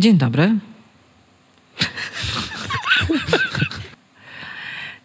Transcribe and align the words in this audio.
Dzień 0.00 0.18
dobry. 0.18 0.54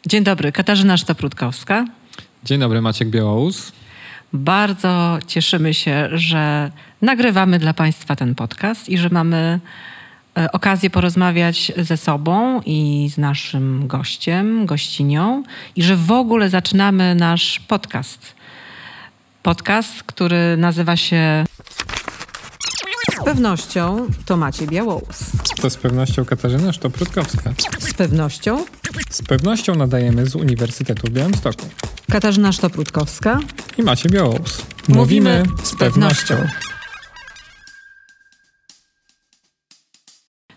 Dzień 0.06 0.24
dobry, 0.24 0.52
Katarzyna 0.52 0.98
Sztoprutkowska. 0.98 1.86
Dzień 2.44 2.60
dobry, 2.60 2.82
Maciek 2.82 3.10
Białoус. 3.10 3.72
Bardzo 4.34 5.20
cieszymy 5.28 5.74
się, 5.74 6.10
że 6.12 6.72
nagrywamy 7.02 7.60
dla 7.60 7.74
Państwa 7.74 8.16
ten 8.16 8.36
podcast 8.36 8.90
i 8.90 8.98
że 8.98 9.10
mamy 9.10 9.60
e, 10.38 10.52
okazję 10.52 10.90
porozmawiać 10.90 11.72
ze 11.78 11.98
sobą 11.98 12.62
i 12.66 13.10
z 13.14 13.18
naszym 13.18 13.88
gościem, 13.88 14.66
gościnią 14.66 15.44
i 15.76 15.84
że 15.84 15.96
w 15.96 16.12
ogóle 16.12 16.50
zaczynamy 16.50 17.16
nasz 17.16 17.60
podcast. 17.60 18.36
Podcast, 19.44 20.04
który 20.04 20.58
nazywa 20.58 20.96
się 20.96 21.46
z 23.22 23.24
pewnością 23.26 24.08
to 24.26 24.38
Maciej 24.38 24.68
Białous. 24.68 25.20
To 25.62 25.70
z 25.70 25.78
pewnością 25.78 26.26
Katarzyna 26.26 26.74
Sztoprutkowska. 26.74 27.54
Z 27.80 27.94
pewnością. 27.94 28.66
Z 29.10 29.22
pewnością 29.22 29.76
nadajemy 29.76 30.26
z 30.26 30.36
Uniwersytetu 30.36 31.08
w 31.08 31.10
Białymstoku. 31.10 31.66
Katarzyna 32.12 32.52
Sztoprutkowska. 32.52 33.40
I 33.78 33.84
Maciej 33.84 34.12
Białous. 34.12 34.62
Mówimy, 34.88 35.44
Mówimy 35.44 35.66
z 35.66 35.76
pewnością. 35.76 36.36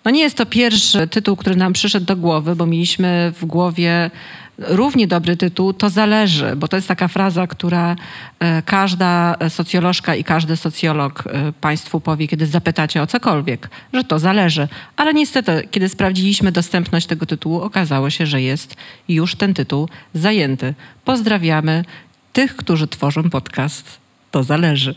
No 0.04 0.10
nie 0.10 0.20
jest 0.20 0.36
to 0.36 0.46
pierwszy 0.46 1.08
tytuł, 1.08 1.36
który 1.36 1.56
nam 1.56 1.72
przyszedł 1.72 2.06
do 2.06 2.16
głowy, 2.16 2.56
bo 2.56 2.66
mieliśmy 2.66 3.32
w 3.40 3.44
głowie 3.44 4.10
równie 4.58 5.06
dobry 5.06 5.36
tytuł, 5.36 5.72
to 5.72 5.90
zależy, 5.90 6.56
bo 6.56 6.68
to 6.68 6.76
jest 6.76 6.88
taka 6.88 7.08
fraza, 7.08 7.46
która 7.46 7.96
e, 8.40 8.62
każda 8.62 9.36
socjolożka 9.48 10.14
i 10.14 10.24
każdy 10.24 10.56
socjolog 10.56 11.24
e, 11.26 11.52
Państwu 11.52 12.00
powie, 12.00 12.28
kiedy 12.28 12.46
zapytacie 12.46 13.02
o 13.02 13.06
cokolwiek, 13.06 13.70
że 13.92 14.04
to 14.04 14.18
zależy. 14.18 14.68
Ale 14.96 15.14
niestety, 15.14 15.68
kiedy 15.70 15.88
sprawdziliśmy 15.88 16.52
dostępność 16.52 17.06
tego 17.06 17.26
tytułu, 17.26 17.60
okazało 17.60 18.10
się, 18.10 18.26
że 18.26 18.42
jest 18.42 18.76
już 19.08 19.34
ten 19.34 19.54
tytuł 19.54 19.88
zajęty. 20.14 20.74
Pozdrawiamy 21.04 21.84
tych, 22.32 22.56
którzy 22.56 22.88
tworzą 22.88 23.30
podcast. 23.30 23.98
To 24.30 24.42
zależy. 24.42 24.94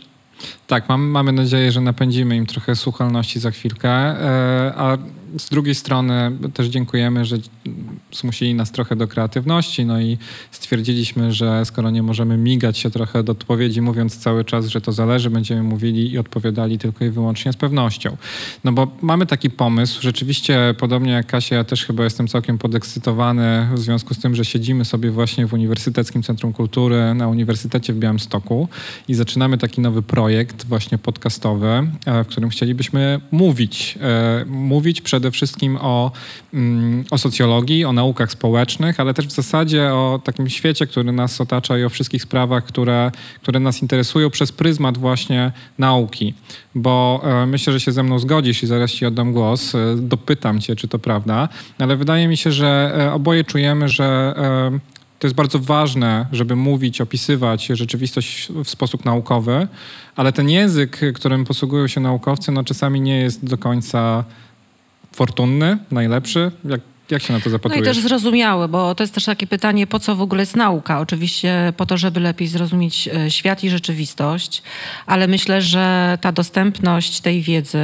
Tak, 0.72 0.88
mam, 0.88 1.02
mamy 1.02 1.32
nadzieję, 1.32 1.72
że 1.72 1.80
napędzimy 1.80 2.36
im 2.36 2.46
trochę 2.46 2.76
słuchalności 2.76 3.40
za 3.40 3.50
chwilkę, 3.50 3.90
e, 3.90 4.72
a 4.76 4.98
z 5.38 5.48
drugiej 5.48 5.74
strony 5.74 6.32
też 6.54 6.66
dziękujemy, 6.66 7.24
że 7.24 7.36
zmusili 8.12 8.54
nas 8.54 8.72
trochę 8.72 8.96
do 8.96 9.08
kreatywności, 9.08 9.84
no 9.84 10.00
i 10.00 10.18
stwierdziliśmy, 10.50 11.32
że 11.32 11.64
skoro 11.64 11.90
nie 11.90 12.02
możemy 12.02 12.36
migać 12.36 12.78
się 12.78 12.90
trochę 12.90 13.22
do 13.22 13.32
odpowiedzi, 13.32 13.80
mówiąc 13.80 14.16
cały 14.16 14.44
czas, 14.44 14.66
że 14.66 14.80
to 14.80 14.92
zależy, 14.92 15.30
będziemy 15.30 15.62
mówili 15.62 16.12
i 16.12 16.18
odpowiadali 16.18 16.78
tylko 16.78 17.04
i 17.04 17.10
wyłącznie 17.10 17.52
z 17.52 17.56
pewnością. 17.56 18.16
No 18.64 18.72
bo 18.72 18.88
mamy 19.02 19.26
taki 19.26 19.50
pomysł, 19.50 20.02
rzeczywiście 20.02 20.74
podobnie 20.78 21.12
jak 21.12 21.26
Kasia, 21.26 21.56
ja 21.56 21.64
też 21.64 21.84
chyba 21.84 22.04
jestem 22.04 22.28
całkiem 22.28 22.58
podekscytowany 22.58 23.68
w 23.74 23.78
związku 23.78 24.14
z 24.14 24.18
tym, 24.18 24.34
że 24.34 24.44
siedzimy 24.44 24.84
sobie 24.84 25.10
właśnie 25.10 25.46
w 25.46 25.52
Uniwersyteckim 25.52 26.22
Centrum 26.22 26.52
Kultury 26.52 27.14
na 27.14 27.28
Uniwersytecie 27.28 27.92
w 27.92 27.98
Białymstoku 27.98 28.68
i 29.08 29.14
zaczynamy 29.14 29.58
taki 29.58 29.80
nowy 29.80 30.02
projekt 30.02 30.61
właśnie 30.66 30.98
podcastowy, 30.98 31.66
e, 32.06 32.24
w 32.24 32.26
którym 32.26 32.50
chcielibyśmy 32.50 33.20
mówić, 33.30 33.98
e, 34.00 34.44
mówić 34.48 35.00
przed 35.00 35.22
przede 35.22 35.30
wszystkim 35.30 35.78
o, 35.80 36.12
mm, 36.54 37.04
o 37.10 37.18
socjologii, 37.18 37.84
o 37.84 37.92
naukach 37.92 38.32
społecznych, 38.32 39.00
ale 39.00 39.14
też 39.14 39.26
w 39.26 39.32
zasadzie 39.32 39.94
o 39.94 40.20
takim 40.24 40.48
świecie, 40.48 40.86
który 40.86 41.12
nas 41.12 41.40
otacza 41.40 41.78
i 41.78 41.84
o 41.84 41.88
wszystkich 41.88 42.22
sprawach, 42.22 42.64
które, 42.64 43.10
które 43.42 43.60
nas 43.60 43.82
interesują 43.82 44.30
przez 44.30 44.52
pryzmat 44.52 44.98
właśnie 44.98 45.52
nauki. 45.78 46.34
Bo 46.74 47.22
e, 47.24 47.46
myślę, 47.46 47.72
że 47.72 47.80
się 47.80 47.92
ze 47.92 48.02
mną 48.02 48.18
zgodzisz 48.18 48.62
i 48.62 48.66
zaraz 48.66 48.90
ci 48.90 49.06
oddam 49.06 49.32
głos, 49.32 49.72
dopytam 49.96 50.60
cię, 50.60 50.76
czy 50.76 50.88
to 50.88 50.98
prawda, 50.98 51.48
ale 51.78 51.96
wydaje 51.96 52.28
mi 52.28 52.36
się, 52.36 52.52
że 52.52 53.10
oboje 53.14 53.44
czujemy, 53.44 53.88
że 53.88 54.34
to 55.22 55.26
jest 55.26 55.36
bardzo 55.36 55.58
ważne, 55.58 56.26
żeby 56.32 56.56
mówić, 56.56 57.00
opisywać 57.00 57.66
rzeczywistość 57.66 58.48
w 58.64 58.70
sposób 58.70 59.04
naukowy, 59.04 59.68
ale 60.16 60.32
ten 60.32 60.48
język, 60.48 61.00
którym 61.14 61.44
posługują 61.44 61.86
się 61.88 62.00
naukowcy, 62.00 62.52
no 62.52 62.64
czasami 62.64 63.00
nie 63.00 63.18
jest 63.18 63.44
do 63.44 63.58
końca 63.58 64.24
fortunny, 65.12 65.78
najlepszy? 65.90 66.50
Jak, 66.64 66.80
jak 67.10 67.22
się 67.22 67.32
na 67.32 67.40
to 67.40 67.50
zapatrujesz? 67.50 67.86
No 67.86 67.92
i 67.92 67.94
też 67.94 68.02
zrozumiały, 68.02 68.68
bo 68.68 68.94
to 68.94 69.02
jest 69.02 69.14
też 69.14 69.24
takie 69.24 69.46
pytanie, 69.46 69.86
po 69.86 69.98
co 69.98 70.16
w 70.16 70.22
ogóle 70.22 70.42
jest 70.42 70.56
nauka? 70.56 71.00
Oczywiście 71.00 71.72
po 71.76 71.86
to, 71.86 71.96
żeby 71.96 72.20
lepiej 72.20 72.48
zrozumieć 72.48 73.08
e, 73.08 73.30
świat 73.30 73.64
i 73.64 73.70
rzeczywistość, 73.70 74.62
ale 75.06 75.28
myślę, 75.28 75.62
że 75.62 76.18
ta 76.20 76.32
dostępność 76.32 77.20
tej 77.20 77.42
wiedzy 77.42 77.78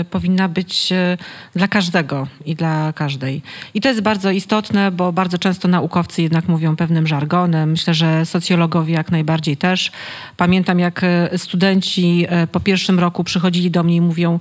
y, 0.00 0.04
powinna 0.04 0.48
być 0.48 0.92
y, 0.92 1.18
dla 1.54 1.68
każdego 1.68 2.26
i 2.44 2.54
dla 2.54 2.92
każdej. 2.92 3.42
I 3.74 3.80
to 3.80 3.88
jest 3.88 4.00
bardzo 4.00 4.30
istotne, 4.30 4.90
bo 4.90 5.12
bardzo 5.12 5.38
często 5.38 5.68
naukowcy 5.68 6.22
jednak 6.22 6.48
mówią 6.48 6.76
pewnym 6.76 7.06
żargonem. 7.06 7.70
Myślę, 7.70 7.94
że 7.94 8.26
socjologowie 8.26 8.94
jak 8.94 9.10
najbardziej 9.10 9.56
też. 9.56 9.92
Pamiętam, 10.36 10.78
jak 10.78 11.00
studenci 11.36 12.26
po 12.52 12.60
pierwszym 12.60 12.98
roku 12.98 13.24
przychodzili 13.24 13.70
do 13.70 13.82
mnie 13.82 13.96
i 13.96 14.00
mówią, 14.00 14.40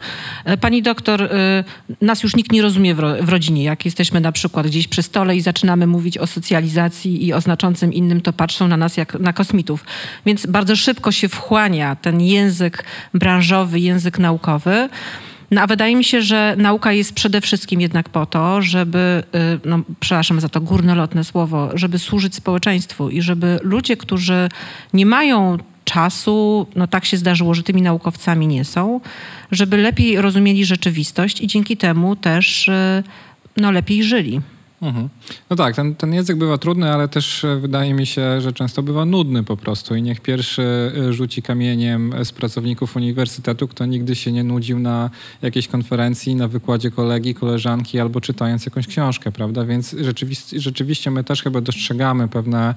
pani 0.62 0.82
doktor, 0.82 1.30
nas 2.02 2.24
już 2.24 2.36
nikt 2.36 2.52
nie 2.52 2.62
rozumie 2.62 2.96
w, 2.96 3.00
ro 3.00 3.16
w 3.22 3.30
rodzinie, 3.30 3.64
jak 3.64 3.86
jesteśmy 3.86 4.22
na 4.22 4.32
przykład 4.34 4.68
gdzieś 4.68 4.88
przy 4.88 5.04
stole 5.04 5.36
i 5.36 5.42
zaczynamy 5.42 5.88
mówić 5.88 6.18
o 6.18 6.28
socjalizacji 6.28 7.26
i 7.26 7.34
o 7.34 7.42
znaczącym 7.42 7.94
innym, 7.94 8.22
to 8.22 8.34
patrzą 8.34 8.68
na 8.68 8.78
nas 8.78 8.98
jak 8.98 9.20
na 9.20 9.34
kosmitów. 9.34 9.86
Więc 10.26 10.46
bardzo 10.46 10.76
szybko 10.76 11.12
się 11.12 11.30
wchłania 11.30 11.96
ten 11.96 12.22
język 12.22 12.84
branżowy, 13.14 13.80
język 13.80 14.20
naukowy. 14.20 14.90
No 15.52 15.62
a 15.62 15.68
wydaje 15.68 15.96
mi 15.96 16.04
się, 16.04 16.22
że 16.22 16.56
nauka 16.58 16.92
jest 16.92 17.14
przede 17.14 17.42
wszystkim 17.42 17.82
jednak 17.82 18.10
po 18.10 18.26
to, 18.26 18.62
żeby, 18.62 19.24
y, 19.36 19.60
no, 19.66 19.80
przepraszam 20.00 20.40
za 20.40 20.50
to 20.50 20.62
górnolotne 20.62 21.24
słowo, 21.24 21.70
żeby 21.74 22.00
służyć 22.00 22.36
społeczeństwu 22.36 23.10
i 23.10 23.22
żeby 23.22 23.60
ludzie, 23.64 23.98
którzy 23.98 24.50
nie 24.94 25.06
mają 25.06 25.58
czasu, 25.84 26.68
no 26.76 26.88
tak 26.88 27.06
się 27.06 27.18
zdarzyło, 27.18 27.54
że 27.54 27.64
tymi 27.64 27.82
naukowcami 27.82 28.48
nie 28.48 28.66
są, 28.66 29.02
żeby 29.52 29.78
lepiej 29.78 30.22
rozumieli 30.22 30.66
rzeczywistość 30.66 31.42
i 31.42 31.48
dzięki 31.48 31.78
temu 31.78 32.16
też 32.16 32.68
y, 32.68 33.04
no, 33.58 33.72
lepiej 33.72 34.03
żyli. 34.03 34.41
Mhm. 34.84 35.10
No 35.50 35.56
tak, 35.56 35.76
ten, 35.76 35.96
ten 35.96 36.14
język 36.14 36.38
bywa 36.38 36.58
trudny, 36.58 36.94
ale 36.94 37.08
też 37.08 37.44
e, 37.44 37.56
wydaje 37.56 37.94
mi 37.94 38.06
się, 38.06 38.42
że 38.42 38.54
często 38.54 38.84
bywa 38.84 39.06
nudny 39.06 39.44
po 39.44 39.58
prostu 39.58 39.96
i 39.96 40.02
niech 40.02 40.22
pierwszy 40.22 40.92
e, 41.10 41.14
rzuci 41.14 41.42
kamieniem 41.42 42.14
z 42.24 42.32
pracowników 42.32 42.96
uniwersytetu, 42.96 43.68
kto 43.68 43.86
nigdy 43.86 44.16
się 44.16 44.32
nie 44.32 44.44
nudził 44.44 44.80
na 44.80 45.10
jakiejś 45.42 45.68
konferencji, 45.68 46.36
na 46.36 46.48
wykładzie 46.48 46.92
kolegi, 46.92 47.36
koleżanki 47.36 48.00
albo 48.00 48.22
czytając 48.22 48.66
jakąś 48.66 48.88
książkę, 48.88 49.32
prawda? 49.32 49.66
Więc 49.66 49.96
rzeczywiście, 50.02 50.60
rzeczywiście 50.60 51.12
my 51.12 51.24
też 51.24 51.44
chyba 51.44 51.62
dostrzegamy 51.62 52.28
pewne 52.28 52.76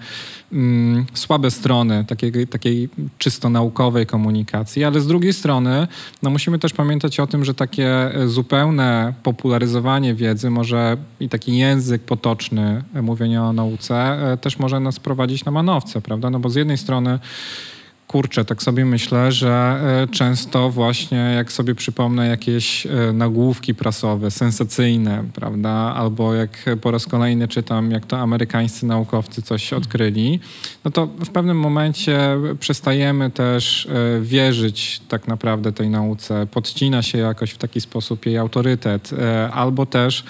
mm, 0.53 1.06
słabe 1.15 1.50
strony 1.50 2.05
takiej, 2.05 2.47
takiej 2.47 2.88
czysto 3.19 3.50
naukowej 3.50 4.06
komunikacji, 4.06 4.84
ale 4.84 5.00
z 5.00 5.06
drugiej 5.06 5.33
strony 5.33 5.88
no 6.23 6.31
musimy 6.31 6.59
też 6.59 6.73
pamiętać 6.73 7.21
o 7.21 7.27
tym, 7.27 7.44
że 7.44 7.55
takie 7.55 8.15
e, 8.15 8.28
zupełne 8.28 9.15
popularyzowanie 9.23 10.15
wiedzy 10.15 10.50
może 10.50 10.97
i 11.21 11.28
taki 11.28 11.56
język 11.56 11.95
język 11.96 12.06
potoczny 12.06 12.82
mówienia 13.02 13.44
o 13.44 13.52
nauce 13.52 13.94
e, 14.32 14.36
też 14.36 14.58
może 14.58 14.80
nas 14.80 15.00
prowadzić 15.00 15.44
na 15.44 15.52
manowce, 15.52 16.00
prawda? 16.00 16.30
No 16.30 16.38
bo 16.38 16.48
z 16.50 16.54
jednej 16.54 16.78
strony 16.78 17.18
Kurczę, 18.06 18.44
tak 18.44 18.62
sobie 18.62 18.84
myślę, 18.84 19.33
że 19.33 19.81
e, 20.03 20.06
często 20.09 20.71
właśnie 20.71 21.19
jak 21.19 21.53
sobie 21.53 21.75
przypomnę 21.75 22.27
jakieś 22.28 22.87
e, 22.87 23.12
nagłówki 23.12 23.75
prasowe, 23.75 24.31
sensacyjne, 24.31 25.25
prawda, 25.34 25.71
albo 25.71 26.34
jak 26.34 26.65
po 26.81 26.91
raz 26.91 27.06
kolejny 27.06 27.49
czytam, 27.49 27.91
jak 27.91 28.06
to 28.06 28.19
amerykańscy 28.19 28.87
naukowcy 28.87 29.43
coś 29.43 29.72
odkryli, 29.72 30.41
no 30.84 30.91
to 30.91 31.06
w 31.06 31.31
pewnym 31.31 31.59
momencie 31.59 32.19
przestajemy 32.61 33.31
też 33.31 33.87
e, 33.87 34.21
wierzyć 34.21 35.00
tak 35.09 35.28
naprawdę 35.28 35.73
tej 35.73 35.91
nauce, 35.91 36.47
podcina 36.47 37.03
się 37.03 37.19
jakoś 37.19 37.50
w 37.50 37.59
taki 37.59 37.81
sposób 37.81 38.27
jej 38.27 38.38
autorytet, 38.38 39.11
albo 39.52 39.87
też 39.87 40.25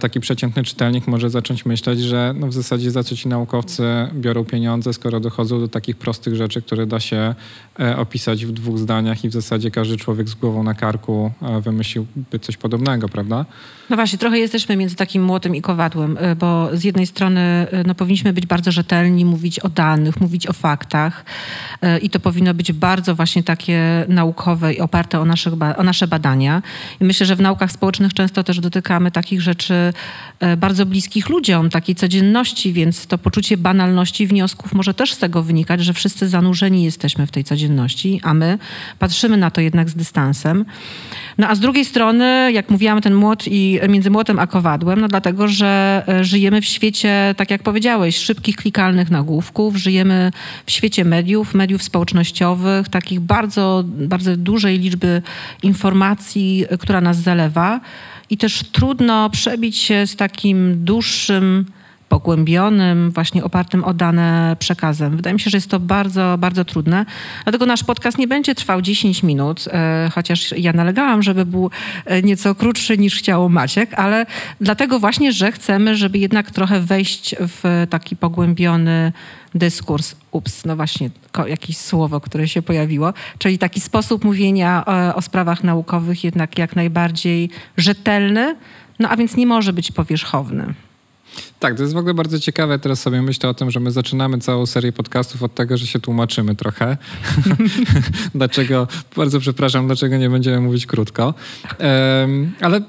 taki 0.00 0.20
przeciętny 0.20 0.64
czytelnik 0.64 1.06
może 1.06 1.30
zacząć 1.30 1.66
myśleć, 1.66 2.00
że 2.00 2.34
no 2.36 2.46
w 2.46 2.52
zasadzie 2.52 2.90
za 2.90 3.04
co 3.04 3.16
ci 3.16 3.28
naukowcy 3.28 3.82
biorą 4.14 4.44
pieniądze, 4.44 4.92
skoro 4.92 5.20
dochodzą 5.20 5.60
do 5.60 5.68
takich 5.68 5.96
prostych 5.96 6.34
rzeczy, 6.34 6.62
które 6.62 6.86
da 6.86 6.99
się 7.00 7.34
e, 7.80 7.96
opisać 7.96 8.46
w 8.46 8.52
dwóch 8.52 8.78
zdaniach 8.78 9.24
i 9.24 9.28
w 9.28 9.32
zasadzie 9.32 9.70
każdy 9.70 9.96
człowiek 9.96 10.28
z 10.28 10.34
głową 10.34 10.62
na 10.62 10.74
karku 10.74 11.30
e, 11.42 11.60
wymyśliłby 11.60 12.38
coś 12.40 12.56
podobnego, 12.56 13.08
prawda? 13.08 13.46
No 13.90 13.96
właśnie, 13.96 14.18
trochę 14.18 14.38
jesteśmy 14.38 14.76
między 14.76 14.96
takim 14.96 15.22
młotem 15.22 15.54
i 15.56 15.62
kowadłem, 15.62 16.18
e, 16.20 16.36
bo 16.36 16.68
z 16.72 16.84
jednej 16.84 17.06
strony 17.06 17.66
no, 17.86 17.94
powinniśmy 17.94 18.32
być 18.32 18.46
bardzo 18.46 18.72
rzetelni, 18.72 19.24
mówić 19.24 19.58
o 19.58 19.68
danych, 19.68 20.20
mówić 20.20 20.46
o 20.46 20.52
faktach 20.52 21.24
i 22.02 22.10
to 22.10 22.20
powinno 22.20 22.54
być 22.54 22.72
bardzo 22.72 23.14
właśnie 23.14 23.42
takie 23.42 24.04
naukowe 24.08 24.74
i 24.74 24.80
oparte 24.80 25.20
o, 25.20 25.24
naszych, 25.24 25.52
o 25.76 25.82
nasze 25.82 26.06
badania. 26.06 26.62
I 27.00 27.04
myślę, 27.04 27.26
że 27.26 27.36
w 27.36 27.40
naukach 27.40 27.72
społecznych 27.72 28.14
często 28.14 28.44
też 28.44 28.60
dotykamy 28.60 29.10
takich 29.10 29.40
rzeczy 29.40 29.92
bardzo 30.56 30.86
bliskich 30.86 31.28
ludziom, 31.28 31.70
takiej 31.70 31.94
codzienności, 31.94 32.72
więc 32.72 33.06
to 33.06 33.18
poczucie 33.18 33.56
banalności 33.56 34.26
wniosków 34.26 34.72
może 34.72 34.94
też 34.94 35.12
z 35.12 35.18
tego 35.18 35.42
wynikać, 35.42 35.80
że 35.80 35.92
wszyscy 35.92 36.28
zanurzeni 36.28 36.84
jesteśmy 36.84 37.26
w 37.26 37.30
tej 37.30 37.44
codzienności, 37.44 38.20
a 38.22 38.34
my 38.34 38.58
patrzymy 38.98 39.36
na 39.36 39.50
to 39.50 39.60
jednak 39.60 39.90
z 39.90 39.94
dystansem. 39.94 40.64
No 41.38 41.48
a 41.48 41.54
z 41.54 41.60
drugiej 41.60 41.84
strony, 41.84 42.52
jak 42.52 42.70
mówiłam, 42.70 43.00
ten 43.00 43.14
młot 43.14 43.46
i 43.46 43.79
między 43.88 44.10
młotem 44.10 44.38
a 44.38 44.46
kowadłem, 44.46 45.00
no 45.00 45.08
dlatego, 45.08 45.48
że 45.48 46.02
e, 46.08 46.24
żyjemy 46.24 46.60
w 46.60 46.64
świecie, 46.64 47.34
tak 47.36 47.50
jak 47.50 47.62
powiedziałeś, 47.62 48.16
szybkich, 48.16 48.56
klikalnych 48.56 49.10
nagłówków, 49.10 49.76
żyjemy 49.76 50.30
w 50.66 50.70
świecie 50.70 51.04
mediów, 51.04 51.54
mediów 51.54 51.82
społecznościowych, 51.82 52.88
takich 52.88 53.20
bardzo, 53.20 53.84
bardzo 53.86 54.36
dużej 54.36 54.78
liczby 54.78 55.22
informacji, 55.62 56.64
która 56.80 57.00
nas 57.00 57.16
zalewa. 57.16 57.80
I 58.30 58.36
też 58.36 58.62
trudno 58.72 59.30
przebić 59.30 59.76
się 59.76 60.06
z 60.06 60.16
takim 60.16 60.84
dłuższym, 60.84 61.66
pogłębionym, 62.10 63.10
właśnie 63.10 63.44
opartym 63.44 63.84
o 63.84 63.94
dane 63.94 64.56
przekazem. 64.58 65.16
Wydaje 65.16 65.34
mi 65.34 65.40
się, 65.40 65.50
że 65.50 65.56
jest 65.56 65.70
to 65.70 65.80
bardzo, 65.80 66.36
bardzo 66.38 66.64
trudne. 66.64 67.06
Dlatego 67.44 67.66
nasz 67.66 67.84
podcast 67.84 68.18
nie 68.18 68.28
będzie 68.28 68.54
trwał 68.54 68.82
10 68.82 69.22
minut, 69.22 69.64
e, 69.72 70.10
chociaż 70.14 70.54
ja 70.56 70.72
nalegałam, 70.72 71.22
żeby 71.22 71.46
był 71.46 71.70
e, 72.04 72.22
nieco 72.22 72.54
krótszy 72.54 72.98
niż 72.98 73.18
chciał 73.18 73.48
Maciek, 73.48 73.94
ale 73.94 74.26
dlatego 74.60 75.00
właśnie, 75.00 75.32
że 75.32 75.52
chcemy, 75.52 75.96
żeby 75.96 76.18
jednak 76.18 76.50
trochę 76.50 76.80
wejść 76.80 77.34
w 77.38 77.86
taki 77.90 78.16
pogłębiony 78.16 79.12
dyskurs. 79.54 80.14
Ups, 80.30 80.64
no 80.64 80.76
właśnie, 80.76 81.10
jakieś 81.46 81.76
słowo, 81.76 82.20
które 82.20 82.48
się 82.48 82.62
pojawiło. 82.62 83.12
Czyli 83.38 83.58
taki 83.58 83.80
sposób 83.80 84.24
mówienia 84.24 84.84
o, 84.86 85.08
e, 85.08 85.14
o 85.14 85.22
sprawach 85.22 85.64
naukowych 85.64 86.24
jednak 86.24 86.58
jak 86.58 86.76
najbardziej 86.76 87.50
rzetelny, 87.76 88.56
no 88.98 89.08
a 89.08 89.16
więc 89.16 89.36
nie 89.36 89.46
może 89.46 89.72
być 89.72 89.92
powierzchowny. 89.92 90.74
Tak, 91.58 91.76
to 91.76 91.82
jest 91.82 91.94
w 91.94 91.96
ogóle 91.96 92.14
bardzo 92.14 92.40
ciekawe. 92.40 92.78
Teraz 92.78 93.00
sobie 93.00 93.22
myślę 93.22 93.48
o 93.48 93.54
tym, 93.54 93.70
że 93.70 93.80
my 93.80 93.90
zaczynamy 93.90 94.38
całą 94.38 94.66
serię 94.66 94.92
podcastów 94.92 95.42
od 95.42 95.54
tego, 95.54 95.76
że 95.76 95.86
się 95.86 95.98
tłumaczymy 95.98 96.54
trochę. 96.54 96.96
dlaczego, 98.34 98.88
bardzo 99.16 99.40
przepraszam, 99.40 99.86
dlaczego 99.86 100.16
nie 100.16 100.30
będziemy 100.30 100.60
mówić 100.60 100.86
krótko. 100.86 101.34
Um, 101.80 102.52
ale 102.60 102.80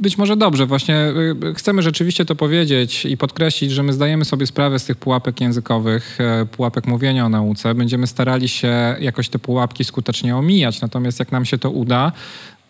być 0.00 0.18
może 0.18 0.36
dobrze. 0.36 0.66
Właśnie 0.66 1.12
y, 1.50 1.54
chcemy 1.54 1.82
rzeczywiście 1.82 2.24
to 2.24 2.36
powiedzieć 2.36 3.04
i 3.04 3.16
podkreślić, 3.16 3.72
że 3.72 3.82
my 3.82 3.92
zdajemy 3.92 4.24
sobie 4.24 4.46
sprawę 4.46 4.78
z 4.78 4.84
tych 4.84 4.96
pułapek 4.96 5.40
językowych, 5.40 6.18
e, 6.20 6.46
pułapek 6.46 6.86
mówienia 6.86 7.26
o 7.26 7.28
nauce. 7.28 7.74
Będziemy 7.74 8.06
starali 8.06 8.48
się 8.48 8.96
jakoś 9.00 9.28
te 9.28 9.38
pułapki 9.38 9.84
skutecznie 9.84 10.36
omijać. 10.36 10.80
Natomiast 10.80 11.18
jak 11.18 11.32
nam 11.32 11.44
się 11.44 11.58
to 11.58 11.70
uda, 11.70 12.12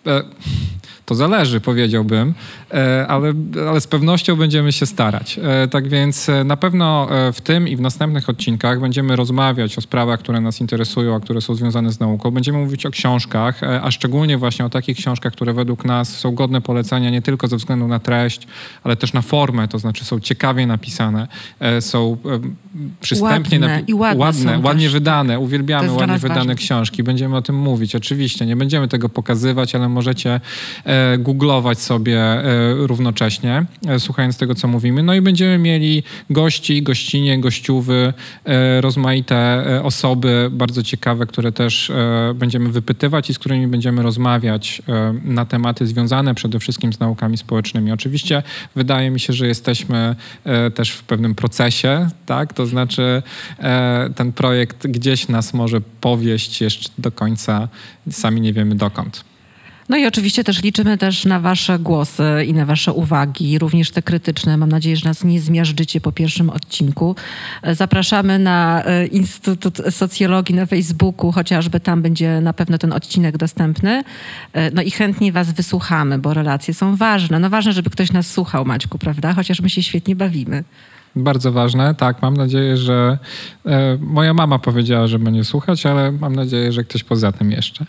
e, 0.07 0.23
to 1.11 1.15
zależy, 1.15 1.61
powiedziałbym, 1.61 2.35
e, 2.71 3.07
ale, 3.09 3.33
ale 3.69 3.81
z 3.81 3.87
pewnością 3.87 4.37
będziemy 4.37 4.73
się 4.73 4.87
starać. 4.87 5.41
E, 5.43 5.69
tak 5.69 5.89
więc 5.89 6.29
e, 6.29 6.45
na 6.45 6.57
pewno 6.57 7.09
w 7.33 7.41
tym 7.41 7.69
i 7.69 7.77
w 7.77 7.81
następnych 7.81 8.29
odcinkach 8.29 8.81
będziemy 8.81 9.17
rozmawiać 9.17 9.79
o 9.79 9.81
sprawach, 9.81 10.21
które 10.21 10.41
nas 10.41 10.61
interesują, 10.61 11.15
a 11.15 11.21
które 11.21 11.41
są 11.41 11.55
związane 11.55 11.93
z 11.93 12.01
nauką. 12.01 12.31
Będziemy 12.31 12.59
mówić 12.59 12.87
o 12.87 12.91
książkach, 12.91 13.61
a 13.83 13.91
szczególnie 13.91 14.39
właśnie 14.39 14.65
o 14.65 14.71
takich 14.71 14.97
książkach, 14.97 15.33
które 15.33 15.53
według 15.53 15.85
nas 15.85 16.19
są 16.19 16.35
godne 16.35 16.61
polecenia 16.61 17.11
nie 17.11 17.23
tylko 17.23 17.49
ze 17.49 17.57
względu 17.57 17.89
na 17.89 17.99
treść, 17.99 18.47
ale 18.85 18.97
też 18.97 19.13
na 19.13 19.23
formę, 19.23 19.69
to 19.69 19.79
znaczy 19.79 20.05
są 20.05 20.21
ciekawie 20.21 20.67
napisane, 20.67 21.29
są 21.81 22.17
przystępnie 23.01 23.61
ładne, 23.61 23.83
i 23.87 23.95
ładne, 23.95 24.25
ładne 24.25 24.59
ładnie 24.59 24.87
też. 24.87 24.93
wydane. 24.93 25.39
Uwielbiamy 25.39 25.93
ładnie 25.93 26.19
wydane 26.19 26.39
ważne. 26.39 26.55
książki. 26.55 27.03
Będziemy 27.03 27.37
o 27.37 27.43
tym 27.43 27.57
mówić. 27.57 27.95
Oczywiście 27.95 28.47
nie 28.47 28.57
będziemy 28.57 28.89
tego 28.89 29.09
pokazywać, 29.09 29.75
ale 29.75 29.89
możecie 29.89 30.41
googlować 31.19 31.79
sobie 31.79 32.19
e, 32.19 32.75
równocześnie, 32.75 33.65
e, 33.89 34.01
słuchając 34.01 34.39
tego, 34.39 34.55
co 34.55 34.69
mówimy. 34.69 35.03
No 35.03 35.15
i 35.15 35.21
będziemy 35.21 35.59
mieli 35.59 36.03
gości, 36.31 36.83
gościnie, 36.83 37.41
gościuwy, 37.41 38.13
e, 38.45 38.81
rozmaite 38.81 39.65
osoby 39.85 40.49
bardzo 40.53 40.83
ciekawe, 40.83 41.27
które 41.27 41.53
też 41.53 41.93
będziemy 42.35 42.69
wypytywać 42.69 43.31
i 43.31 43.35
z 43.35 43.39
którymi 43.39 43.67
będziemy 43.67 44.03
rozmawiać 44.03 44.83
na 45.25 45.45
tematy 45.45 45.87
związane 45.87 46.35
przede 46.35 46.59
wszystkim 46.59 46.93
z 46.93 47.01
naukami 47.01 47.37
społecznymi. 47.37 47.93
Oczywiście 47.93 48.43
wydaje 48.75 49.11
mi 49.11 49.21
się, 49.21 49.33
że 49.33 49.47
jesteśmy 49.47 50.17
też 50.75 50.91
w 50.91 51.03
pewnym 51.03 51.35
procesie, 51.35 52.09
tak? 52.27 52.53
To 52.53 52.67
znaczy 52.67 53.23
ten 54.15 54.33
projekt 54.33 54.87
gdzieś 54.87 55.29
nas 55.29 55.55
może 55.55 55.81
powieść 56.01 56.61
jeszcze 56.61 56.91
do 56.99 57.13
końca, 57.13 57.69
sami 58.11 58.41
nie 58.41 58.53
wiemy 58.53 58.75
dokąd. 58.75 59.30
No 59.91 59.97
i 59.97 60.07
oczywiście 60.07 60.45
też 60.45 60.63
liczymy 60.63 60.99
też 60.99 61.25
na 61.25 61.41
wasze 61.41 61.79
głosy 61.79 62.25
i 62.47 62.53
na 62.55 62.67
wasze 62.67 62.93
uwagi, 62.93 63.59
również 63.59 63.91
te 63.91 64.03
krytyczne. 64.03 64.57
Mam 64.57 64.69
nadzieję, 64.69 64.97
że 64.97 65.09
nas 65.09 65.25
nie 65.25 65.41
zmiażdżycie 65.41 66.01
po 66.01 66.13
pierwszym 66.13 66.51
odcinku. 66.51 67.17
Zapraszamy 67.73 68.39
na 68.39 68.85
e, 68.85 69.07
Instytut 69.07 69.79
Socjologii 69.91 70.55
na 70.55 70.67
Facebooku, 70.67 71.33
chociażby 71.33 71.81
tam 71.81 72.03
będzie 72.03 72.41
na 72.41 72.53
pewno 72.53 72.79
ten 72.79 72.93
odcinek 72.93 73.37
dostępny. 73.37 74.05
E, 74.53 74.71
no 74.71 74.83
i 74.83 74.91
chętnie 74.91 75.33
was 75.33 75.53
wysłuchamy, 75.53 76.19
bo 76.19 76.35
relacje 76.35 76.75
są 76.75 76.97
ważne. 76.97 77.39
No 77.39 77.51
ważne, 77.51 77.73
żeby 77.73 77.91
ktoś 77.91 78.13
nas 78.13 78.27
słuchał, 78.27 78.65
Maćku, 78.65 78.99
prawda? 78.99 79.33
Chociaż 79.35 79.61
my 79.61 79.71
się 79.71 79.83
świetnie 79.83 80.17
bawimy. 80.17 80.65
Bardzo 81.17 81.53
ważne, 81.53 81.95
tak. 81.95 82.23
Mam 82.23 82.37
nadzieję, 82.37 82.77
że 82.77 83.19
e, 83.67 83.99
moja 84.01 84.35
mama 84.35 84.59
powiedziała, 84.59 85.07
że 85.07 85.19
będzie 85.19 85.45
słuchać, 85.45 85.87
ale 85.87 86.13
mam 86.13 86.37
nadzieję, 86.37 86.73
że 86.73 86.85
ktoś 86.85 87.05
poza 87.05 87.33
tym 87.33 87.51
jeszcze. 87.51 87.87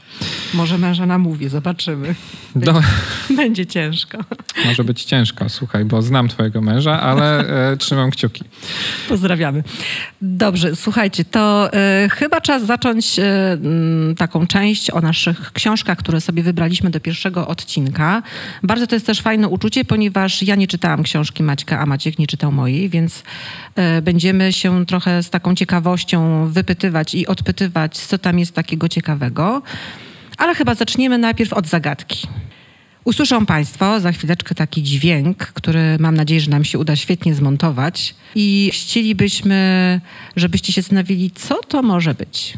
Może 0.53 0.77
męża 0.77 1.06
namówi, 1.06 1.50
zobaczymy. 1.50 2.15
Będzie, 2.56 2.73
Do... 2.73 2.81
będzie 3.44 3.65
ciężko. 3.65 4.18
Może 4.65 4.83
być 4.83 5.03
ciężko, 5.03 5.50
słuchaj, 5.50 5.85
bo 5.85 6.01
znam 6.01 6.27
twojego 6.27 6.62
męża, 6.62 7.01
ale 7.01 7.39
e, 7.71 7.77
trzymam 7.77 8.12
kciuki. 8.12 8.44
Pozdrawiamy. 9.09 9.63
Dobrze, 10.21 10.75
słuchajcie, 10.75 11.25
to 11.25 11.74
e, 11.74 12.09
chyba 12.12 12.41
czas 12.41 12.65
zacząć 12.65 13.19
e, 13.19 13.57
taką 14.17 14.47
część 14.47 14.91
o 14.91 15.01
naszych 15.01 15.51
książkach, 15.51 15.97
które 15.97 16.21
sobie 16.21 16.44
wybraliśmy 16.44 16.89
do 16.89 17.00
pierwszego 17.00 17.47
odcinka. 17.47 18.24
Bardzo 18.63 18.88
to 18.88 18.95
jest 18.95 19.06
też 19.06 19.21
fajne 19.21 19.47
uczucie, 19.47 19.85
ponieważ 19.85 20.44
ja 20.44 20.56
nie 20.56 20.67
czytałam 20.67 21.03
książki 21.03 21.44
Maćka, 21.44 21.79
a 21.79 21.85
Maciek 21.85 22.19
nie 22.19 22.27
czytał 22.27 22.51
mojej, 22.51 22.89
więc 22.89 23.10
więc 23.11 23.23
e, 23.75 24.01
będziemy 24.01 24.53
się 24.53 24.85
trochę 24.85 25.23
z 25.23 25.29
taką 25.29 25.55
ciekawością 25.55 26.47
wypytywać 26.47 27.15
i 27.15 27.27
odpytywać, 27.27 27.97
co 27.97 28.17
tam 28.17 28.39
jest 28.39 28.55
takiego 28.55 28.89
ciekawego. 28.89 29.61
Ale 30.37 30.55
chyba 30.55 30.75
zaczniemy 30.75 31.17
najpierw 31.17 31.53
od 31.53 31.67
zagadki. 31.67 32.27
Usłyszą 33.05 33.45
Państwo 33.45 33.99
za 33.99 34.11
chwileczkę 34.11 34.55
taki 34.55 34.83
dźwięk, 34.83 35.37
który 35.37 35.97
mam 35.99 36.15
nadzieję, 36.15 36.41
że 36.41 36.51
nam 36.51 36.63
się 36.63 36.79
uda 36.79 36.95
świetnie 36.95 37.35
zmontować. 37.35 38.15
I 38.35 38.71
chcielibyśmy, 38.73 40.01
żebyście 40.35 40.73
się 40.73 40.81
zastanowili, 40.81 41.31
co 41.31 41.63
to 41.63 41.81
może 41.81 42.13
być. 42.13 42.57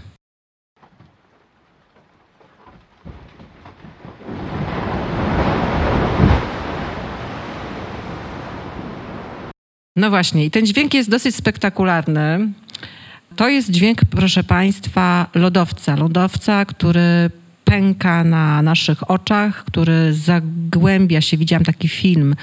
No 9.96 10.10
właśnie, 10.10 10.46
i 10.46 10.52
ten 10.52 10.66
dźwięk 10.66 10.94
jest 10.94 11.10
dosyć 11.10 11.36
spektakularny. 11.36 12.54
To 13.36 13.50
jest 13.50 13.72
dźwięk, 13.72 14.00
proszę 14.10 14.44
Państwa, 14.44 15.28
lodowca. 15.36 15.96
Lodowca, 15.96 16.66
który 16.66 17.30
pęka 17.66 18.24
na 18.24 18.62
naszych 18.62 19.12
oczach, 19.12 19.64
który 19.66 20.14
zagłębia 20.14 21.22
się. 21.22 21.38
Widziałam 21.38 21.64
taki 21.64 21.88
film, 21.88 22.36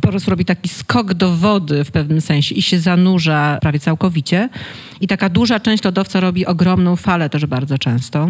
po 0.00 0.08
prostu 0.08 0.30
robi 0.30 0.44
taki 0.44 0.68
skok 0.68 1.14
do 1.14 1.36
wody 1.36 1.84
w 1.84 1.90
pewnym 1.90 2.20
sensie 2.20 2.54
i 2.54 2.62
się 2.62 2.78
zanurza 2.78 3.58
prawie 3.60 3.80
całkowicie. 3.80 4.48
I 5.00 5.06
taka 5.06 5.28
duża 5.28 5.60
część 5.60 5.84
lodowca 5.84 6.20
robi 6.20 6.46
ogromną 6.46 6.96
falę 6.96 7.30
też 7.30 7.46
bardzo 7.46 7.78
często. 7.78 8.28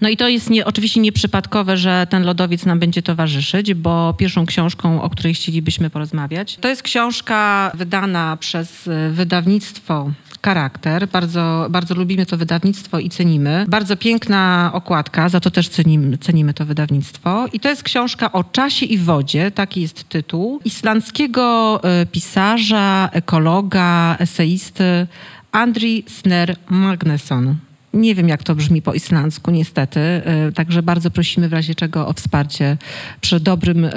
No 0.00 0.08
i 0.08 0.16
to 0.16 0.28
jest 0.28 0.50
nie, 0.50 0.64
oczywiście 0.64 1.00
nieprzypadkowe, 1.00 1.76
że 1.76 2.06
ten 2.10 2.24
lodowiec 2.24 2.66
nam 2.66 2.78
będzie 2.78 3.02
towarzyszyć, 3.02 3.74
bo 3.74 4.14
pierwszą 4.14 4.46
książką, 4.46 5.02
o 5.02 5.10
której 5.10 5.34
chcielibyśmy 5.34 5.90
porozmawiać, 5.90 6.56
to 6.56 6.68
jest 6.68 6.82
książka 6.82 7.70
wydana 7.74 8.36
przez 8.36 8.88
wydawnictwo 9.10 10.10
charakter. 10.46 11.08
Bardzo, 11.08 11.66
bardzo 11.70 11.94
lubimy 11.94 12.26
to 12.26 12.36
wydawnictwo 12.36 12.98
i 12.98 13.10
cenimy. 13.10 13.64
Bardzo 13.68 13.96
piękna 13.96 14.70
okładka, 14.72 15.28
za 15.28 15.40
to 15.40 15.50
też 15.50 15.68
cenimy, 15.68 16.18
cenimy 16.18 16.54
to 16.54 16.64
wydawnictwo. 16.64 17.46
I 17.52 17.60
to 17.60 17.68
jest 17.68 17.82
książka 17.82 18.32
o 18.32 18.44
czasie 18.44 18.86
i 18.86 18.98
wodzie, 18.98 19.50
taki 19.50 19.80
jest 19.80 20.08
tytuł, 20.08 20.60
islandzkiego 20.64 21.80
e, 21.82 22.06
pisarza, 22.06 23.08
ekologa, 23.12 24.16
eseisty 24.18 25.06
Andri 25.52 26.04
Sner 26.08 26.56
Magnesson. 26.68 27.56
Nie 27.96 28.14
wiem, 28.14 28.28
jak 28.28 28.42
to 28.42 28.54
brzmi 28.54 28.82
po 28.82 28.94
islandzku, 28.94 29.50
niestety. 29.50 30.00
E, 30.00 30.52
także 30.54 30.82
bardzo 30.82 31.10
prosimy 31.10 31.48
w 31.48 31.52
razie 31.52 31.74
czego 31.74 32.08
o 32.08 32.12
wsparcie 32.12 32.76
przy 33.20 33.40
dobrym 33.40 33.84
e, 33.84 33.90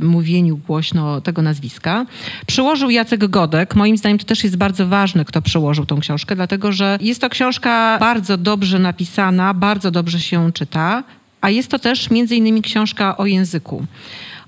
mówieniu 0.00 0.56
głośno 0.56 1.20
tego 1.20 1.42
nazwiska. 1.42 2.06
Przyłożył 2.46 2.90
Jacek 2.90 3.26
Godek. 3.26 3.74
Moim 3.74 3.96
zdaniem 3.96 4.18
to 4.18 4.24
też 4.24 4.44
jest 4.44 4.56
bardzo 4.56 4.86
ważne, 4.86 5.24
kto 5.24 5.42
przyłożył 5.42 5.86
tą 5.86 6.00
książkę, 6.00 6.36
dlatego 6.36 6.72
że 6.72 6.98
jest 7.00 7.20
to 7.20 7.28
książka 7.28 7.96
bardzo 8.00 8.36
dobrze 8.36 8.78
napisana, 8.78 9.54
bardzo 9.54 9.90
dobrze 9.90 10.20
się 10.20 10.52
czyta, 10.52 11.04
a 11.40 11.50
jest 11.50 11.70
to 11.70 11.78
też 11.78 12.10
między 12.10 12.36
innymi 12.36 12.62
książka 12.62 13.16
o 13.16 13.26
języku. 13.26 13.86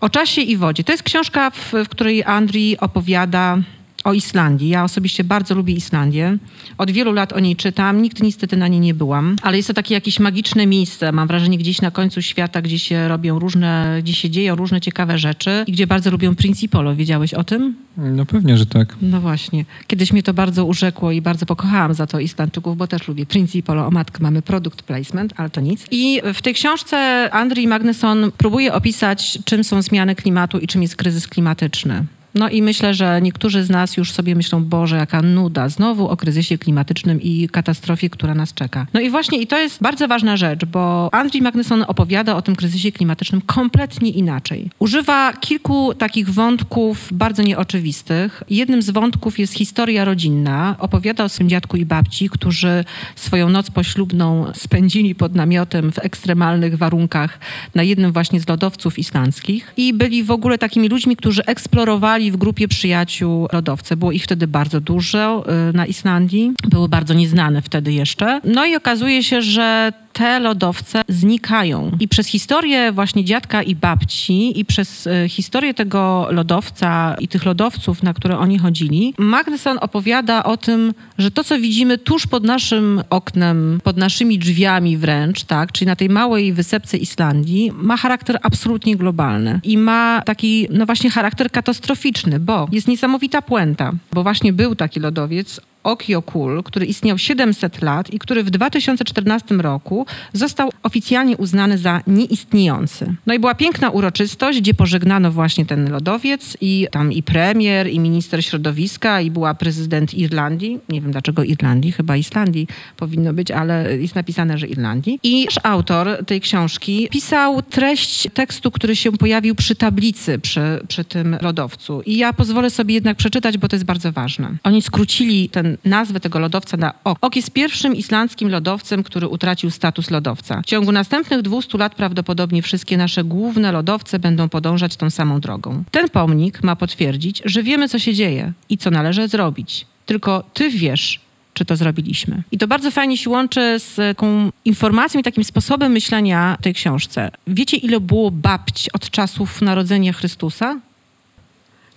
O 0.01 0.09
czasie 0.09 0.41
i 0.41 0.57
wodzie. 0.57 0.85
To 0.85 0.93
jest 0.93 1.03
książka, 1.03 1.51
w, 1.51 1.73
w 1.73 1.89
której 1.89 2.25
Andrii 2.25 2.79
opowiada 2.79 3.59
o 4.05 4.13
Islandii. 4.13 4.69
Ja 4.69 4.85
osobiście 4.85 5.25
bardzo 5.25 5.55
lubię 5.55 5.75
Islandię. 5.75 6.39
Od 6.79 6.91
wielu 6.91 7.13
lat 7.13 7.33
o 7.33 7.41
niej 7.41 7.57
czytam. 7.57 8.03
Nigdy 8.03 8.25
niestety 8.25 8.57
na 8.57 8.69
niej 8.69 8.81
nie 8.81 8.95
byłam, 8.95 9.37
ale 9.43 9.57
jest 9.57 9.69
to 9.69 9.75
takie 9.75 9.95
jakieś 9.95 10.21
magiczne 10.21 10.67
miejsce. 10.67 11.13
Mam 11.13 11.29
wrażenie 11.29 11.59
gdzieś 11.59 11.81
na 11.81 11.91
końcu 11.91 12.23
świata, 12.23 12.63
gdzie 12.63 12.79
się 12.79 13.09
robią 13.09 13.39
różne, 13.39 13.99
gdzie 14.03 14.13
się 14.13 14.31
dzieją 14.31 14.57
różne 14.57 14.81
ciekawe 14.81 15.19
rzeczy 15.19 15.65
i 15.67 15.73
gdzie 15.73 15.87
bardzo 15.87 16.11
lubią 16.11 16.35
Principolo. 16.35 16.97
Wiedziałeś 16.97 17.35
o 17.35 17.45
tym? 17.45 17.75
No 17.97 18.27
pewnie, 18.27 18.59
że 18.59 18.67
tak. 18.67 18.97
No 19.03 19.21
właśnie. 19.21 19.65
Kiedyś 19.87 20.13
mnie 20.13 20.23
to 20.23 20.35
bardzo 20.35 20.65
urzekło 20.65 21.13
i 21.13 21.23
bardzo 21.23 21.47
pokochałam 21.47 21.95
za 21.95 22.07
to 22.07 22.21
Islandczyków, 22.21 22.77
bo 22.77 22.87
też 22.87 23.09
lubię 23.09 23.27
Principolo. 23.27 23.87
O 23.87 23.91
matkę, 23.91 24.19
mamy 24.23 24.43
product 24.43 24.83
placement, 24.83 25.35
ale 25.37 25.51
to 25.51 25.61
nic. 25.61 25.87
I 25.91 26.23
w 26.35 26.43
tej 26.43 26.55
książce 26.55 27.29
Andrii 27.33 27.69
Magnuson 27.69 28.33
próbuje 28.37 28.75
opisać, 28.75 29.39
czym 29.45 29.65
są 29.65 29.83
zmiany 29.83 30.15
klimatu 30.15 30.59
i 30.59 30.67
czym 30.67 30.83
jest 30.83 30.97
kryzys 30.97 31.29
klimatyczny. 31.29 32.05
No 32.35 32.49
i 32.49 32.63
myślę, 32.63 32.95
że 32.95 33.21
niektórzy 33.23 33.65
z 33.65 33.71
nas 33.71 33.97
już 33.97 34.13
sobie 34.13 34.35
myślą, 34.35 34.65
Boże, 34.65 34.97
jaka 34.97 35.23
nuda, 35.23 35.69
znowu 35.69 36.09
o 36.09 36.17
kryzysie 36.17 36.59
klimatycznym 36.59 37.23
i 37.23 37.49
katastrofie, 37.49 38.11
która 38.11 38.35
nas 38.35 38.55
czeka. 38.55 38.87
No 38.95 39.01
i 39.01 39.11
właśnie, 39.11 39.39
i 39.39 39.47
to 39.47 39.59
jest 39.59 39.83
bardzo 39.83 40.09
ważna 40.09 40.37
rzecz, 40.37 40.65
bo 40.65 41.09
Andrzej 41.13 41.43
Magnuson 41.43 41.85
opowiada 41.89 42.37
o 42.37 42.43
tym 42.43 42.57
kryzysie 42.57 42.93
klimatycznym 42.93 43.41
kompletnie 43.41 44.11
inaczej. 44.11 44.71
Używa 44.79 45.33
kilku 45.33 45.95
takich 45.95 46.31
wątków 46.31 47.09
bardzo 47.13 47.43
nieoczywistych. 47.43 48.43
Jednym 48.51 48.83
z 48.83 48.91
wątków 48.91 49.39
jest 49.39 49.55
historia 49.55 50.05
rodzinna. 50.05 50.77
Opowiada 50.79 51.25
o 51.25 51.29
swym 51.29 51.49
dziadku 51.49 51.77
i 51.77 51.85
babci, 51.85 52.29
którzy 52.29 52.85
swoją 53.17 53.49
noc 53.49 53.71
poślubną 53.71 54.53
spędzili 54.55 55.15
pod 55.15 55.35
namiotem 55.35 55.93
w 55.93 55.99
ekstremalnych 55.99 56.79
warunkach 56.79 57.39
na 57.75 57.83
jednym 57.83 58.13
właśnie 58.13 58.41
z 58.41 58.49
lodowców 58.49 58.99
islandzkich 58.99 59.73
i 59.77 59.95
byli 59.95 60.23
w 60.23 60.31
ogóle 60.31 60.59
takimi 60.59 60.89
ludźmi, 60.89 61.17
którzy 61.17 61.45
eksplorowali 61.47 62.20
w 62.21 62.37
grupie 62.37 62.69
przyjaciół 62.69 63.49
lodowce. 63.53 63.97
Było 63.97 64.13
ich 64.13 64.25
wtedy 64.25 64.47
bardzo 64.47 64.81
dużo 64.81 65.45
y, 65.71 65.73
na 65.73 65.87
Islandii. 65.87 66.53
Były 66.69 66.89
bardzo 66.89 67.15
nieznane 67.15 67.63
wtedy 67.63 67.93
jeszcze. 67.93 68.41
No 68.45 68.67
i 68.67 68.77
okazuje 68.77 69.23
się, 69.23 69.43
że 69.43 69.93
te 70.13 70.41
lodowce 70.41 71.03
znikają. 71.09 71.91
I 72.01 72.09
przez 72.09 72.27
historię 72.27 72.93
właśnie 72.93 73.25
dziadka 73.25 73.63
i 73.63 73.75
babci 73.75 74.61
i 74.61 74.65
przez 74.65 75.07
y, 75.07 75.29
historię 75.29 75.75
tego 75.75 76.29
lodowca 76.31 77.17
i 77.21 77.29
tych 77.29 77.45
lodowców, 77.45 78.03
na 78.03 78.15
które 78.15 78.39
oni 78.39 78.59
chodzili, 78.59 79.15
Magnuson 79.19 79.79
opowiada 79.81 80.45
o 80.45 80.57
tym, 80.57 80.95
że 81.19 81.31
to, 81.31 81.45
co 81.45 81.59
widzimy 81.59 81.99
tuż 81.99 82.27
pod 82.27 82.45
naszym 82.45 83.03
oknem, 83.11 83.81
pod 83.85 83.97
naszymi 83.97 84.39
drzwiami 84.39 84.97
wręcz, 84.97 85.45
tak, 85.45 85.73
czyli 85.73 85.87
na 85.87 85.97
tej 85.97 86.09
małej 86.09 86.53
wysepce 86.53 86.97
Islandii, 86.97 87.73
ma 87.75 87.97
charakter 87.97 88.39
absolutnie 88.43 88.97
globalny 88.97 89.61
i 89.65 89.79
ma 89.79 90.23
taki, 90.27 90.67
no 90.71 90.87
właśnie 90.87 91.11
charakter 91.11 91.51
katastroficzny, 91.51 92.10
bo 92.41 92.69
jest 92.73 92.89
niesamowita 92.89 93.43
puenta, 93.43 93.93
bo 94.13 94.23
właśnie 94.23 94.53
był 94.53 94.75
taki 94.75 95.01
lodowiec, 95.01 95.61
Okiokul, 95.83 96.63
który 96.63 96.87
istniał 96.87 97.19
700 97.19 97.83
lat 97.83 98.13
i 98.13 98.19
który 98.19 98.45
w 98.45 98.51
2014 98.51 99.55
roku 99.55 100.07
został 100.33 100.71
oficjalnie 100.83 101.37
uznany 101.37 101.79
za 101.79 102.01
nieistniejący. 102.07 103.15
No 103.27 103.35
i 103.35 103.39
była 103.39 103.55
piękna 103.55 103.91
uroczystość, 103.91 104.61
gdzie 104.61 104.75
pożegnano 104.75 105.33
właśnie 105.33 105.67
ten 105.67 105.93
lodowiec 105.93 106.57
i 106.61 106.87
tam 106.91 107.13
i 107.13 107.23
premier, 107.23 107.89
i 107.91 108.01
minister 108.01 108.45
środowiska, 108.45 109.21
i 109.21 109.31
była 109.31 109.55
prezydent 109.55 110.15
Irlandii. 110.15 110.79
Nie 110.89 111.01
wiem 111.01 111.13
dlaczego 111.13 111.45
Irlandii, 111.45 111.93
chyba 111.93 112.17
Islandii 112.17 112.67
powinno 112.97 113.33
być, 113.33 113.51
ale 113.51 113.99
jest 113.99 114.15
napisane, 114.15 114.59
że 114.59 114.67
Irlandii. 114.67 115.19
I 115.23 115.45
nasz 115.45 115.61
autor 115.63 116.25
tej 116.27 116.41
książki 116.41 117.09
pisał 117.11 117.63
treść 117.63 118.29
tekstu, 118.35 118.71
który 118.71 118.97
się 118.97 119.13
pojawił 119.13 119.55
przy 119.55 119.75
tablicy, 119.75 120.39
przy, 120.39 120.61
przy 120.89 121.05
tym 121.05 121.37
lodowcu. 121.41 122.03
I 122.07 122.17
ja 122.17 122.33
pozwolę 122.33 122.71
sobie 122.71 122.95
jednak 122.95 123.17
przeczytać, 123.17 123.59
bo 123.59 123.69
to 123.69 123.77
jest 123.77 123.87
bardzo 123.87 124.13
ważne. 124.13 124.51
Oni 124.65 124.83
skrócili 124.83 125.49
ten 125.49 125.70
nazwę 125.85 126.21
tego 126.21 126.39
lodowca 126.39 126.77
na 126.77 126.95
Ok. 127.05 127.19
Ok 127.21 127.37
jest 127.37 127.51
pierwszym 127.51 127.97
islandzkim 127.97 128.49
lodowcem, 128.49 129.03
który 129.03 129.29
utracił 129.29 129.71
status 129.71 130.11
lodowca. 130.11 130.63
W 130.63 130.67
ciągu 130.67 130.93
następnych 130.93 131.43
200 131.43 131.79
lat 131.79 131.95
prawdopodobnie 131.95 132.63
wszystkie 132.63 132.97
nasze 132.97 133.25
główne 133.25 133.73
lodowce 133.73 134.19
będą 134.19 134.49
podążać 134.49 134.97
tą 134.97 135.11
samą 135.11 135.41
drogą. 135.41 135.85
Ten 135.91 136.09
pomnik 136.09 136.63
ma 136.63 136.77
potwierdzić, 136.77 137.43
że 137.45 137.63
wiemy, 137.63 137.89
co 137.89 137.99
się 137.99 138.15
dzieje 138.15 138.53
i 138.69 138.79
co 138.79 138.91
należy 138.91 139.29
zrobić. 139.29 139.87
Tylko 140.07 140.45
ty 140.55 140.71
wiesz, 140.71 141.21
czy 141.55 141.65
to 141.65 141.77
zrobiliśmy. 141.77 142.43
I 142.53 142.59
to 142.59 142.69
bardzo 142.69 142.91
fajnie 142.91 143.17
się 143.17 143.31
łączy 143.31 143.79
z 143.79 143.97
taką 143.97 144.53
informacją 144.65 145.21
i 145.21 145.23
takim 145.23 145.45
sposobem 145.45 145.93
myślenia 145.93 146.57
w 146.61 146.63
tej 146.63 146.75
książce. 146.75 147.31
Wiecie, 147.47 147.77
ile 147.77 148.01
było 148.01 148.31
babć 148.31 148.89
od 148.89 149.11
czasów 149.11 149.63
narodzenia 149.63 150.13
Chrystusa? 150.13 150.81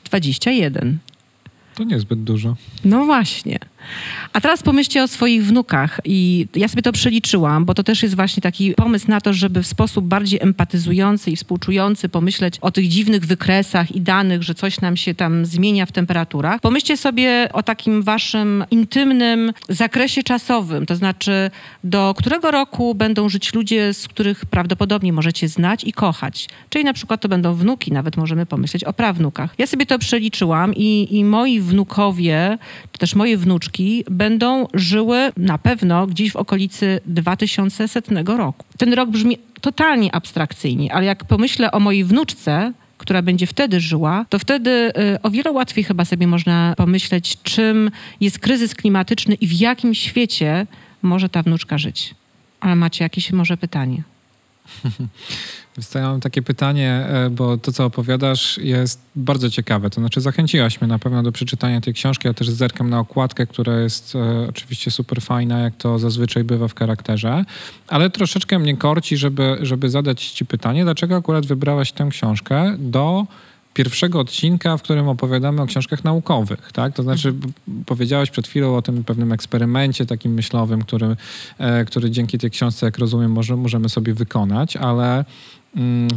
21. 0.05 0.97
To 1.75 1.83
niezbyt 1.83 2.23
dużo. 2.23 2.55
No 2.85 3.05
właśnie. 3.05 3.59
A 4.33 4.41
teraz 4.41 4.63
pomyślcie 4.63 5.03
o 5.03 5.07
swoich 5.07 5.45
wnukach 5.45 5.99
i 6.05 6.47
ja 6.55 6.67
sobie 6.67 6.81
to 6.81 6.91
przeliczyłam, 6.91 7.65
bo 7.65 7.73
to 7.73 7.83
też 7.83 8.03
jest 8.03 8.15
właśnie 8.15 8.41
taki 8.41 8.73
pomysł 8.73 9.05
na 9.07 9.21
to, 9.21 9.33
żeby 9.33 9.63
w 9.63 9.67
sposób 9.67 10.05
bardziej 10.05 10.39
empatyzujący 10.41 11.31
i 11.31 11.35
współczujący 11.35 12.09
pomyśleć 12.09 12.59
o 12.61 12.71
tych 12.71 12.87
dziwnych 12.87 13.25
wykresach 13.25 13.95
i 13.95 14.01
danych, 14.01 14.43
że 14.43 14.55
coś 14.55 14.81
nam 14.81 14.97
się 14.97 15.15
tam 15.15 15.45
zmienia 15.45 15.85
w 15.85 15.91
temperaturach. 15.91 16.61
Pomyślcie 16.61 16.97
sobie 16.97 17.49
o 17.53 17.63
takim 17.63 18.03
waszym 18.03 18.65
intymnym 18.71 19.53
zakresie 19.69 20.23
czasowym, 20.23 20.85
to 20.85 20.95
znaczy 20.95 21.51
do 21.83 22.13
którego 22.17 22.51
roku 22.51 22.95
będą 22.95 23.29
żyć 23.29 23.53
ludzie, 23.53 23.93
z 23.93 24.07
których 24.07 24.45
prawdopodobnie 24.45 25.13
możecie 25.13 25.47
znać 25.47 25.83
i 25.83 25.93
kochać. 25.93 26.47
Czyli 26.69 26.85
na 26.85 26.93
przykład 26.93 27.21
to 27.21 27.29
będą 27.29 27.53
wnuki, 27.53 27.91
nawet 27.91 28.17
możemy 28.17 28.45
pomyśleć 28.45 28.83
o 28.83 28.93
prawnukach. 28.93 29.55
Ja 29.57 29.67
sobie 29.67 29.85
to 29.85 29.99
przeliczyłam 29.99 30.75
i, 30.75 31.07
i 31.11 31.25
moi 31.25 31.59
wnukowie, 31.59 32.57
czy 32.91 32.99
też 32.99 33.15
moje 33.15 33.37
wnuczki 33.37 33.72
będą 34.11 34.67
żyły 34.73 35.31
na 35.37 35.57
pewno 35.57 36.07
gdzieś 36.07 36.31
w 36.31 36.35
okolicy 36.35 37.01
2100 37.05 38.37
roku. 38.37 38.65
Ten 38.77 38.93
rok 38.93 39.09
brzmi 39.09 39.37
totalnie 39.61 40.15
abstrakcyjnie, 40.15 40.93
ale 40.93 41.05
jak 41.05 41.25
pomyślę 41.25 41.71
o 41.71 41.79
mojej 41.79 42.03
wnuczce, 42.03 42.73
która 42.97 43.21
będzie 43.21 43.47
wtedy 43.47 43.79
żyła, 43.79 44.25
to 44.29 44.39
wtedy 44.39 44.91
y, 45.15 45.21
o 45.21 45.29
wiele 45.29 45.51
łatwiej 45.51 45.83
chyba 45.83 46.05
sobie 46.05 46.27
można 46.27 46.73
pomyśleć, 46.77 47.37
czym 47.43 47.91
jest 48.21 48.39
kryzys 48.39 48.75
klimatyczny 48.75 49.35
i 49.35 49.47
w 49.47 49.53
jakim 49.53 49.93
świecie 49.93 50.67
może 51.01 51.29
ta 51.29 51.43
wnuczka 51.43 51.77
żyć. 51.77 52.15
Ale 52.59 52.75
macie 52.75 53.03
jakieś 53.03 53.31
może 53.31 53.57
pytanie? 53.57 54.03
Wstawiam 55.81 56.19
takie 56.19 56.41
pytanie, 56.41 57.05
e, 57.07 57.29
bo 57.29 57.57
to, 57.57 57.71
co 57.71 57.85
opowiadasz, 57.85 58.57
jest 58.57 59.01
bardzo 59.15 59.49
ciekawe. 59.49 59.89
To 59.89 60.01
znaczy, 60.01 60.21
zachęciłaś 60.21 60.81
mnie 60.81 60.87
na 60.87 60.99
pewno 60.99 61.23
do 61.23 61.31
przeczytania 61.31 61.81
tej 61.81 61.93
książki. 61.93 62.27
Ja 62.27 62.33
też 62.33 62.49
zerkam 62.49 62.89
na 62.89 62.99
okładkę, 62.99 63.47
która 63.47 63.79
jest 63.79 64.15
e, 64.15 64.47
oczywiście 64.49 64.91
super 64.91 65.21
fajna, 65.21 65.59
jak 65.59 65.75
to 65.77 65.99
zazwyczaj 65.99 66.43
bywa 66.43 66.67
w 66.67 66.75
charakterze, 66.75 67.45
ale 67.87 68.09
troszeczkę 68.09 68.59
mnie 68.59 68.77
korci, 68.77 69.17
żeby, 69.17 69.57
żeby 69.61 69.89
zadać 69.89 70.25
Ci 70.25 70.45
pytanie, 70.45 70.83
dlaczego 70.83 71.15
akurat 71.15 71.45
wybrałaś 71.45 71.91
tę 71.91 72.07
książkę 72.11 72.75
do 72.79 73.25
pierwszego 73.73 74.19
odcinka, 74.19 74.77
w 74.77 74.81
którym 74.81 75.07
opowiadamy 75.07 75.61
o 75.61 75.65
książkach 75.65 76.03
naukowych, 76.03 76.71
tak? 76.71 76.93
To 76.93 77.03
znaczy 77.03 77.33
powiedziałaś 77.85 78.29
przed 78.29 78.47
chwilą 78.47 78.75
o 78.75 78.81
tym 78.81 79.03
pewnym 79.03 79.31
eksperymencie 79.31 80.05
takim 80.05 80.33
myślowym, 80.33 80.81
który, 80.81 81.15
e, 81.57 81.85
który 81.85 82.11
dzięki 82.11 82.37
tej 82.37 82.51
książce, 82.51 82.85
jak 82.85 82.97
rozumiem, 82.97 83.31
może, 83.31 83.55
możemy 83.55 83.89
sobie 83.89 84.13
wykonać, 84.13 84.77
ale 84.77 85.25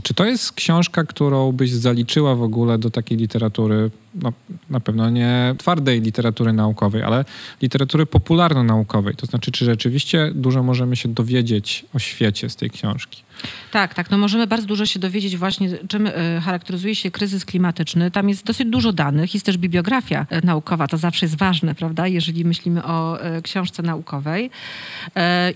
czy 0.02 0.14
to 0.14 0.24
jest 0.24 0.52
książka, 0.52 1.04
którą 1.04 1.52
byś 1.52 1.72
zaliczyła 1.72 2.34
w 2.34 2.42
ogóle 2.42 2.78
do 2.78 2.90
takiej 2.90 3.18
literatury, 3.18 3.90
no, 4.22 4.32
na 4.70 4.80
pewno 4.80 5.10
nie 5.10 5.54
twardej 5.58 6.00
literatury 6.00 6.52
naukowej, 6.52 7.02
ale 7.02 7.24
literatury 7.62 8.06
popularno-naukowej? 8.06 9.14
To 9.16 9.26
znaczy, 9.26 9.50
czy 9.50 9.64
rzeczywiście 9.64 10.32
dużo 10.34 10.62
możemy 10.62 10.96
się 10.96 11.08
dowiedzieć 11.08 11.84
o 11.94 11.98
świecie 11.98 12.50
z 12.50 12.56
tej 12.56 12.70
książki? 12.70 13.26
Tak, 13.70 13.94
tak. 13.94 14.10
No 14.10 14.18
możemy 14.18 14.46
bardzo 14.46 14.66
dużo 14.66 14.86
się 14.86 14.98
dowiedzieć 14.98 15.36
właśnie, 15.36 15.68
czym 15.88 16.06
e, 16.06 16.12
charakteryzuje 16.40 16.94
się 16.94 17.10
kryzys 17.10 17.44
klimatyczny. 17.44 18.10
Tam 18.10 18.28
jest 18.28 18.44
dosyć 18.44 18.68
dużo 18.68 18.92
danych, 18.92 19.34
jest 19.34 19.46
też 19.46 19.58
bibliografia 19.58 20.26
e, 20.30 20.46
naukowa, 20.46 20.88
to 20.88 20.96
zawsze 20.96 21.26
jest 21.26 21.38
ważne, 21.38 21.74
prawda, 21.74 22.06
jeżeli 22.06 22.44
myślimy 22.44 22.84
o 22.84 23.20
e, 23.20 23.42
książce 23.42 23.82
naukowej. 23.82 24.50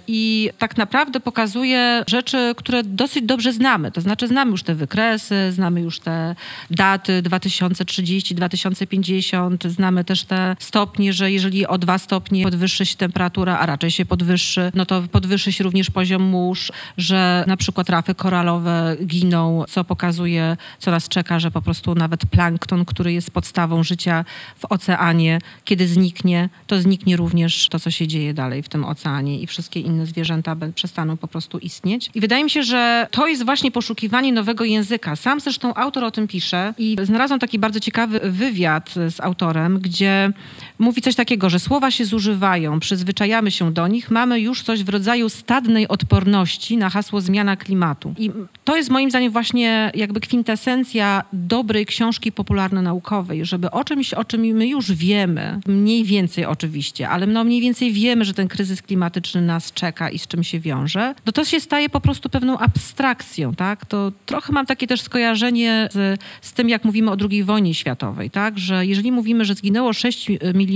I 0.06 0.50
tak 0.58 0.76
naprawdę 0.76 1.20
pokazuje 1.20 2.04
rzeczy, 2.06 2.54
które 2.56 2.82
dosyć 2.82 3.24
dobrze 3.24 3.52
znamy. 3.52 3.92
To 3.92 4.00
znaczy 4.00 4.28
znamy 4.28 4.50
już 4.50 4.62
te 4.62 4.74
wykresy, 4.74 5.52
znamy 5.52 5.80
już 5.80 6.00
te 6.00 6.34
daty 6.70 7.22
2030, 7.22 8.34
2050, 8.50 9.64
znamy 9.64 10.04
też 10.04 10.24
te 10.24 10.56
stopnie, 10.58 11.12
że 11.12 11.32
jeżeli 11.32 11.66
o 11.66 11.78
dwa 11.78 11.98
stopnie 11.98 12.44
podwyższy 12.44 12.86
się 12.86 12.96
temperatura, 12.96 13.58
a 13.58 13.66
raczej 13.66 13.90
się 13.90 14.04
podwyższy, 14.04 14.72
no 14.74 14.86
to 14.86 15.02
podwyższy 15.12 15.52
się 15.52 15.64
również 15.64 15.90
poziom 15.90 16.22
mórz, 16.22 16.72
że 16.96 17.44
na 17.46 17.56
przykład 17.56 17.70
przykład 17.70 17.90
rafy 17.90 18.14
koralowe 18.14 18.96
giną, 19.06 19.64
co 19.68 19.84
pokazuje, 19.84 20.56
co 20.78 20.90
nas 20.90 21.08
czeka, 21.08 21.38
że 21.38 21.50
po 21.50 21.62
prostu 21.62 21.94
nawet 21.94 22.26
plankton, 22.26 22.84
który 22.84 23.12
jest 23.12 23.30
podstawą 23.30 23.82
życia 23.82 24.24
w 24.58 24.64
oceanie, 24.64 25.38
kiedy 25.64 25.88
zniknie, 25.88 26.48
to 26.66 26.80
zniknie 26.80 27.16
również 27.16 27.68
to, 27.68 27.80
co 27.80 27.90
się 27.90 28.06
dzieje 28.06 28.34
dalej 28.34 28.62
w 28.62 28.68
tym 28.68 28.84
oceanie 28.84 29.40
i 29.40 29.46
wszystkie 29.46 29.80
inne 29.80 30.06
zwierzęta 30.06 30.56
przestaną 30.74 31.16
po 31.16 31.28
prostu 31.28 31.58
istnieć. 31.58 32.10
I 32.14 32.20
wydaje 32.20 32.44
mi 32.44 32.50
się, 32.50 32.62
że 32.62 33.06
to 33.10 33.26
jest 33.26 33.44
właśnie 33.44 33.70
poszukiwanie 33.70 34.32
nowego 34.32 34.64
języka. 34.64 35.16
Sam 35.16 35.40
zresztą 35.40 35.74
autor 35.74 36.04
o 36.04 36.10
tym 36.10 36.28
pisze 36.28 36.74
i 36.78 36.96
znalazłam 37.02 37.40
taki 37.40 37.58
bardzo 37.58 37.80
ciekawy 37.80 38.20
wywiad 38.40 38.94
z 39.08 39.20
autorem, 39.20 39.78
gdzie 39.80 40.32
mówi 40.80 41.02
coś 41.02 41.14
takiego, 41.14 41.50
że 41.50 41.58
słowa 41.58 41.90
się 41.90 42.04
zużywają, 42.04 42.80
przyzwyczajamy 42.80 43.50
się 43.50 43.72
do 43.72 43.88
nich, 43.88 44.10
mamy 44.10 44.40
już 44.40 44.62
coś 44.62 44.84
w 44.84 44.88
rodzaju 44.88 45.28
stadnej 45.28 45.88
odporności 45.88 46.76
na 46.76 46.90
hasło 46.90 47.20
zmiana 47.20 47.56
klimatu. 47.56 48.14
I 48.18 48.30
to 48.64 48.76
jest 48.76 48.90
moim 48.90 49.10
zdaniem 49.10 49.32
właśnie 49.32 49.92
jakby 49.94 50.20
kwintesencja 50.20 51.24
dobrej 51.32 51.86
książki 51.86 52.32
popularno-naukowej, 52.32 53.44
żeby 53.44 53.70
o 53.70 53.84
czymś, 53.84 54.14
o 54.14 54.24
czym 54.24 54.40
my 54.40 54.68
już 54.68 54.92
wiemy, 54.92 55.60
mniej 55.66 56.04
więcej 56.04 56.44
oczywiście, 56.44 57.08
ale 57.08 57.26
no 57.26 57.44
mniej 57.44 57.60
więcej 57.60 57.92
wiemy, 57.92 58.24
że 58.24 58.34
ten 58.34 58.48
kryzys 58.48 58.82
klimatyczny 58.82 59.42
nas 59.42 59.72
czeka 59.72 60.10
i 60.10 60.18
z 60.18 60.26
czym 60.26 60.44
się 60.44 60.60
wiąże, 60.60 61.14
no 61.26 61.32
to 61.32 61.44
się 61.44 61.60
staje 61.60 61.88
po 61.88 62.00
prostu 62.00 62.28
pewną 62.28 62.58
abstrakcją, 62.58 63.54
tak? 63.54 63.86
To 63.86 64.12
trochę 64.26 64.52
mam 64.52 64.66
takie 64.66 64.86
też 64.86 65.00
skojarzenie 65.00 65.88
z, 65.92 66.20
z 66.40 66.52
tym, 66.52 66.68
jak 66.68 66.84
mówimy 66.84 67.10
o 67.10 67.16
II 67.30 67.44
wojnie 67.44 67.74
światowej, 67.74 68.30
tak? 68.30 68.58
Że 68.58 68.86
jeżeli 68.86 69.12
mówimy, 69.12 69.44
że 69.44 69.54
zginęło 69.54 69.92
6 69.92 70.28
milionów 70.54 70.69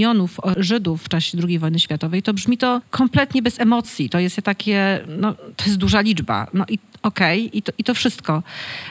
Żydów 0.56 1.04
w 1.04 1.08
czasie 1.08 1.38
II 1.48 1.58
wojny 1.58 1.80
światowej, 1.80 2.22
to 2.22 2.34
brzmi 2.34 2.58
to 2.58 2.80
kompletnie 2.90 3.42
bez 3.42 3.60
emocji. 3.60 4.10
To 4.10 4.18
jest 4.18 4.36
takie, 4.36 5.00
no 5.18 5.34
to 5.56 5.64
jest 5.66 5.76
duża 5.76 6.00
liczba. 6.00 6.46
No 6.54 6.64
i 6.68 6.78
okej, 7.02 7.46
okay, 7.46 7.58
i, 7.58 7.62
to, 7.62 7.72
i 7.78 7.84
to 7.84 7.94
wszystko. 7.94 8.42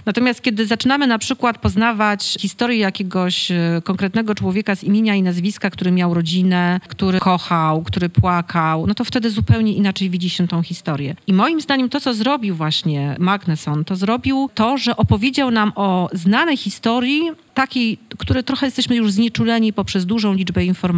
Natomiast 0.06 0.42
kiedy 0.42 0.66
zaczynamy 0.66 1.08
na 1.08 1.18
przykład 1.18 1.58
poznawać 1.58 2.38
historię 2.40 2.78
jakiegoś 2.78 3.52
e, 3.52 3.82
konkretnego 3.84 4.36
człowieka 4.36 4.76
z 4.76 4.84
imienia 4.84 5.16
i 5.16 5.22
nazwiska, 5.22 5.70
który 5.70 5.92
miał 5.92 6.14
rodzinę, 6.14 6.80
który 6.88 7.20
kochał, 7.20 7.82
który 7.82 8.10
płakał, 8.10 8.88
no 8.88 8.94
to 8.94 9.06
wtedy 9.06 9.30
zupełnie 9.30 9.74
inaczej 9.74 10.10
widzi 10.10 10.30
się 10.30 10.48
tą 10.48 10.64
historię. 10.64 11.16
I 11.28 11.34
moim 11.34 11.62
zdaniem 11.62 11.90
to, 11.90 12.00
co 12.00 12.14
zrobił 12.14 12.56
właśnie 12.56 13.16
Magneson, 13.20 13.86
to 13.86 13.96
zrobił 13.96 14.50
to, 14.56 14.78
że 14.78 14.98
opowiedział 14.98 15.52
nam 15.52 15.72
o 15.76 16.10
znanej 16.14 16.58
historii, 16.58 17.32
takiej, 17.54 17.98
które 18.18 18.44
trochę 18.44 18.68
jesteśmy 18.68 18.96
już 18.96 19.12
znieczuleni 19.12 19.74
poprzez 19.74 20.06
dużą 20.06 20.34
liczbę 20.34 20.66
informacji, 20.66 20.93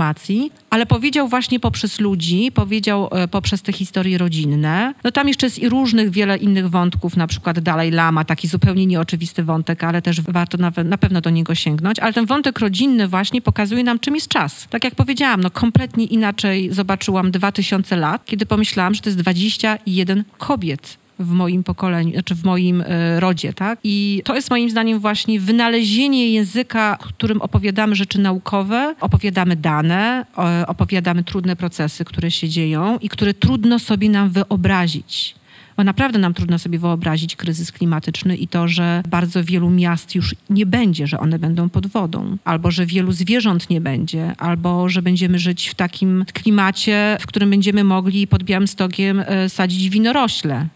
ale 0.70 0.86
powiedział 0.86 1.28
właśnie 1.28 1.60
poprzez 1.60 2.00
ludzi, 2.00 2.52
powiedział 2.52 3.10
e, 3.12 3.28
poprzez 3.28 3.62
te 3.62 3.74
historie 3.74 4.18
rodzinne. 4.18 4.94
No 5.04 5.12
tam 5.12 5.28
jeszcze 5.28 5.46
jest 5.46 5.60
i 5.60 5.70
różnych 5.70 6.10
wiele 6.10 6.38
innych 6.38 6.70
wątków, 6.70 7.18
na 7.18 7.28
przykład 7.28 7.60
Dalaj 7.60 7.92
Lama, 7.92 8.26
taki 8.26 8.48
zupełnie 8.48 8.86
nieoczywisty 8.86 9.44
wątek, 9.44 9.84
ale 9.84 10.02
też 10.02 10.22
warto 10.22 10.58
na, 10.58 10.72
na 10.84 10.98
pewno 10.98 11.22
do 11.22 11.30
niego 11.30 11.56
sięgnąć. 11.56 12.00
Ale 12.00 12.14
ten 12.14 12.26
wątek 12.26 12.60
rodzinny 12.60 13.08
właśnie 13.08 13.42
pokazuje 13.42 13.84
nam, 13.84 14.00
czym 14.00 14.16
jest 14.16 14.28
czas. 14.28 14.68
Tak 14.70 14.84
jak 14.84 14.96
powiedziałam, 14.96 15.42
no 15.42 15.52
kompletnie 15.52 16.06
inaczej 16.06 16.74
zobaczyłam 16.74 17.32
2000 17.32 17.96
lat, 17.96 18.26
kiedy 18.26 18.46
pomyślałam, 18.46 18.94
że 18.94 19.02
to 19.02 19.10
jest 19.10 19.20
21 19.20 20.24
kobiet 20.38 21.05
w 21.20 21.32
moim 21.32 21.64
pokoleniu, 21.64 22.12
znaczy 22.12 22.36
w 22.36 22.44
moim 22.44 22.82
e, 22.82 23.20
rodzie, 23.20 23.54
tak? 23.54 23.80
I 23.84 24.22
to 24.26 24.36
jest 24.36 24.50
moim 24.50 24.70
zdaniem 24.70 25.00
właśnie 25.00 25.40
wynalezienie 25.40 26.30
języka, 26.30 26.98
którym 27.02 27.42
opowiadamy 27.42 27.96
rzeczy 27.96 28.20
naukowe, 28.20 28.96
opowiadamy 29.02 29.56
dane, 29.56 30.26
opowiadamy 30.68 31.24
trudne 31.24 31.56
procesy, 31.56 32.06
które 32.06 32.32
się 32.32 32.50
dzieją 32.50 32.98
i 32.98 33.10
które 33.10 33.34
trudno 33.34 33.80
sobie 33.80 34.10
nam 34.10 34.30
wyobrazić 34.30 35.36
bo 35.78 35.84
naprawdę 35.84 36.20
nam 36.20 36.34
trudno 36.34 36.60
sobie 36.60 36.80
wyobrazić 36.80 37.36
kryzys 37.36 37.72
klimatyczny 37.72 38.38
i 38.38 38.48
to, 38.48 38.68
że 38.68 39.04
bardzo 39.10 39.44
wielu 39.44 39.70
miast 39.70 40.16
już 40.16 40.36
nie 40.50 40.66
będzie, 40.66 41.08
że 41.08 41.20
one 41.20 41.40
będą 41.40 41.70
pod 41.70 41.88
wodą, 41.88 42.38
albo 42.44 42.72
że 42.72 42.86
wielu 42.86 43.12
zwierząt 43.12 43.70
nie 43.70 43.82
będzie, 43.82 44.36
albo 44.38 44.90
że 44.90 45.02
będziemy 45.02 45.40
żyć 45.40 45.68
w 45.68 45.76
takim 45.76 46.26
klimacie, 46.34 47.18
w 47.20 47.28
którym 47.28 47.50
będziemy 47.50 47.84
mogli 47.84 48.28
pod 48.28 48.44
Białymstokiem 48.44 49.24
e, 49.26 49.50
sadzić 49.50 49.90
winorośle 49.90 50.68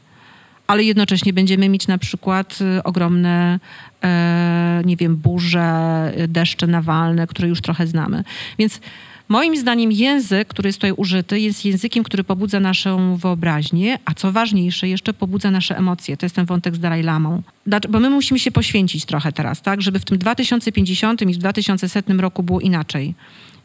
ale 0.70 0.84
jednocześnie 0.84 1.34
będziemy 1.34 1.70
mieć 1.70 1.88
na 1.88 1.98
przykład 1.98 2.60
y, 2.78 2.84
ogromne, 2.84 3.60
e, 4.04 4.82
nie 4.86 4.96
wiem, 4.96 5.18
burze, 5.18 6.14
deszcze 6.28 6.68
nawalne, 6.68 7.28
które 7.28 7.48
już 7.48 7.62
trochę 7.62 7.88
znamy. 7.88 8.24
Więc 8.60 8.82
Moim 9.30 9.58
zdaniem 9.58 9.92
język, 9.92 10.48
który 10.48 10.70
jest 10.70 10.80
tutaj 10.80 10.92
użyty, 10.92 11.40
jest 11.40 11.66
językiem, 11.66 12.04
który 12.04 12.24
pobudza 12.24 12.60
naszą 12.60 13.16
wyobraźnię, 13.16 14.00
a 14.06 14.14
co 14.14 14.32
ważniejsze, 14.32 14.88
jeszcze 14.88 15.14
pobudza 15.14 15.52
nasze 15.52 15.78
emocje. 15.78 16.18
To 16.18 16.26
jest 16.26 16.36
ten 16.36 16.46
wątek 16.46 16.76
z 16.76 16.80
Dalaj 16.80 17.04
Lamą. 17.04 17.42
Bo 17.90 18.00
my 18.00 18.10
musimy 18.10 18.40
się 18.40 18.52
poświęcić 18.52 19.06
trochę 19.06 19.32
teraz, 19.32 19.62
tak, 19.62 19.82
żeby 19.82 20.00
w 20.00 20.06
tym 20.06 20.18
2050 20.18 21.22
i 21.22 21.34
w 21.34 21.38
2100 21.38 22.14
roku 22.14 22.44
było 22.44 22.60
inaczej. 22.60 23.13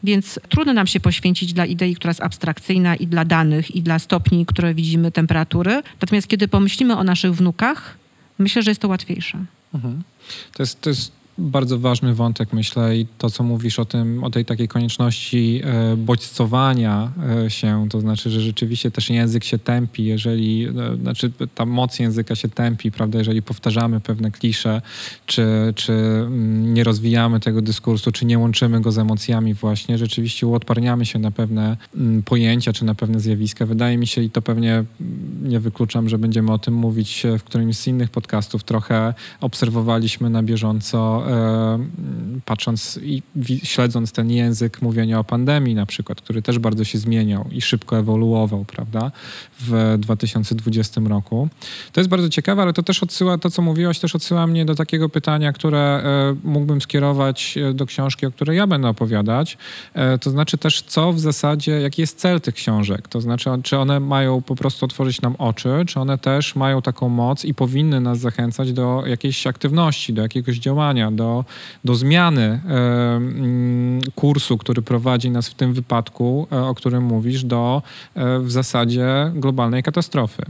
Więc 0.05 0.39
trudno 0.49 0.73
nam 0.73 0.87
się 0.87 0.99
poświęcić 0.99 1.53
dla 1.53 1.65
idei, 1.65 1.95
która 1.95 2.09
jest 2.09 2.21
abstrakcyjna 2.21 2.95
i 2.95 3.07
dla 3.07 3.25
danych, 3.25 3.75
i 3.75 3.81
dla 3.81 3.99
stopni, 3.99 4.45
które 4.45 4.73
widzimy, 4.73 5.11
temperatury. 5.11 5.81
Natomiast 6.01 6.27
kiedy 6.27 6.47
pomyślimy 6.47 6.97
o 6.97 7.03
naszych 7.03 7.35
wnukach, 7.35 7.97
myślę, 8.37 8.61
że 8.63 8.71
jest 8.71 8.81
to 8.81 8.87
łatwiejsze. 8.87 9.45
Mhm. 9.73 10.03
To, 10.53 10.63
jest, 10.63 10.81
to 10.81 10.89
jest 10.89 11.11
bardzo 11.37 11.79
ważny 11.79 12.13
wątek, 12.13 12.53
myślę, 12.53 12.97
i 12.97 13.07
to, 13.17 13.29
co 13.29 13.43
mówisz 13.43 13.79
o 13.79 13.85
tym, 13.85 14.23
o 14.23 14.29
tej 14.29 14.45
takiej 14.45 14.67
konieczności 14.67 15.61
e, 15.63 15.97
bodźcowania 15.97 17.11
e, 17.45 17.49
się, 17.49 17.87
to 17.89 18.01
znaczy, 18.01 18.29
że 18.29 18.41
rzeczywiście 18.41 18.91
też 18.91 19.09
język 19.09 19.43
się 19.43 19.59
tępi, 19.59 20.05
jeżeli, 20.05 20.65
e, 20.65 20.97
znaczy 21.01 21.31
ta 21.55 21.65
moc 21.65 21.99
języka 21.99 22.35
się 22.35 22.49
tępi, 22.49 22.91
prawda, 22.91 23.17
jeżeli 23.17 23.41
powtarzamy 23.41 23.99
pewne 23.99 24.31
klisze, 24.31 24.81
czy, 25.25 25.73
czy 25.75 25.93
mm, 25.93 26.73
nie 26.73 26.83
rozwijamy 26.83 27.39
tego 27.39 27.61
dyskursu, 27.61 28.11
czy 28.11 28.25
nie 28.25 28.39
łączymy 28.39 28.81
go 28.81 28.91
z 28.91 28.97
emocjami 28.97 29.53
właśnie, 29.53 29.97
rzeczywiście 29.97 30.47
uodparniamy 30.47 31.05
się 31.05 31.19
na 31.19 31.31
pewne 31.31 31.77
mm, 31.95 32.23
pojęcia, 32.23 32.73
czy 32.73 32.85
na 32.85 32.95
pewne 32.95 33.19
zjawiska. 33.19 33.65
Wydaje 33.65 33.97
mi 33.97 34.07
się, 34.07 34.21
i 34.21 34.29
to 34.29 34.41
pewnie 34.41 34.73
mm, 34.73 34.87
nie 35.41 35.59
wykluczam, 35.59 36.09
że 36.09 36.17
będziemy 36.17 36.51
o 36.51 36.59
tym 36.59 36.73
mówić 36.73 37.23
w 37.39 37.43
którymś 37.43 37.77
z 37.77 37.87
innych 37.87 38.09
podcastów, 38.09 38.63
trochę 38.63 39.13
obserwowaliśmy 39.41 40.29
na 40.29 40.43
bieżąco 40.43 41.24
patrząc 42.45 42.99
i 43.03 43.21
śledząc 43.63 44.11
ten 44.11 44.31
język 44.31 44.81
mówienia 44.81 45.19
o 45.19 45.23
pandemii 45.23 45.75
na 45.75 45.85
przykład, 45.85 46.21
który 46.21 46.41
też 46.41 46.59
bardzo 46.59 46.83
się 46.83 46.97
zmieniał 46.97 47.49
i 47.51 47.61
szybko 47.61 47.97
ewoluował, 47.97 48.65
prawda, 48.65 49.11
w 49.59 49.97
2020 49.99 51.01
roku. 51.07 51.49
To 51.91 51.99
jest 51.99 52.09
bardzo 52.09 52.29
ciekawe, 52.29 52.61
ale 52.61 52.73
to 52.73 52.83
też 52.83 53.03
odsyła, 53.03 53.37
to 53.37 53.49
co 53.49 53.61
mówiłaś, 53.61 53.99
też 53.99 54.15
odsyła 54.15 54.47
mnie 54.47 54.65
do 54.65 54.75
takiego 54.75 55.09
pytania, 55.09 55.53
które 55.53 55.79
e, 55.79 56.35
mógłbym 56.43 56.81
skierować 56.81 57.57
e, 57.57 57.73
do 57.73 57.85
książki, 57.85 58.25
o 58.25 58.31
której 58.31 58.57
ja 58.57 58.67
będę 58.67 58.87
opowiadać. 58.87 59.57
To 60.21 60.29
znaczy 60.29 60.57
też, 60.57 60.81
co 60.81 61.13
w 61.13 61.19
zasadzie, 61.19 61.71
jaki 61.71 62.01
jest 62.01 62.19
cel 62.19 62.41
tych 62.41 62.55
książek? 62.55 63.07
To 63.07 63.21
znaczy, 63.21 63.49
czy 63.63 63.77
one 63.77 63.99
mają 63.99 64.41
po 64.41 64.55
prostu 64.55 64.85
otworzyć 64.85 65.21
nam 65.21 65.35
oczy, 65.37 65.69
czy 65.87 65.99
one 65.99 66.17
też 66.17 66.55
mają 66.55 66.81
taką 66.81 67.09
moc 67.09 67.45
i 67.45 67.53
powinny 67.53 68.01
nas 68.01 68.19
zachęcać 68.19 68.73
do 68.73 69.03
jakiejś 69.05 69.47
aktywności, 69.47 70.13
do 70.13 70.21
jakiegoś 70.21 70.57
działania, 70.57 71.11
do, 71.15 71.45
do 71.83 71.95
zmiany 71.95 72.41
e, 72.41 72.75
mm, 73.15 74.01
kursu, 74.15 74.57
który 74.57 74.81
prowadzi 74.81 75.31
nas 75.31 75.49
w 75.49 75.53
tym 75.53 75.73
wypadku, 75.73 76.47
e, 76.51 76.61
o 76.61 76.75
którym 76.75 77.03
mówisz, 77.03 77.43
do 77.43 77.81
e, 78.15 78.39
w 78.39 78.51
zasadzie 78.51 79.31
globalnej 79.35 79.83
katastrofy. 79.83 80.43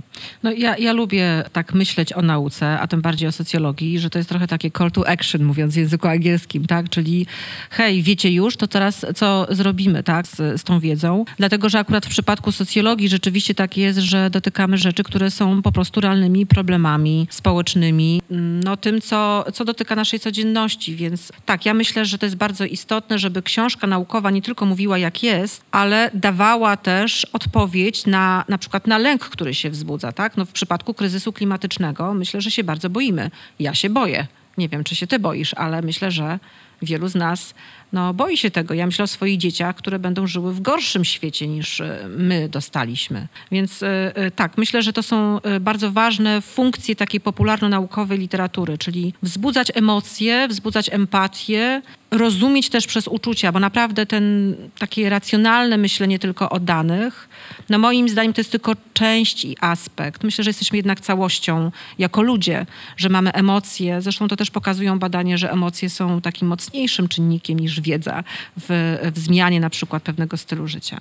No 0.43 0.51
ja, 0.51 0.77
ja 0.77 0.93
lubię 0.93 1.43
tak 1.53 1.73
myśleć 1.73 2.13
o 2.13 2.21
nauce, 2.21 2.79
a 2.79 2.87
tym 2.87 3.01
bardziej 3.01 3.29
o 3.29 3.31
socjologii, 3.31 3.99
że 3.99 4.09
to 4.09 4.17
jest 4.19 4.29
trochę 4.29 4.47
takie 4.47 4.71
call 4.71 4.91
to 4.91 5.09
action, 5.09 5.43
mówiąc 5.43 5.73
w 5.73 5.77
języku 5.77 6.07
angielskim, 6.07 6.65
tak? 6.65 6.89
Czyli 6.89 7.25
hej, 7.69 8.03
wiecie 8.03 8.31
już, 8.31 8.57
to 8.57 8.67
teraz 8.67 9.05
co 9.15 9.47
zrobimy, 9.49 10.03
tak, 10.03 10.27
z, 10.27 10.61
z 10.61 10.63
tą 10.63 10.79
wiedzą? 10.79 11.25
Dlatego, 11.37 11.69
że 11.69 11.79
akurat 11.79 12.05
w 12.05 12.09
przypadku 12.09 12.51
socjologii 12.51 13.09
rzeczywiście 13.09 13.55
tak 13.55 13.77
jest, 13.77 13.99
że 13.99 14.29
dotykamy 14.29 14.77
rzeczy, 14.77 15.03
które 15.03 15.31
są 15.31 15.61
po 15.61 15.71
prostu 15.71 16.01
realnymi 16.01 16.45
problemami 16.45 17.27
społecznymi, 17.29 18.21
no 18.63 18.77
tym, 18.77 19.01
co, 19.01 19.45
co 19.53 19.65
dotyka 19.65 19.95
naszej 19.95 20.19
codzienności 20.19 20.54
więc 20.95 21.31
tak, 21.45 21.65
ja 21.65 21.73
myślę, 21.73 22.05
że 22.05 22.17
to 22.17 22.25
jest 22.25 22.35
bardzo 22.35 22.65
istotne, 22.65 23.19
żeby 23.19 23.41
książka 23.41 23.87
naukowa 23.87 24.31
nie 24.31 24.41
tylko 24.41 24.65
mówiła 24.65 24.97
jak 24.97 25.23
jest, 25.23 25.63
ale 25.71 26.11
dawała 26.13 26.77
też 26.77 27.25
odpowiedź 27.25 28.05
na 28.05 28.45
na 28.49 28.57
przykład 28.57 28.87
na 28.87 28.97
lęk, 28.97 29.29
który 29.29 29.53
się 29.53 29.69
wzbudza. 29.69 30.11
Tak? 30.11 30.37
No 30.37 30.45
w 30.45 30.51
przypadku 30.51 30.93
kryzysu 30.93 31.33
klimatycznego 31.33 32.13
myślę, 32.13 32.41
że 32.41 32.51
się 32.51 32.63
bardzo 32.63 32.89
boimy. 32.89 33.31
Ja 33.59 33.73
się 33.73 33.89
boję. 33.89 34.27
Nie 34.57 34.69
wiem, 34.69 34.83
czy 34.83 34.95
się 34.95 35.07
ty 35.07 35.19
boisz, 35.19 35.53
ale 35.53 35.81
myślę, 35.81 36.11
że 36.11 36.39
wielu 36.81 37.07
z 37.07 37.15
nas 37.15 37.53
no, 37.95 38.13
boi 38.13 38.37
się 38.37 38.51
tego. 38.51 38.73
Ja 38.73 38.85
myślę 38.85 39.03
o 39.03 39.07
swoich 39.07 39.37
dzieciach, 39.37 39.75
które 39.75 39.99
będą 39.99 40.27
żyły 40.27 40.53
w 40.53 40.61
gorszym 40.61 41.05
świecie 41.05 41.47
niż 41.47 41.81
e, 41.81 42.07
my 42.17 42.49
dostaliśmy. 42.49 43.27
Więc 43.51 43.83
e, 43.83 44.15
e, 44.15 44.31
tak, 44.31 44.57
myślę, 44.57 44.81
że 44.81 44.93
to 44.93 45.03
są 45.03 45.39
bardzo 45.61 45.91
ważne 45.91 46.41
funkcje 46.41 46.95
takiej 46.95 47.21
popularno-naukowej 47.21 48.19
literatury, 48.19 48.77
czyli 48.77 49.13
wzbudzać 49.23 49.71
emocje, 49.75 50.47
wzbudzać 50.47 50.89
empatię, 50.89 51.81
rozumieć 52.11 52.69
też 52.69 52.87
przez 52.87 53.07
uczucia, 53.07 53.51
bo 53.51 53.59
naprawdę 53.59 54.05
ten 54.05 54.55
takie 54.79 55.09
racjonalne 55.09 55.77
myślenie 55.77 56.19
tylko 56.19 56.49
o 56.49 56.59
danych, 56.59 57.29
no 57.69 57.77
moim 57.79 58.09
zdaniem 58.09 58.33
to 58.33 58.41
jest 58.41 58.51
tylko 58.51 58.73
część 58.93 59.45
i 59.45 59.57
aspekt. 59.61 60.23
Myślę, 60.23 60.43
że 60.43 60.49
jesteśmy 60.49 60.77
jednak 60.77 61.01
całością 61.01 61.71
jako 61.99 62.21
ludzie, 62.21 62.65
że 62.97 63.09
mamy 63.09 63.33
emocje. 63.33 64.01
Zresztą 64.01 64.27
to 64.27 64.35
też 64.35 64.51
pokazują 64.51 64.99
badania, 64.99 65.37
że 65.37 65.51
emocje 65.51 65.89
są 65.89 66.21
takim 66.21 66.47
mocniejszym 66.47 67.07
czynnikiem 67.07 67.59
niż 67.59 67.81
wiedza 67.85 68.23
w, 68.57 68.97
w 69.15 69.19
zmianie 69.19 69.59
na 69.59 69.69
przykład 69.69 70.03
pewnego 70.03 70.37
stylu 70.37 70.67
życia. 70.67 70.97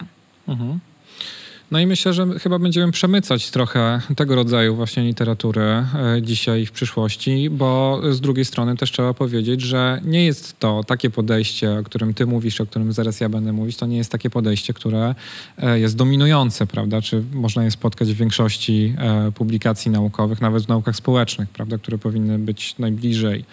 Mhm. 0.48 0.80
No 1.70 1.80
i 1.80 1.86
myślę, 1.86 2.12
że 2.12 2.26
chyba 2.26 2.58
będziemy 2.58 2.92
przemycać 2.92 3.50
trochę 3.50 4.00
tego 4.16 4.34
rodzaju 4.34 4.76
właśnie 4.76 5.02
literatury 5.02 5.62
e, 5.62 5.86
dzisiaj 6.22 6.62
i 6.62 6.66
w 6.66 6.72
przyszłości, 6.72 7.50
bo 7.50 8.00
z 8.10 8.20
drugiej 8.20 8.44
strony 8.44 8.76
też 8.76 8.92
trzeba 8.92 9.14
powiedzieć, 9.14 9.60
że 9.60 10.00
nie 10.04 10.24
jest 10.24 10.58
to 10.58 10.84
takie 10.86 11.10
podejście, 11.10 11.78
o 11.78 11.82
którym 11.82 12.14
ty 12.14 12.26
mówisz, 12.26 12.60
o 12.60 12.66
którym 12.66 12.92
zaraz 12.92 13.20
ja 13.20 13.28
będę 13.28 13.52
mówić, 13.52 13.76
to 13.76 13.86
nie 13.86 13.96
jest 13.96 14.12
takie 14.12 14.30
podejście, 14.30 14.74
które 14.74 15.14
e, 15.58 15.80
jest 15.80 15.96
dominujące, 15.96 16.66
prawda? 16.66 17.02
Czy 17.02 17.24
można 17.32 17.64
je 17.64 17.70
spotkać 17.70 18.12
w 18.12 18.16
większości 18.16 18.94
e, 18.98 19.32
publikacji 19.32 19.90
naukowych, 19.90 20.40
nawet 20.40 20.64
w 20.64 20.68
naukach 20.68 20.96
społecznych, 20.96 21.48
prawda? 21.48 21.78
Które 21.78 21.98
powinny 21.98 22.38
być 22.38 22.78
najbliżej 22.78 23.44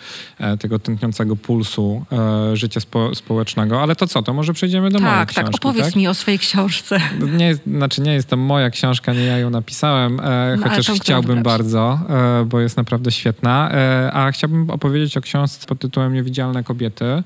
tego 0.59 0.79
tętniącego 0.79 1.35
pulsu 1.35 2.05
życia 2.53 2.79
spo 2.79 3.15
społecznego. 3.15 3.81
Ale 3.81 3.95
to 3.95 4.07
co, 4.07 4.23
to 4.23 4.33
może 4.33 4.53
przejdziemy 4.53 4.89
do 4.89 4.99
tak, 4.99 5.07
mojej 5.07 5.19
tak, 5.19 5.29
książki, 5.29 5.51
tak? 5.51 5.55
Opowiedz 5.55 5.95
mi 5.95 6.07
o 6.07 6.13
swojej 6.13 6.39
książce. 6.39 6.99
Nie 7.37 7.45
jest, 7.47 7.61
znaczy 8.01 8.09
nie 8.09 8.13
jest 8.15 8.29
to 8.29 8.37
moja 8.37 8.69
książka, 8.69 9.13
nie 9.13 9.25
ja 9.25 9.37
ją 9.37 9.49
napisałem, 9.49 10.19
e, 10.19 10.57
no, 10.57 10.69
chociaż 10.69 10.99
chciałbym 10.99 11.43
bardzo, 11.43 11.99
e, 12.09 12.45
bo 12.45 12.59
jest 12.59 12.77
naprawdę 12.77 13.11
świetna. 13.11 13.71
E, 13.71 14.11
a 14.13 14.31
chciałbym 14.31 14.69
opowiedzieć 14.69 15.17
o 15.17 15.21
książce 15.21 15.67
pod 15.67 15.79
tytułem 15.79 16.13
Niewidzialne 16.13 16.63
kobiety. 16.63 17.23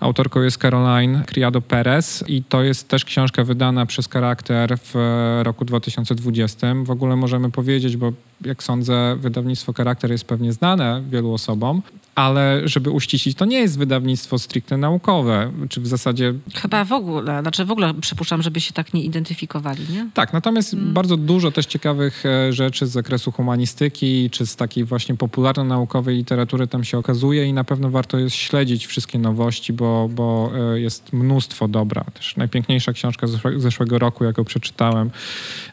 Autorką 0.00 0.42
jest 0.42 0.58
Caroline 0.58 1.24
Criado 1.26 1.60
Perez 1.60 2.24
i 2.28 2.42
to 2.42 2.62
jest 2.62 2.88
też 2.88 3.04
książka 3.04 3.44
wydana 3.44 3.86
przez 3.86 4.08
Charakter 4.08 4.78
w 4.78 4.94
roku 5.42 5.64
2020. 5.64 6.74
W 6.84 6.90
ogóle 6.90 7.16
możemy 7.16 7.50
powiedzieć, 7.50 7.96
bo 7.96 8.12
jak 8.44 8.62
sądzę, 8.62 9.16
wydawnictwo 9.16 9.72
Charakter 9.72 10.10
jest 10.10 10.24
pewnie 10.24 10.52
znane 10.52 11.02
wielu 11.10 11.32
osobom, 11.32 11.82
ale 12.14 12.60
żeby 12.64 12.90
uściślić, 12.90 13.36
to 13.36 13.44
nie 13.44 13.58
jest 13.58 13.78
wydawnictwo 13.78 14.38
stricte 14.38 14.76
naukowe, 14.76 15.52
czy 15.68 15.80
w 15.80 15.86
zasadzie... 15.86 16.34
Chyba 16.54 16.84
w 16.84 16.92
ogóle, 16.92 17.40
znaczy 17.42 17.64
w 17.64 17.70
ogóle 17.70 17.94
przypuszczam, 17.94 18.42
żeby 18.42 18.60
się 18.60 18.72
tak 18.72 18.94
nie 18.94 19.02
identyfikowali, 19.02 19.84
nie? 19.92 20.10
Tak, 20.14 20.32
natomiast 20.32 20.70
hmm. 20.70 20.92
bardzo 20.92 21.16
dużo 21.16 21.50
też 21.50 21.66
ciekawych 21.66 22.26
e, 22.26 22.52
rzeczy 22.52 22.86
z 22.86 22.90
zakresu 22.90 23.32
humanistyki, 23.32 24.30
czy 24.30 24.46
z 24.46 24.56
takiej 24.56 24.84
właśnie 24.84 25.14
popularno-naukowej 25.14 26.16
literatury 26.16 26.66
tam 26.66 26.84
się 26.84 26.98
okazuje 26.98 27.46
i 27.46 27.52
na 27.52 27.64
pewno 27.64 27.90
warto 27.90 28.18
jest 28.18 28.36
śledzić 28.36 28.86
wszystkie 28.86 29.18
nowości, 29.18 29.72
bo, 29.72 30.08
bo 30.14 30.52
e, 30.74 30.80
jest 30.80 31.12
mnóstwo 31.12 31.68
dobra. 31.68 32.04
Też 32.14 32.36
najpiękniejsza 32.36 32.92
książka 32.92 33.26
z 33.26 33.40
zeszłego 33.56 33.98
roku, 33.98 34.24
jaką 34.24 34.44
przeczytałem, 34.44 35.10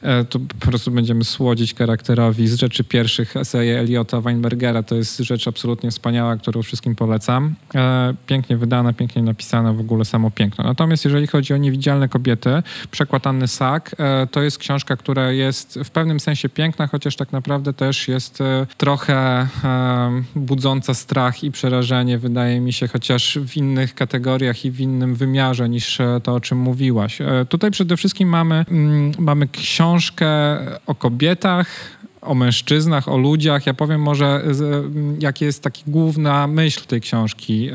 e, 0.02 0.26
to 0.26 0.40
po 0.40 0.68
prostu 0.68 0.92
będziemy 0.92 1.24
słodzić 1.24 1.76
charakterowi 1.76 2.48
z 2.48 2.59
rzeczy 2.60 2.84
pierwszych 2.84 3.38
eseje 3.38 3.80
Eliota 3.80 4.22
Weinbergera. 4.22 4.84
To 4.84 4.96
jest 4.96 5.18
rzecz 5.18 5.48
absolutnie 5.48 5.92
wspaniała 5.92 6.38
którą 6.38 6.62
wszystkim 6.62 6.96
polecam. 6.96 7.56
E, 7.76 8.14
pięknie 8.28 8.58
wydana, 8.58 8.94
pięknie 8.94 9.22
napisana, 9.22 9.74
w 9.74 9.80
ogóle 9.80 10.06
samo 10.06 10.32
piękno. 10.32 10.64
Natomiast 10.64 11.06
jeżeli 11.06 11.28
chodzi 11.28 11.54
o 11.54 11.58
niewidzialne 11.58 12.10
kobiety, 12.10 12.50
przekład 12.92 13.28
Anny 13.28 13.48
Sak, 13.48 13.96
e, 13.98 14.28
to 14.28 14.42
jest 14.42 14.58
książka, 14.58 14.98
która 14.98 15.32
jest 15.32 15.80
w 15.84 15.90
pewnym 15.90 16.20
sensie 16.20 16.50
piękna, 16.50 16.88
chociaż 16.88 17.16
tak 17.16 17.32
naprawdę 17.32 17.74
też 17.74 18.08
jest 18.08 18.42
e, 18.42 18.68
trochę 18.78 19.48
budząca 20.36 20.94
strach 20.94 21.44
i 21.44 21.52
przerażenie, 21.52 22.18
wydaje 22.18 22.62
mi 22.62 22.74
się, 22.74 22.88
chociaż 22.88 23.38
w 23.38 23.58
innych 23.58 23.96
kategoriach 23.96 24.66
i 24.66 24.72
w 24.72 24.80
innym 24.80 25.16
wymiarze 25.16 25.70
niż 25.70 25.98
to, 26.24 26.34
o 26.34 26.40
czym 26.40 26.58
mówiłaś. 26.58 27.20
Tutaj 27.50 27.72
przede 27.72 27.98
wszystkim 27.98 28.30
mamy, 28.30 28.66
mm, 28.70 29.12
mamy 29.20 29.48
książkę 29.48 30.28
o 30.86 30.96
kobietach, 30.96 31.99
o 32.22 32.36
mężczyznach, 32.36 33.08
o 33.08 33.18
ludziach. 33.18 33.66
Ja 33.66 33.74
powiem 33.74 34.02
może, 34.02 34.44
jaka 35.20 35.46
jest 35.46 35.64
taka 35.64 35.80
główna 35.88 36.48
myśl 36.48 36.86
tej 36.86 37.02
książki 37.02 37.70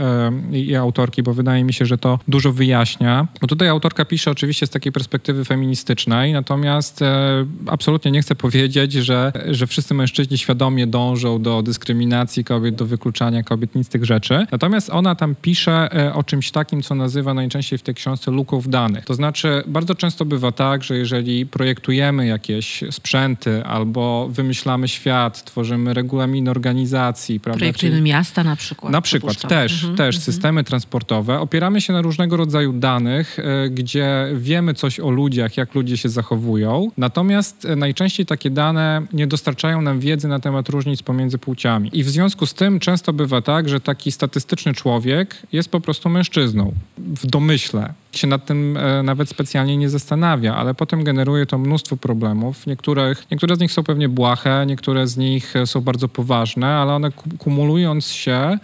i 0.53 0.75
autorki, 0.75 1.23
bo 1.23 1.35
wydaje 1.35 1.65
mi 1.65 1.73
się, 1.73 1.87
że 1.87 1.99
to 1.99 2.19
dużo 2.29 2.53
wyjaśnia. 2.53 3.27
Bo 3.41 3.47
tutaj 3.47 3.69
autorka 3.69 4.05
pisze 4.05 4.31
oczywiście 4.31 4.67
z 4.67 4.71
takiej 4.71 4.93
perspektywy 4.93 5.45
feministycznej, 5.45 6.33
natomiast 6.33 7.03
e, 7.03 7.47
absolutnie 7.67 8.11
nie 8.11 8.23
chcę 8.23 8.35
powiedzieć, 8.35 8.93
że, 8.93 9.33
że 9.47 9.67
wszyscy 9.67 9.95
mężczyźni 9.95 10.39
świadomie 10.39 10.87
dążą 10.87 11.43
do 11.43 11.63
dyskryminacji 11.63 12.45
kobiet, 12.45 12.75
do 12.75 12.87
wykluczania 12.87 13.43
kobiet, 13.43 13.75
nic 13.75 13.87
z 13.87 13.91
tych 13.91 14.05
rzeczy. 14.05 14.47
Natomiast 14.53 14.91
ona 14.91 15.15
tam 15.15 15.35
pisze 15.43 15.89
e, 15.93 16.15
o 16.15 16.23
czymś 16.23 16.51
takim, 16.51 16.83
co 16.83 16.95
nazywa 16.95 17.35
najczęściej 17.35 17.79
w 17.79 17.83
tej 17.83 17.95
książce 17.95 18.31
luką 18.31 18.61
w 18.61 18.69
danych. 18.69 19.05
To 19.05 19.15
znaczy, 19.15 19.63
bardzo 19.67 19.95
często 19.95 20.25
bywa 20.25 20.53
tak, 20.53 20.85
że 20.85 20.97
jeżeli 20.97 21.47
projektujemy 21.47 22.27
jakieś 22.27 22.85
sprzęty 22.91 23.65
albo 23.65 24.29
wymyślamy 24.35 24.89
świat, 24.89 25.45
tworzymy 25.45 25.95
regulamin 25.95 26.49
organizacji. 26.49 27.41
Prawda? 27.41 27.59
Projektujemy 27.59 27.97
Czyli, 27.97 28.11
miasta 28.11 28.45
na 28.45 28.57
przykład. 28.57 28.93
Na 28.93 29.01
przykład 29.01 29.49
też, 29.49 29.73
mhm, 29.73 29.97
też 29.97 30.17
mhm. 30.17 30.23
systemy 30.33 30.65
transportowe. 30.65 31.41
Opieramy 31.41 31.81
się 31.81 31.93
na 31.93 32.03
różnego 32.03 32.37
rodzaju 32.37 32.73
danych, 32.73 33.39
e, 33.39 33.71
gdzie 33.71 34.29
wiemy 34.35 34.75
coś 34.75 35.01
o 35.01 35.11
ludziach, 35.11 35.57
jak 35.57 35.75
ludzie 35.75 35.97
się 35.97 36.09
zachowują. 36.09 36.91
Natomiast 36.97 37.65
e, 37.65 37.77
najczęściej 37.77 38.27
takie 38.27 38.51
dane 38.51 39.07
nie 39.13 39.27
dostarczają 39.27 39.83
nam 39.83 40.01
wiedzy 40.01 40.29
na 40.29 40.41
temat 40.41 40.69
różnic 40.69 41.03
pomiędzy 41.03 41.39
płciami. 41.39 41.91
I 41.93 42.05
w 42.05 42.11
związku 42.11 42.47
z 42.47 42.55
tym 42.55 42.81
często 42.81 43.13
bywa 43.13 43.43
tak, 43.43 43.69
że 43.69 43.81
taki 43.81 44.13
statystyczny 44.13 44.75
człowiek 44.75 45.37
jest 45.53 45.69
po 45.69 45.81
prostu 45.81 46.09
mężczyzną 46.09 46.73
w 46.99 47.27
domyśle 47.27 47.95
się 48.19 48.27
nad 48.27 48.47
tym 48.47 48.77
e, 48.77 49.03
nawet 49.03 49.29
specjalnie 49.29 49.77
nie 49.77 49.89
zastanawia, 49.91 50.57
ale 50.57 50.75
potem 50.75 51.05
generuje 51.05 51.47
to 51.47 51.59
mnóstwo 51.59 51.97
problemów. 51.97 52.67
Niektórych, 52.67 53.27
niektóre 53.31 53.57
z 53.57 53.61
nich 53.61 53.73
są 53.73 53.83
pewnie 53.83 54.09
błahe, 54.09 54.65
niektóre 54.67 55.07
z 55.07 55.17
nich 55.17 55.55
są 55.65 55.81
bardzo 55.81 56.09
poważne, 56.09 56.67
ale 56.67 56.93
one 56.93 57.11
kumulując 57.39 58.07
się 58.07 58.59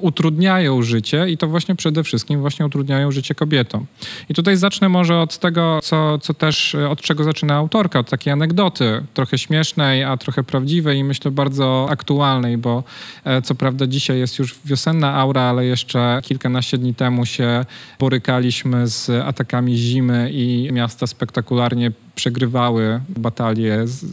utrudniają 0.00 0.82
życie 0.82 1.28
i 1.28 1.38
to 1.38 1.48
właśnie 1.48 1.74
przede 1.74 2.04
wszystkim 2.04 2.40
właśnie 2.40 2.66
utrudniają 2.66 3.10
życie 3.10 3.34
kobietom. 3.34 3.86
I 4.28 4.34
tutaj 4.34 4.56
zacznę 4.56 4.88
może 4.88 5.18
od 5.18 5.38
tego, 5.38 5.78
co, 5.82 6.18
co 6.18 6.34
też, 6.34 6.74
y, 6.74 6.88
od 6.88 7.00
czego 7.00 7.24
zaczyna 7.24 7.54
autorka, 7.54 7.98
od 7.98 8.10
takiej 8.10 8.32
anegdoty, 8.32 9.04
trochę 9.14 9.38
śmiesznej, 9.38 10.04
a 10.04 10.16
trochę 10.16 10.42
prawdziwej 10.42 10.98
i 10.98 11.04
myślę 11.04 11.30
bardzo 11.30 11.86
aktualnej, 11.90 12.58
bo 12.58 12.84
e, 13.24 13.42
co 13.42 13.54
prawda 13.54 13.86
dzisiaj 13.86 14.18
jest 14.18 14.38
już 14.38 14.58
wiosenna 14.64 15.14
aura, 15.14 15.42
ale 15.42 15.64
jeszcze 15.64 16.20
kilkanaście 16.22 16.78
dni 16.78 16.94
temu 16.94 17.26
się 17.26 17.64
borykaliśmy 17.98 18.88
z 18.88 19.10
atakami 19.10 19.76
zimy 19.76 20.30
i 20.32 20.68
miasta 20.72 21.06
spektakularnie 21.06 21.92
przegrywały 22.14 23.00
batalie 23.08 23.86
z, 23.86 24.04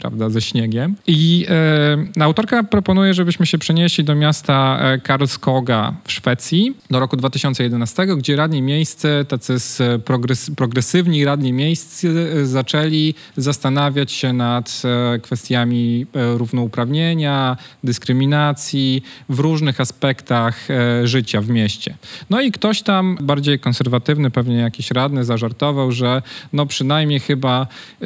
prawda, 0.00 0.30
ze 0.30 0.40
śniegiem. 0.40 0.96
I 1.06 1.46
e, 2.16 2.22
autorka 2.22 2.62
proponuje, 2.62 3.14
żebyśmy 3.14 3.46
się 3.46 3.58
przenieśli 3.58 4.04
do 4.04 4.14
miasta 4.14 4.78
e, 4.80 4.98
Karlskoga 4.98 5.94
w 6.04 6.12
Szwecji 6.12 6.76
do 6.90 7.00
roku 7.00 7.16
2011, 7.16 8.06
gdzie 8.06 8.36
radni 8.36 8.62
miejscy, 8.62 9.26
tacy 9.28 9.56
progres, 10.04 10.50
progresywni 10.56 11.24
radni 11.24 11.52
miejscy 11.52 12.08
e, 12.08 12.46
zaczęli 12.46 13.14
zastanawiać 13.36 14.12
się 14.12 14.32
nad 14.32 14.82
e, 14.84 15.18
kwestiami 15.18 16.06
równouprawnienia, 16.36 17.56
dyskryminacji 17.84 19.02
w 19.28 19.38
różnych 19.38 19.80
aspektach 19.80 20.68
życia 21.04 21.40
w 21.40 21.48
mieście. 21.48 21.94
No 22.30 22.40
i 22.40 22.52
ktoś 22.52 22.82
tam 22.82 23.18
bardziej 23.20 23.58
konserwatywny, 23.58 24.30
pewnie 24.30 24.56
jakiś 24.56 24.90
radny, 24.90 25.24
zażartował, 25.24 25.92
że 25.92 26.22
no 26.52 26.66
przynajmniej 26.66 27.20
chyba 27.20 27.39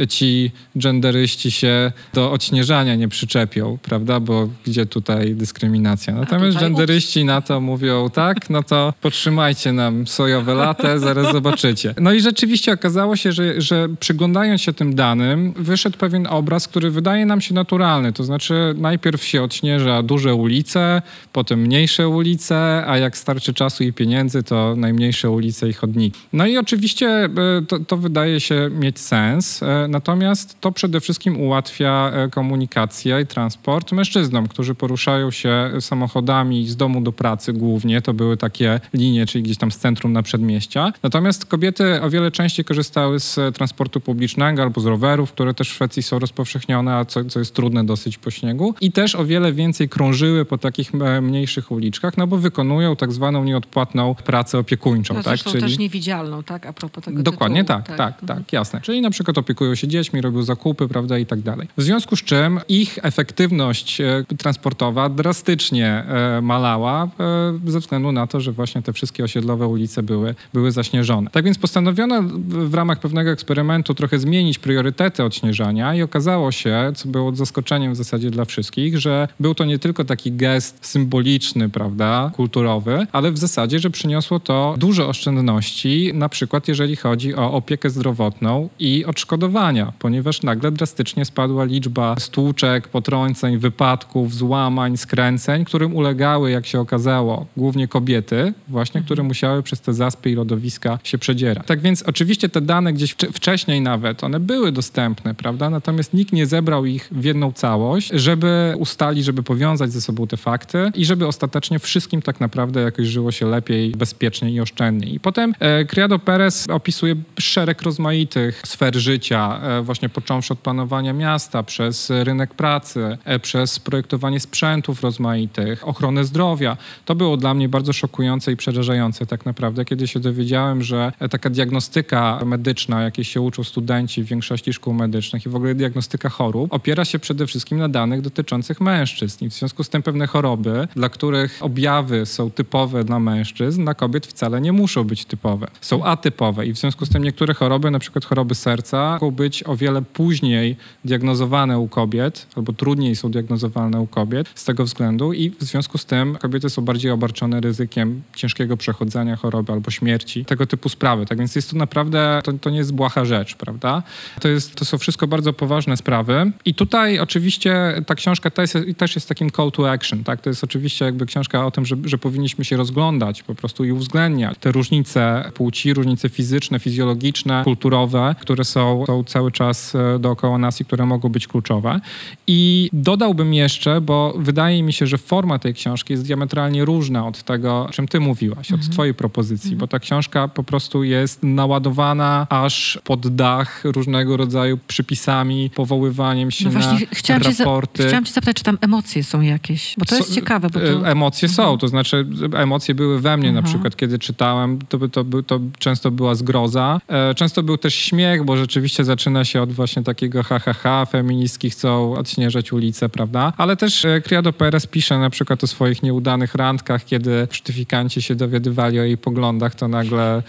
ci 0.08 0.50
genderyści 0.76 1.50
się 1.50 1.92
do 2.14 2.32
odśnieżania 2.32 2.94
nie 2.94 3.08
przyczepią, 3.08 3.78
prawda? 3.82 4.20
Bo 4.20 4.48
gdzie 4.66 4.86
tutaj 4.86 5.34
dyskryminacja? 5.34 6.14
Natomiast 6.14 6.58
genderyści 6.58 7.04
turyści 7.04 7.24
na 7.24 7.40
to 7.40 7.60
mówią, 7.60 8.10
tak, 8.10 8.50
no 8.50 8.62
to 8.62 8.94
potrzymajcie 9.00 9.72
nam 9.72 10.06
sojowe 10.06 10.54
latę, 10.54 10.98
zaraz 10.98 11.32
zobaczycie. 11.32 11.94
No 12.00 12.12
i 12.12 12.20
rzeczywiście 12.20 12.72
okazało 12.72 13.16
się, 13.16 13.32
że, 13.32 13.60
że 13.60 13.88
przyglądając 14.00 14.62
się 14.62 14.72
tym 14.72 14.94
danym, 14.94 15.52
wyszedł 15.56 15.98
pewien 15.98 16.26
obraz, 16.26 16.68
który 16.68 16.90
wydaje 16.90 17.26
nam 17.26 17.40
się 17.40 17.54
naturalny. 17.54 18.12
To 18.12 18.24
znaczy 18.24 18.74
najpierw 18.76 19.24
się 19.24 19.42
odśnieża 19.42 20.02
duże 20.02 20.34
ulice, 20.34 21.02
potem 21.32 21.60
mniejsze 21.60 22.08
ulice, 22.08 22.84
a 22.86 22.98
jak 22.98 23.16
starczy 23.16 23.54
czasu 23.54 23.84
i 23.84 23.92
pieniędzy, 23.92 24.42
to 24.42 24.74
najmniejsze 24.76 25.30
ulice 25.30 25.68
i 25.68 25.72
chodniki. 25.72 26.20
No 26.32 26.46
i 26.46 26.58
oczywiście 26.58 27.06
e, 27.08 27.30
to, 27.68 27.78
to 27.78 27.96
wydaje 27.96 28.40
się 28.40 28.70
mieć 28.72 28.98
sens, 28.98 29.23
e, 29.62 29.88
natomiast 29.88 30.60
to 30.60 30.72
przede 30.72 31.00
wszystkim 31.00 31.40
ułatwia 31.40 32.10
e, 32.14 32.28
komunikację 32.28 33.20
i 33.20 33.26
transport 33.26 33.92
mężczyznom, 33.92 34.48
którzy 34.48 34.74
poruszają 34.74 35.30
się 35.30 35.70
samochodami 35.80 36.68
z 36.68 36.76
domu 36.76 37.00
do 37.00 37.12
pracy 37.12 37.52
głównie, 37.52 38.02
to 38.02 38.14
były 38.14 38.36
takie 38.36 38.80
linie, 38.94 39.26
czyli 39.26 39.44
gdzieś 39.44 39.58
tam 39.58 39.72
z 39.72 39.78
centrum 39.78 40.12
na 40.12 40.22
przedmieścia. 40.22 40.92
Natomiast 41.02 41.46
kobiety 41.46 42.02
o 42.02 42.10
wiele 42.10 42.30
częściej 42.30 42.64
korzystały 42.64 43.20
z 43.20 43.56
transportu 43.56 44.00
publicznego 44.00 44.62
albo 44.62 44.80
z 44.80 44.86
rowerów, 44.86 45.32
które 45.32 45.54
też 45.54 45.70
w 45.70 45.72
Szwecji 45.72 46.02
są 46.02 46.18
rozpowszechnione, 46.18 46.94
a 46.94 47.04
co, 47.04 47.24
co 47.24 47.38
jest 47.38 47.54
trudne 47.54 47.84
dosyć 47.84 48.18
po 48.18 48.30
śniegu. 48.30 48.74
I 48.80 48.92
też 48.92 49.14
o 49.14 49.24
wiele 49.24 49.52
więcej 49.52 49.88
krążyły 49.88 50.44
po 50.44 50.58
takich 50.58 50.94
e, 50.94 51.20
mniejszych 51.20 51.70
uliczkach, 51.70 52.16
no 52.16 52.26
bo 52.26 52.36
wykonują 52.36 52.96
tak 52.96 53.12
zwaną 53.12 53.44
nieodpłatną 53.44 54.14
pracę 54.14 54.58
opiekuńczą. 54.58 55.14
No, 55.14 55.22
tak? 55.22 55.38
Czyli 55.38 55.60
też 55.60 55.78
niewidzialną, 55.78 56.42
tak? 56.42 56.66
A 56.66 56.72
propos 56.72 57.04
tego 57.04 57.22
Dokładnie 57.22 57.64
tytułu, 57.64 57.78
tak, 57.86 57.96
tak, 57.96 58.20
tak, 58.20 58.28
tak, 58.28 58.52
jasne. 58.52 58.80
Czyli 58.80 59.00
na 59.00 59.10
przykład 59.14 59.38
opiekują 59.38 59.74
się 59.74 59.88
dziećmi, 59.88 60.20
robią 60.20 60.42
zakupy, 60.42 60.88
prawda, 60.88 61.18
i 61.18 61.26
tak 61.26 61.40
dalej. 61.40 61.68
W 61.76 61.82
związku 61.82 62.16
z 62.16 62.22
czym 62.22 62.60
ich 62.68 62.98
efektywność 63.02 64.00
e, 64.00 64.24
transportowa 64.38 65.08
drastycznie 65.08 65.88
e, 65.88 66.40
malała 66.42 67.04
e, 67.04 67.70
ze 67.70 67.80
względu 67.80 68.12
na 68.12 68.26
to, 68.26 68.40
że 68.40 68.52
właśnie 68.52 68.82
te 68.82 68.92
wszystkie 68.92 69.24
osiedlowe 69.24 69.66
ulice 69.66 70.02
były, 70.02 70.34
były 70.54 70.72
zaśnieżone. 70.72 71.30
Tak 71.30 71.44
więc 71.44 71.58
postanowiono 71.58 72.22
w 72.48 72.74
ramach 72.74 73.00
pewnego 73.00 73.30
eksperymentu 73.30 73.94
trochę 73.94 74.18
zmienić 74.18 74.58
priorytety 74.58 75.24
odśnieżania 75.24 75.94
i 75.94 76.02
okazało 76.02 76.52
się, 76.52 76.92
co 76.96 77.08
było 77.08 77.34
zaskoczeniem 77.34 77.92
w 77.92 77.96
zasadzie 77.96 78.30
dla 78.30 78.44
wszystkich, 78.44 78.98
że 78.98 79.28
był 79.40 79.54
to 79.54 79.64
nie 79.64 79.78
tylko 79.78 80.04
taki 80.04 80.32
gest 80.32 80.86
symboliczny, 80.86 81.68
prawda, 81.68 82.30
kulturowy, 82.34 83.06
ale 83.12 83.32
w 83.32 83.38
zasadzie, 83.38 83.78
że 83.78 83.90
przyniosło 83.90 84.40
to 84.40 84.74
duże 84.78 85.06
oszczędności, 85.06 86.10
na 86.14 86.28
przykład 86.28 86.68
jeżeli 86.68 86.96
chodzi 86.96 87.34
o 87.34 87.52
opiekę 87.52 87.90
zdrowotną 87.90 88.68
i 88.78 89.03
odszkodowania, 89.04 89.92
ponieważ 89.98 90.42
nagle 90.42 90.72
drastycznie 90.72 91.24
spadła 91.24 91.64
liczba 91.64 92.16
stłuczek, 92.18 92.88
potrąceń, 92.88 93.58
wypadków, 93.58 94.34
złamań, 94.34 94.96
skręceń, 94.96 95.64
którym 95.64 95.96
ulegały, 95.96 96.50
jak 96.50 96.66
się 96.66 96.80
okazało, 96.80 97.46
głównie 97.56 97.88
kobiety, 97.88 98.52
właśnie, 98.68 99.00
które 99.00 99.20
mhm. 99.20 99.28
musiały 99.28 99.62
przez 99.62 99.80
te 99.80 99.94
zaspy 99.94 100.30
i 100.30 100.34
lodowiska 100.34 100.98
się 101.04 101.18
przedzierać. 101.18 101.66
Tak 101.66 101.80
więc 101.80 102.02
oczywiście 102.02 102.48
te 102.48 102.60
dane 102.60 102.92
gdzieś 102.92 103.16
wcześniej 103.32 103.80
nawet, 103.80 104.24
one 104.24 104.40
były 104.40 104.72
dostępne, 104.72 105.34
prawda? 105.34 105.70
Natomiast 105.70 106.14
nikt 106.14 106.32
nie 106.32 106.46
zebrał 106.46 106.86
ich 106.86 107.08
w 107.12 107.24
jedną 107.24 107.52
całość, 107.52 108.10
żeby 108.12 108.74
ustalić, 108.78 109.24
żeby 109.24 109.42
powiązać 109.42 109.92
ze 109.92 110.00
sobą 110.00 110.26
te 110.26 110.36
fakty 110.36 110.90
i 110.94 111.04
żeby 111.04 111.26
ostatecznie 111.26 111.78
wszystkim 111.78 112.22
tak 112.22 112.40
naprawdę 112.40 112.80
jakoś 112.80 113.06
żyło 113.06 113.32
się 113.32 113.46
lepiej, 113.46 113.90
bezpieczniej 113.90 114.54
i 114.54 114.60
oszczędniej. 114.60 115.14
I 115.14 115.20
potem 115.20 115.54
e, 115.60 115.84
Criado 115.84 116.18
Perez 116.18 116.66
opisuje 116.70 117.16
szereg 117.38 117.82
rozmaitych 117.82 118.62
sfer 118.66 118.93
życia, 118.94 119.60
e, 119.62 119.82
właśnie 119.82 120.08
począwszy 120.08 120.52
od 120.52 120.58
planowania 120.58 121.12
miasta, 121.12 121.62
przez 121.62 122.10
rynek 122.10 122.54
pracy, 122.54 123.18
e, 123.24 123.38
przez 123.38 123.78
projektowanie 123.78 124.40
sprzętów 124.40 125.02
rozmaitych, 125.02 125.88
ochronę 125.88 126.24
zdrowia. 126.24 126.76
To 127.04 127.14
było 127.14 127.36
dla 127.36 127.54
mnie 127.54 127.68
bardzo 127.68 127.92
szokujące 127.92 128.52
i 128.52 128.56
przerażające 128.56 129.26
tak 129.26 129.46
naprawdę, 129.46 129.84
kiedy 129.84 130.08
się 130.08 130.20
dowiedziałem, 130.20 130.82
że 130.82 131.12
taka 131.30 131.50
diagnostyka 131.50 132.40
medyczna, 132.46 133.02
jakiej 133.02 133.24
się 133.24 133.40
uczą 133.40 133.64
studenci 133.64 134.22
w 134.22 134.26
większości 134.26 134.72
szkół 134.72 134.94
medycznych 134.94 135.46
i 135.46 135.48
w 135.48 135.56
ogóle 135.56 135.74
diagnostyka 135.74 136.28
chorób, 136.28 136.72
opiera 136.72 137.04
się 137.04 137.18
przede 137.18 137.46
wszystkim 137.46 137.78
na 137.78 137.88
danych 137.88 138.20
dotyczących 138.20 138.80
mężczyzn. 138.80 139.44
I 139.44 139.48
w 139.48 139.52
związku 139.52 139.84
z 139.84 139.88
tym 139.88 140.02
pewne 140.02 140.26
choroby, 140.26 140.88
dla 140.96 141.08
których 141.08 141.58
objawy 141.60 142.26
są 142.26 142.50
typowe 142.50 143.04
dla 143.04 143.18
mężczyzn, 143.18 143.82
dla 143.84 143.94
kobiet 143.94 144.26
wcale 144.26 144.60
nie 144.60 144.72
muszą 144.72 145.04
być 145.04 145.24
typowe. 145.24 145.66
Są 145.80 146.04
atypowe 146.04 146.66
i 146.66 146.72
w 146.72 146.78
związku 146.78 147.06
z 147.06 147.08
tym 147.08 147.24
niektóre 147.24 147.54
choroby, 147.54 147.90
na 147.90 147.98
przykład 147.98 148.24
choroby 148.24 148.54
serca, 148.54 148.83
mogą 148.92 149.30
być 149.30 149.64
o 149.66 149.76
wiele 149.76 150.02
później 150.02 150.76
diagnozowane 151.04 151.78
u 151.78 151.88
kobiet, 151.88 152.46
albo 152.56 152.72
trudniej 152.72 153.16
są 153.16 153.30
diagnozowane 153.30 154.00
u 154.00 154.06
kobiet 154.06 154.50
z 154.54 154.64
tego 154.64 154.84
względu 154.84 155.32
i 155.32 155.50
w 155.50 155.62
związku 155.62 155.98
z 155.98 156.06
tym 156.06 156.36
kobiety 156.40 156.70
są 156.70 156.82
bardziej 156.82 157.10
obarczone 157.10 157.60
ryzykiem 157.60 158.22
ciężkiego 158.34 158.76
przechodzenia 158.76 159.36
choroby 159.36 159.72
albo 159.72 159.90
śmierci, 159.90 160.44
tego 160.44 160.66
typu 160.66 160.88
sprawy. 160.88 161.26
Tak 161.26 161.38
więc 161.38 161.56
jest 161.56 161.70
to 161.70 161.76
naprawdę, 161.76 162.40
to, 162.44 162.52
to 162.52 162.70
nie 162.70 162.78
jest 162.78 162.94
błaha 162.94 163.24
rzecz, 163.24 163.54
prawda? 163.54 164.02
To, 164.40 164.48
jest, 164.48 164.74
to 164.74 164.84
są 164.84 164.98
wszystko 164.98 165.26
bardzo 165.26 165.52
poważne 165.52 165.96
sprawy 165.96 166.52
i 166.64 166.74
tutaj 166.74 167.18
oczywiście 167.18 168.02
ta 168.06 168.14
książka 168.14 168.50
też 168.50 168.74
jest, 168.74 168.98
też 168.98 169.14
jest 169.14 169.28
takim 169.28 169.50
call 169.50 169.72
to 169.72 169.90
action, 169.90 170.24
tak? 170.24 170.40
To 170.40 170.50
jest 170.50 170.64
oczywiście 170.64 171.04
jakby 171.04 171.26
książka 171.26 171.66
o 171.66 171.70
tym, 171.70 171.86
że, 171.86 171.96
że 172.04 172.18
powinniśmy 172.18 172.64
się 172.64 172.76
rozglądać 172.76 173.42
po 173.42 173.54
prostu 173.54 173.84
i 173.84 173.92
uwzględniać 173.92 174.58
te 174.60 174.72
różnice 174.72 175.50
płci, 175.54 175.94
różnice 175.94 176.28
fizyczne, 176.28 176.78
fizjologiczne, 176.78 177.64
kulturowe, 177.64 178.34
które 178.40 178.63
są, 178.64 179.04
są 179.06 179.24
cały 179.24 179.52
czas 179.52 179.94
e, 179.94 180.18
dookoła 180.18 180.58
nas 180.58 180.80
i 180.80 180.84
które 180.84 181.06
mogą 181.06 181.28
być 181.28 181.46
kluczowe. 181.46 182.00
I 182.46 182.90
dodałbym 182.92 183.54
jeszcze, 183.54 184.00
bo 184.00 184.34
wydaje 184.36 184.82
mi 184.82 184.92
się, 184.92 185.06
że 185.06 185.18
forma 185.18 185.58
tej 185.58 185.74
książki 185.74 186.12
jest 186.12 186.24
diametralnie 186.26 186.84
różna 186.84 187.26
od 187.26 187.42
tego, 187.42 187.86
o 187.88 187.92
czym 187.92 188.08
ty 188.08 188.20
mówiłaś, 188.20 188.66
od 188.66 188.72
mhm. 188.72 188.92
twojej 188.92 189.14
propozycji, 189.14 189.72
mhm. 189.72 189.78
bo 189.78 189.86
ta 189.86 189.98
książka 189.98 190.48
po 190.48 190.64
prostu 190.64 191.04
jest 191.04 191.42
naładowana 191.42 192.46
aż 192.50 192.98
pod 193.04 193.34
dach 193.34 193.84
różnego 193.84 194.36
rodzaju 194.36 194.78
przypisami, 194.86 195.70
powoływaniem 195.74 196.50
się 196.50 196.64
no 196.64 196.70
właśnie, 196.70 196.92
na 196.92 196.98
chciałam 197.12 197.42
raporty. 197.42 198.02
Cię 198.02 198.08
chciałam 198.08 198.24
cię 198.24 198.32
zapytać, 198.32 198.56
czy 198.56 198.64
tam 198.64 198.78
emocje 198.80 199.24
są 199.24 199.40
jakieś, 199.40 199.94
bo 199.98 200.04
to 200.04 200.10
so, 200.10 200.16
jest 200.16 200.34
ciekawe. 200.34 200.70
Bo 200.70 200.80
to... 200.80 200.86
E, 200.86 201.10
emocje 201.10 201.48
mhm. 201.48 201.68
są, 201.68 201.78
to 201.78 201.88
znaczy 201.88 202.26
emocje 202.56 202.94
były 202.94 203.20
we 203.20 203.36
mnie 203.36 203.52
na 203.52 203.62
przykład, 203.62 203.96
kiedy 203.96 204.18
czytałem, 204.18 204.78
to, 204.88 204.98
to, 204.98 205.08
to, 205.08 205.42
to 205.42 205.60
często 205.78 206.10
była 206.10 206.34
zgroza, 206.34 207.00
e, 207.08 207.34
często 207.34 207.62
był 207.62 207.78
też 207.78 207.94
śmiech, 207.94 208.44
bo 208.44 208.53
rzeczywiście 208.56 209.04
zaczyna 209.04 209.44
się 209.44 209.62
od 209.62 209.72
właśnie 209.72 210.02
takiego 210.02 210.42
ha, 210.42 210.58
ha, 210.58 210.72
ha, 210.72 211.06
feministki 211.06 211.70
chcą 211.70 212.14
odśnieżać 212.14 212.72
ulicę, 212.72 213.08
prawda? 213.08 213.52
Ale 213.56 213.76
też 213.76 214.04
e, 214.04 214.20
Criado 214.20 214.52
Perez 214.52 214.86
pisze 214.86 215.18
na 215.18 215.30
przykład 215.30 215.64
o 215.64 215.66
swoich 215.66 216.02
nieudanych 216.02 216.54
randkach, 216.54 217.04
kiedy 217.04 217.48
certyfikanci 217.50 218.22
się 218.22 218.34
dowiadywali 218.34 219.00
o 219.00 219.02
jej 219.02 219.18
poglądach, 219.18 219.74
to 219.74 219.88
nagle 219.88 220.42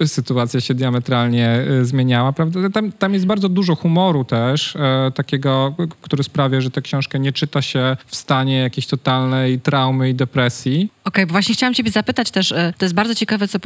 y, 0.00 0.08
sytuacja 0.08 0.60
się 0.60 0.74
diametralnie 0.74 1.64
y, 1.80 1.84
zmieniała, 1.84 2.32
prawda? 2.32 2.70
Tam, 2.70 2.92
tam 2.92 3.14
jest 3.14 3.26
bardzo 3.26 3.48
dużo 3.48 3.74
humoru 3.74 4.24
też, 4.24 4.74
y, 4.74 4.78
takiego, 5.14 5.74
który 6.00 6.22
sprawia, 6.22 6.60
że 6.60 6.70
tę 6.70 6.82
książkę 6.82 7.18
nie 7.18 7.32
czyta 7.32 7.62
się 7.62 7.96
w 8.06 8.16
stanie 8.16 8.56
jakiejś 8.56 8.86
totalnej 8.86 9.60
traumy 9.60 10.10
i 10.10 10.14
depresji. 10.14 10.90
Okej, 11.04 11.24
okay, 11.24 11.26
bo 11.26 11.32
właśnie 11.32 11.54
chciałam 11.54 11.74
ciebie 11.74 11.90
zapytać 11.90 12.30
też, 12.30 12.48
to 12.78 12.84
jest 12.84 12.94
bardzo 12.94 13.14
ciekawe, 13.14 13.48
co 13.48 13.58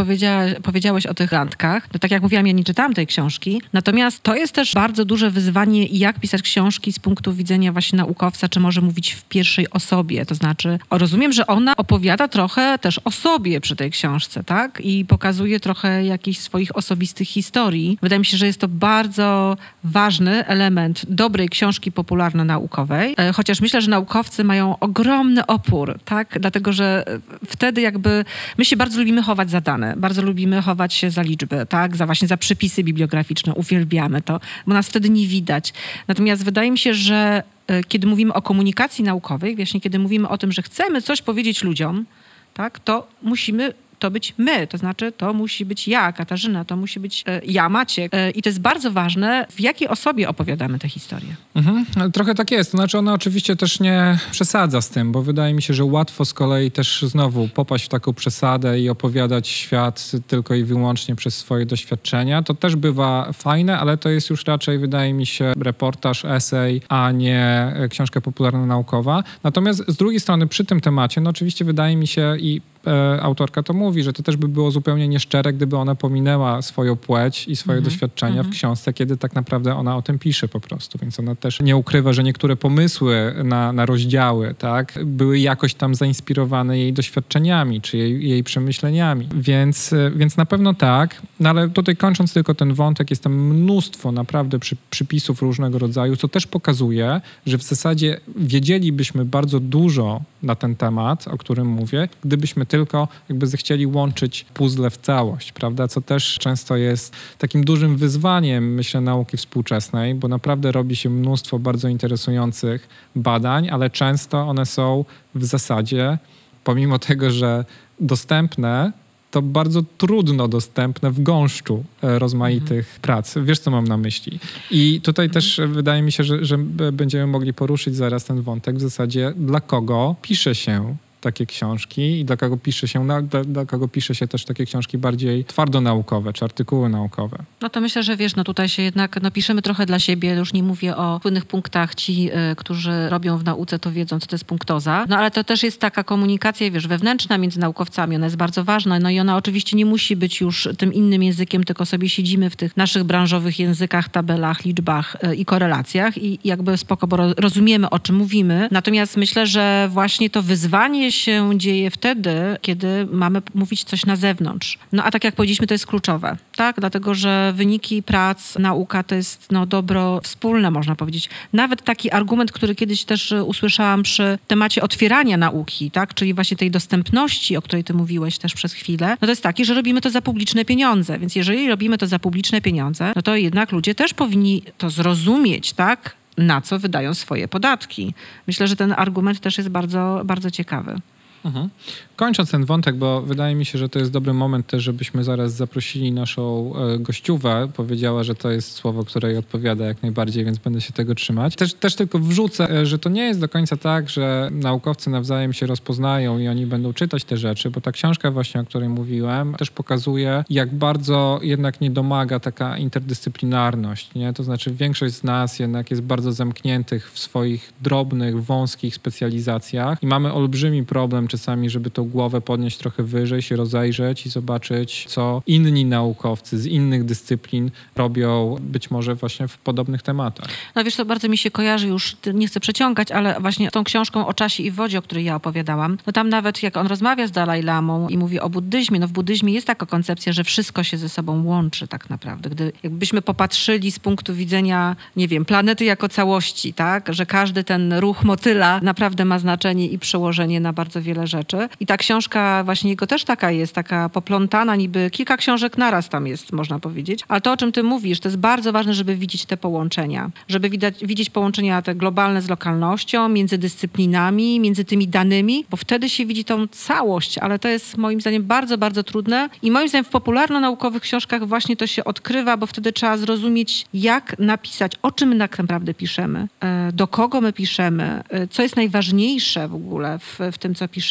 powiedziałeś 0.63 1.07
o 1.07 1.15
tych 1.15 1.33
randkach. 1.33 1.89
No 1.93 1.99
tak 1.99 2.11
jak 2.11 2.23
mówiłam, 2.23 2.47
ja 2.47 2.53
nie 2.53 2.65
czytałam 2.65 2.95
tej 2.95 3.07
książki, 3.07 3.63
natomiast 3.73 4.23
to 4.23 4.35
jest 4.35 4.53
też 4.53 4.75
bardzo 4.75 5.05
duże 5.05 5.31
wyzwanie, 5.31 5.87
jak 5.87 6.21
pisać 6.21 6.43
książki 6.43 6.93
z 6.93 6.99
punktu 6.99 7.33
widzenia 7.33 7.73
właśnie 7.73 7.97
naukowca, 7.97 8.49
czy 8.49 8.61
może 8.61 8.81
mówić 8.81 9.13
w 9.13 9.25
pierwszej 9.25 9.71
osobie, 9.71 10.27
to 10.27 10.35
znaczy, 10.35 10.79
rozumiem, 10.91 11.33
że 11.33 11.47
ona 11.47 11.77
opowiada 11.77 12.29
trochę 12.29 12.79
też 12.79 13.01
o 13.05 13.11
sobie 13.11 13.61
przy 13.61 13.77
tej 13.77 13.91
książce, 13.91 14.45
tak? 14.45 14.81
I 14.81 15.05
pokazuje 15.05 15.61
trochę 15.61 16.05
jakichś 16.05 16.39
swoich 16.39 16.77
osobistych 16.77 17.29
historii. 17.29 17.99
Wydaje 18.03 18.19
mi 18.19 18.25
się, 18.25 18.37
że 18.37 18.47
jest 18.47 18.61
to 18.61 18.69
bardzo 18.69 19.57
ważny 19.85 20.47
element 20.47 21.07
dobrej 21.09 21.49
książki 21.49 21.93
popularno-naukowej, 21.93 23.15
e, 23.17 23.33
chociaż 23.33 23.61
myślę, 23.61 23.83
że 23.83 23.91
naukowcy 23.91 24.45
mają 24.45 24.79
ogromny 24.79 25.47
opór, 25.47 25.99
tak? 26.05 26.39
Dlatego, 26.41 26.73
że 26.73 27.05
wtedy 27.47 27.81
jakby 27.81 28.25
my 28.59 28.65
się 28.65 28.77
bardzo 28.77 28.99
lubimy 28.99 29.23
chować 29.23 29.51
za 29.51 29.61
dane, 29.61 29.95
bardzo 29.97 30.23
lubimy 30.23 30.63
chować 30.63 30.95
się 30.95 31.11
za 31.11 31.23
liczby, 31.23 31.67
tak? 31.69 31.97
Za 31.97 32.07
właśnie 32.07 32.29
za 32.29 32.37
przypisy 32.37 32.85
bibliograficzne, 32.85 33.55
uwielbiamy 33.59 34.23
to, 34.23 34.41
bo 34.67 34.75
nas 34.75 34.89
wtedy 34.89 35.11
nie 35.11 35.27
widać. 35.27 35.73
Natomiast 36.09 36.45
wydaje 36.45 36.71
mi 36.71 36.79
się, 36.79 36.95
że 36.95 37.43
e, 37.67 37.85
kiedy 37.85 38.07
mówimy 38.07 38.33
o 38.33 38.43
komunikacji 38.43 39.05
naukowej, 39.05 39.57
właśnie 39.57 39.81
kiedy 39.81 39.99
mówimy 39.99 40.29
o 40.29 40.39
tym, 40.39 40.53
że 40.53 40.63
chcemy 40.63 41.03
coś 41.03 41.23
powiedzieć 41.23 41.63
ludziom, 41.63 42.07
tak, 42.55 42.79
to 42.79 43.09
musimy 43.23 43.75
to 43.99 44.11
być 44.11 44.35
my, 44.39 44.67
to 44.67 44.79
znaczy 44.79 45.13
to 45.13 45.33
musi 45.33 45.65
być 45.65 45.89
ja, 45.89 46.13
Katarzyna, 46.13 46.65
to 46.65 46.77
musi 46.77 47.01
być 47.01 47.25
e, 47.27 47.41
ja, 47.45 47.69
Maciek. 47.69 48.15
E, 48.15 48.31
I 48.31 48.43
to 48.43 48.49
jest 48.49 48.61
bardzo 48.61 48.93
ważne, 48.93 49.47
w 49.51 49.61
jakiej 49.61 49.89
osobie 49.89 50.29
opowiadamy 50.29 50.79
tę 50.79 50.89
historię. 50.89 51.37
Mhm. 51.55 52.13
Trochę 52.13 52.35
tak 52.35 52.51
jest. 52.51 52.71
To 52.73 52.77
znaczy 52.77 52.99
ona 52.99 53.15
oczywiście 53.15 53.57
też 53.57 53.81
nie 53.81 54.19
przesadza 54.31 54.81
z 54.81 54.91
tym, 54.91 55.13
bo 55.13 55.23
wydaje 55.23 55.55
mi 55.55 55.63
się, 55.63 55.75
że 55.75 55.85
łatwo 55.85 56.25
z 56.25 56.35
kolei 56.35 56.71
też 56.71 57.03
znowu 57.03 57.49
popaść 57.49 57.85
w 57.85 57.89
taką 57.89 58.15
przesadę 58.15 58.81
i 58.81 58.89
opowiadać 58.89 59.49
świat 59.49 60.11
tylko 60.27 60.55
i 60.55 60.65
wyłącznie 60.65 61.17
przez 61.17 61.37
swoje 61.37 61.67
doświadczenia. 61.67 62.43
To 62.43 62.55
też 62.55 62.77
bywa 62.77 63.33
fajne, 63.33 63.79
ale 63.79 63.97
to 63.97 64.09
jest 64.09 64.31
już 64.31 64.45
raczej, 64.45 64.79
wydaje 64.79 65.13
mi 65.13 65.27
się, 65.27 65.53
reportaż, 65.61 66.25
esej, 66.25 66.83
a 66.89 67.11
nie 67.13 67.73
e, 67.77 67.89
książka 67.89 68.21
popularno-naukowa. 68.21 69.25
Natomiast 69.43 69.85
z 69.89 69.97
drugiej 69.97 70.21
strony 70.21 70.47
przy 70.47 70.65
tym 70.65 70.81
temacie, 70.81 71.21
no 71.21 71.31
oczywiście 71.31 71.65
wydaje 71.65 71.97
mi 71.97 72.07
się 72.07 72.37
i 72.41 72.61
e, 72.89 73.23
autorka 73.23 73.63
to 73.63 73.73
mówi, 73.73 74.03
że 74.03 74.13
to 74.13 74.23
też 74.23 74.37
by 74.37 74.49
było 74.49 74.71
zupełnie 74.71 75.09
nieszczere, 75.09 75.53
gdyby 75.53 75.77
ona 75.77 75.95
pominęła 75.95 76.63
swoją 76.63 76.97
płeć 76.97 77.49
i 77.49 77.57
swoje 77.57 77.79
mhm. 77.79 77.93
doświadczenia 77.93 78.35
w 78.35 78.47
mhm. 78.47 78.53
książce, 78.53 78.93
kiedy 78.93 79.17
tak 79.17 79.35
naprawdę 79.35 79.75
ona 79.75 79.97
o 79.97 80.03
tym 80.03 80.19
pisze 80.19 80.49
po 80.49 80.61
prostu. 80.61 80.99
Więc 81.03 81.21
ona 81.21 81.35
też 81.35 81.61
nie 81.61 81.77
ukrywa, 81.77 82.13
że 82.13 82.23
niektóre 82.23 82.57
pomysły 82.57 83.35
na, 83.45 83.73
na 83.73 83.87
rozdziały 83.87 84.55
tak, 84.59 84.99
były 85.05 85.39
jakoś 85.39 85.75
tam 85.75 85.95
zainspirowane 85.95 86.79
jej 86.79 86.93
doświadczeniami 86.93 87.81
czy 87.81 87.97
jej, 87.99 88.29
jej 88.29 88.45
przemyśleniami. 88.45 89.29
Więc, 89.35 89.93
e, 89.93 90.11
więc 90.17 90.37
na 90.37 90.47
pewno 90.47 90.75
tak. 90.75 91.23
No 91.41 91.51
ale 91.51 91.69
tutaj 91.69 91.97
kończąc 91.97 92.33
tylko 92.33 92.55
ten 92.55 92.75
wątek, 92.75 93.11
jest 93.11 93.23
tam 93.23 93.33
mnóstwo 93.33 94.13
naprawdę 94.13 94.59
przy, 94.59 94.77
przypisów 94.91 95.43
różnego 95.43 95.79
rodzaju, 95.79 96.17
co 96.17 96.29
też 96.29 96.47
pokazuje, 96.47 97.21
że 97.47 97.59
w 97.59 97.63
zasadzie 97.63 98.21
wiedzielibyśmy 98.37 99.25
bardzo 99.25 99.61
dużo 99.61 100.21
na 100.43 100.55
ten 100.55 100.77
temat, 100.77 101.29
o 101.29 101.39
którym 101.39 101.67
mówię, 101.67 102.09
gdybyśmy 102.25 102.67
tylko 102.67 103.09
jakby 103.29 103.47
zechcieli 103.47 103.87
łączyć 103.87 104.47
puzzle 104.55 104.91
w 104.91 104.97
całość, 104.97 105.53
prawda? 105.53 105.89
Co 105.89 106.01
też 106.01 106.39
często 106.39 106.77
jest 106.77 107.17
takim 107.39 107.65
dużym 107.65 107.97
wyzwaniem, 107.97 108.75
myślę, 108.75 109.01
nauki 109.01 109.37
współczesnej, 109.37 110.15
bo 110.15 110.29
naprawdę 110.29 110.73
robi 110.73 110.97
się 110.97 111.11
mnóstwo 111.11 111.59
bardzo 111.59 111.89
interesujących 111.89 112.89
badań, 113.17 113.69
ale 113.71 113.91
często 113.91 114.41
one 114.41 114.67
są 114.67 115.05
w 115.35 115.45
zasadzie, 115.45 116.19
pomimo 116.65 116.99
tego, 116.99 117.31
że 117.31 117.65
dostępne, 118.01 118.93
to 119.31 119.43
bardzo 119.43 119.83
trudno 119.99 120.49
dostępne 120.49 121.11
w 121.11 121.23
gąszczu 121.23 121.85
e, 122.03 122.19
rozmaitych 122.19 122.87
mhm. 122.87 123.01
prac. 123.03 123.35
Wiesz, 123.43 123.59
co 123.59 123.71
mam 123.71 123.85
na 123.85 123.97
myśli. 123.97 124.39
I 124.71 125.01
tutaj 125.01 125.27
mhm. 125.27 125.35
też 125.35 125.61
wydaje 125.69 126.03
mi 126.03 126.13
się, 126.13 126.25
że, 126.25 126.45
że 126.45 126.59
będziemy 126.93 127.27
mogli 127.27 127.55
poruszyć 127.55 127.97
zaraz 127.97 128.25
ten 128.25 128.43
wątek 128.43 128.77
w 128.77 128.81
zasadzie, 128.81 129.33
dla 129.37 129.61
kogo 129.61 130.17
pisze 130.23 130.55
się 130.55 130.97
takie 131.21 131.47
książki 131.47 132.21
i 132.21 132.25
dla 132.25 132.37
kogo 132.37 132.57
pisze 132.57 132.89
się, 132.89 133.07
dla, 133.07 133.45
dla 133.45 133.67
kogo 133.67 133.89
pisze 133.89 134.15
się 134.15 134.29
też 134.29 134.45
takie 134.45 134.67
książki 134.67 134.99
bardziej 134.99 135.45
twardo 135.45 135.81
naukowe, 135.81 136.33
czy 136.33 136.45
artykuły 136.45 136.89
naukowe. 136.89 137.39
No 137.61 137.69
to 137.69 137.81
myślę, 137.81 138.03
że 138.03 138.17
wiesz, 138.17 138.37
no 138.37 138.45
tutaj 138.45 138.69
się 138.69 138.83
jednak 138.83 139.23
no 139.23 139.31
piszemy 139.31 139.63
trochę 139.63 139.87
dla 139.87 139.99
siebie, 139.99 140.35
już 140.35 140.53
nie 140.53 140.63
mówię 140.63 140.97
o 140.97 141.21
płynnych 141.21 141.47
punktach. 141.47 141.95
Ci, 141.95 142.31
y, 142.53 142.57
którzy 142.57 143.09
robią 143.09 143.39
w 143.39 143.45
nauce, 143.45 143.79
to 143.79 143.93
wiedzą, 143.93 144.21
co 144.21 144.27
to 144.27 144.35
jest 144.35 144.45
punktoza. 144.45 145.05
No 145.09 145.17
ale 145.17 145.31
to 145.31 145.45
też 145.45 145.63
jest 145.63 145.81
taka 145.81 146.05
komunikacja, 146.05 146.71
wiesz, 146.71 146.87
wewnętrzna 146.87 147.39
między 147.39 147.61
naukowcami, 147.61 148.17
ona 148.17 148.27
jest 148.27 148.37
bardzo 148.37 148.65
ważna, 148.65 148.99
no 148.99 149.11
i 149.11 149.21
ona 149.21 149.37
oczywiście 149.37 149.77
nie 149.77 149.87
musi 149.87 150.17
być 150.17 150.41
już 150.41 150.69
tym 150.79 150.93
innym 150.93 151.23
językiem, 151.23 151.65
tylko 151.65 151.87
sobie 151.87 152.09
siedzimy 152.09 152.51
w 152.51 152.57
tych 152.57 152.77
naszych 152.77 153.05
branżowych 153.05 153.59
językach, 153.59 154.09
tabelach, 154.09 154.65
liczbach 154.65 155.17
y, 155.25 155.37
i 155.37 155.45
korelacjach 155.45 156.19
i 156.19 156.39
jakby 156.45 156.77
spoko, 156.77 157.07
bo 157.07 157.17
rozumiemy, 157.35 157.91
o 157.91 157.99
czym 157.99 158.17
mówimy. 158.17 158.69
Natomiast 158.71 159.17
myślę, 159.17 159.47
że 159.47 159.89
właśnie 159.93 160.31
to 160.31 160.43
wyzwanie 160.43 161.08
się 161.13 161.51
dzieje 161.57 161.91
wtedy, 161.91 162.57
kiedy 162.61 163.07
mamy 163.13 163.43
mówić 163.55 163.85
coś 163.85 164.07
na 164.07 164.17
zewnątrz. 164.17 164.79
No 164.93 165.05
a 165.05 165.11
tak 165.11 165.25
jak 165.25 165.35
powiedzieliśmy, 165.35 165.67
to 165.67 165.75
jest 165.75 165.87
kluczowe, 165.87 166.37
tak? 166.57 166.77
Dlatego, 166.81 167.15
że 167.15 167.53
wyniki 167.57 168.03
prac, 168.03 168.59
nauka 168.59 169.03
to 169.03 169.15
jest 169.15 169.53
no, 169.53 169.67
dobro 169.67 170.21
wspólne, 170.21 170.71
można 170.71 170.95
powiedzieć. 170.95 171.29
Nawet 171.53 171.83
taki 171.83 172.11
argument, 172.11 172.53
który 172.53 172.75
kiedyś 172.75 173.05
też 173.05 173.35
usłyszałam 173.47 174.03
przy 174.03 174.39
temacie 174.47 174.83
otwierania 174.83 175.37
nauki, 175.37 175.91
tak? 175.91 176.15
Czyli 176.15 176.35
właśnie 176.35 176.57
tej 176.57 176.71
dostępności, 176.71 177.57
o 177.57 177.63
której 177.63 177.85
ty 177.85 177.95
mówiłeś 177.95 178.39
też 178.39 178.55
przez 178.55 178.73
chwilę, 178.73 179.09
no 179.21 179.27
to 179.27 179.33
jest 179.33 179.43
taki, 179.43 179.65
że 179.65 179.75
robimy 179.75 180.01
to 180.01 180.11
za 180.11 180.23
publiczne 180.23 180.65
pieniądze. 180.65 181.19
Więc 181.19 181.37
jeżeli 181.37 181.69
robimy 181.69 181.99
to 181.99 182.07
za 182.07 182.19
publiczne 182.19 182.61
pieniądze, 182.61 183.13
no 183.17 183.23
to 183.23 183.37
jednak 183.37 183.73
ludzie 183.73 183.95
też 183.95 184.15
powinni 184.15 184.63
to 184.79 184.91
zrozumieć, 184.91 185.73
tak? 185.73 186.19
Na 186.39 186.61
co 186.61 186.79
wydają 186.79 187.15
swoje 187.15 187.49
podatki. 187.49 188.15
Myślę, 188.47 188.69
że 188.69 188.77
ten 188.77 188.95
argument 188.97 189.41
też 189.41 189.59
jest 189.59 189.71
bardzo, 189.71 190.23
bardzo 190.25 190.51
ciekawy. 190.51 191.01
Mhm. 191.45 191.69
Kończąc 192.17 192.51
ten 192.51 192.65
wątek, 192.65 192.97
bo 192.97 193.23
wydaje 193.23 193.55
mi 193.55 193.65
się, 193.65 193.79
że 193.79 193.89
to 193.89 193.99
jest 193.99 194.11
dobry 194.11 194.33
moment 194.33 194.67
też, 194.67 194.83
żebyśmy 194.83 195.25
zaraz 195.25 195.53
zaprosili 195.53 196.13
naszą 196.13 196.73
e, 196.77 196.99
gościówę. 196.99 197.69
Powiedziała, 197.77 198.23
że 198.23 198.35
to 198.35 198.51
jest 198.51 198.73
słowo, 198.73 199.05
które 199.05 199.29
jej 199.29 199.39
odpowiada 199.39 199.85
jak 199.85 200.03
najbardziej, 200.03 200.45
więc 200.45 200.59
będę 200.59 200.81
się 200.81 200.93
tego 200.93 201.15
trzymać. 201.15 201.57
Też, 201.57 201.75
też 201.75 201.95
tylko 201.95 202.19
wrzucę, 202.19 202.71
e, 202.71 202.87
że 202.87 202.99
to 202.99 203.09
nie 203.09 203.23
jest 203.23 203.41
do 203.41 203.49
końca 203.49 203.77
tak, 203.77 204.09
że 204.09 204.49
naukowcy 204.53 205.11
nawzajem 205.11 205.53
się 205.53 205.67
rozpoznają 205.67 206.39
i 206.39 206.49
oni 206.49 206.67
będą 206.67 206.93
czytać 206.93 207.25
te 207.25 207.37
rzeczy, 207.37 207.71
bo 207.71 207.81
ta 207.81 207.93
książka 207.93 208.31
właśnie, 208.31 208.61
o 208.61 208.65
której 208.65 208.89
mówiłem, 208.89 209.55
też 209.55 209.71
pokazuje, 209.71 210.45
jak 210.51 210.75
bardzo 210.75 211.41
jednak 211.43 211.81
nie 211.81 211.91
domaga 211.91 212.41
taka 212.41 212.79
interdyscyplinarność. 212.79 214.15
Nie? 214.15 214.33
To 214.33 214.43
znaczy 214.43 214.71
większość 214.71 215.15
z 215.15 215.25
nas 215.25 215.59
jednak 215.59 215.91
jest 215.91 216.03
bardzo 216.03 216.33
zamkniętych 216.33 217.13
w 217.13 217.19
swoich 217.19 217.73
drobnych, 217.81 218.45
wąskich 218.45 218.95
specjalizacjach 218.95 220.03
i 220.03 220.07
mamy 220.07 220.33
olbrzymi 220.33 220.85
problem 220.85 221.28
czasami, 221.29 221.71
żeby 221.71 221.91
to 221.91 222.05
głowę 222.05 222.41
podnieść 222.41 222.79
trochę 222.79 223.03
wyżej, 223.03 223.43
się 223.43 223.57
rozejrzeć 223.57 224.27
i 224.27 224.31
zobaczyć, 224.31 225.05
co 225.09 225.43
inni 225.47 225.85
naukowcy 225.85 226.59
z 226.59 226.67
innych 226.67 227.05
dyscyplin 227.05 227.71
robią 227.97 228.57
być 228.61 228.91
może 228.91 229.15
właśnie 229.15 229.49
w 229.49 229.59
podobnych 229.59 230.03
tematach. 230.03 230.49
No 230.75 230.85
wiesz, 230.85 230.97
to 230.97 231.05
bardzo 231.05 231.29
mi 231.29 231.39
się 231.39 231.51
kojarzy 231.51 231.89
już, 231.89 232.17
nie 232.35 232.47
chcę 232.47 232.61
przeciągać, 232.61 233.13
ale 233.13 233.41
właśnie 233.41 233.71
tą 233.71 233.85
książką 233.85 234.27
o 234.27 234.35
czasie 234.35 234.63
i 234.63 234.71
wodzie, 234.71 234.99
o 234.99 235.03
której 235.03 235.25
ja 235.25 235.37
opowiadałam, 235.37 235.99
no 236.07 236.13
tam 236.13 236.29
nawet 236.29 236.63
jak 236.63 236.77
on 236.77 236.87
rozmawia 236.87 237.27
z 237.27 237.31
Dalaj 237.31 237.63
Lamą 237.63 238.09
i 238.09 238.19
mówi 238.19 238.41
o 238.41 238.51
buddyzmie, 238.51 239.01
no 239.01 239.09
w 239.09 239.13
buddyzmie 239.13 239.53
jest 239.53 239.67
taka 239.67 239.87
koncepcja, 239.87 240.33
że 240.33 240.45
wszystko 240.45 240.85
się 240.85 240.97
ze 240.97 241.09
sobą 241.09 241.45
łączy 241.45 241.89
tak 241.89 242.11
naprawdę. 242.11 242.51
Gdy 242.51 242.73
jakbyśmy 242.83 243.23
popatrzyli 243.23 243.93
z 243.93 243.99
punktu 243.99 244.35
widzenia, 244.35 244.97
nie 245.17 245.29
wiem, 245.29 245.45
planety 245.45 245.85
jako 245.85 246.09
całości, 246.09 246.75
tak, 246.75 247.15
że 247.15 247.27
każdy 247.27 247.65
ten 247.65 247.93
ruch 247.93 248.25
motyla 248.25 248.81
naprawdę 248.83 249.25
ma 249.25 249.39
znaczenie 249.39 249.87
i 249.87 249.99
przełożenie 249.99 250.61
na 250.61 250.73
bardzo 250.73 251.03
wiele 251.03 251.18
rzeczy. 251.27 251.69
I 251.81 251.87
tak 251.87 252.01
książka 252.01 252.65
właśnie 252.65 252.91
jego 252.91 253.07
też 253.07 253.25
taka 253.25 253.51
jest, 253.51 253.75
taka 253.75 254.09
poplątana, 254.09 254.77
niby 254.77 255.11
kilka 255.11 255.37
książek 255.37 255.79
naraz 255.79 256.09
tam 256.09 256.27
jest, 256.27 256.53
można 256.53 256.79
powiedzieć. 256.79 257.25
Ale 257.29 257.41
to, 257.41 257.53
o 257.53 257.57
czym 257.57 257.73
ty 257.73 257.83
mówisz, 257.83 258.21
to 258.21 258.29
jest 258.29 258.39
bardzo 258.39 258.73
ważne, 258.73 258.95
żeby 258.95 259.17
widzieć 259.17 259.45
te 259.45 259.57
połączenia. 259.57 260.31
Żeby 260.49 260.71
widać, 260.71 260.95
widzieć 261.03 261.31
połączenia 261.31 261.83
te 261.83 261.95
globalne 261.95 262.43
z 262.43 262.49
lokalnością, 262.49 263.29
między 263.29 263.59
dyscyplinami, 263.59 264.61
między 264.61 264.85
tymi 264.85 265.09
danymi, 265.09 265.65
bo 265.71 265.77
wtedy 265.77 266.09
się 266.09 266.27
widzi 266.27 266.45
tą 266.45 266.69
całość, 266.69 267.39
ale 267.39 267.59
to 267.59 267.69
jest 267.69 267.97
moim 267.97 268.21
zdaniem 268.21 268.43
bardzo, 268.45 268.79
bardzo 268.79 269.03
trudne 269.03 269.49
i 269.63 269.71
moim 269.71 269.89
zdaniem 269.89 270.05
w 270.05 270.11
popularno-naukowych 270.11 271.03
książkach 271.03 271.47
właśnie 271.47 271.77
to 271.77 271.87
się 271.87 272.05
odkrywa, 272.05 272.57
bo 272.57 272.67
wtedy 272.67 272.93
trzeba 272.93 273.17
zrozumieć, 273.17 273.87
jak 273.95 274.39
napisać, 274.39 274.93
o 275.03 275.13
czym 275.13 275.39
tak 275.39 275.59
naprawdę 275.59 275.95
piszemy, 275.95 276.49
e, 276.61 276.93
do 276.93 277.07
kogo 277.07 277.41
my 277.41 277.53
piszemy, 277.53 278.23
e, 278.29 278.47
co 278.47 278.63
jest 278.63 278.77
najważniejsze 278.77 279.69
w 279.69 279.75
ogóle 279.75 280.19
w, 280.19 280.39
w 280.53 280.59
tym, 280.59 280.75
co 280.75 280.89
piszemy. 280.89 281.08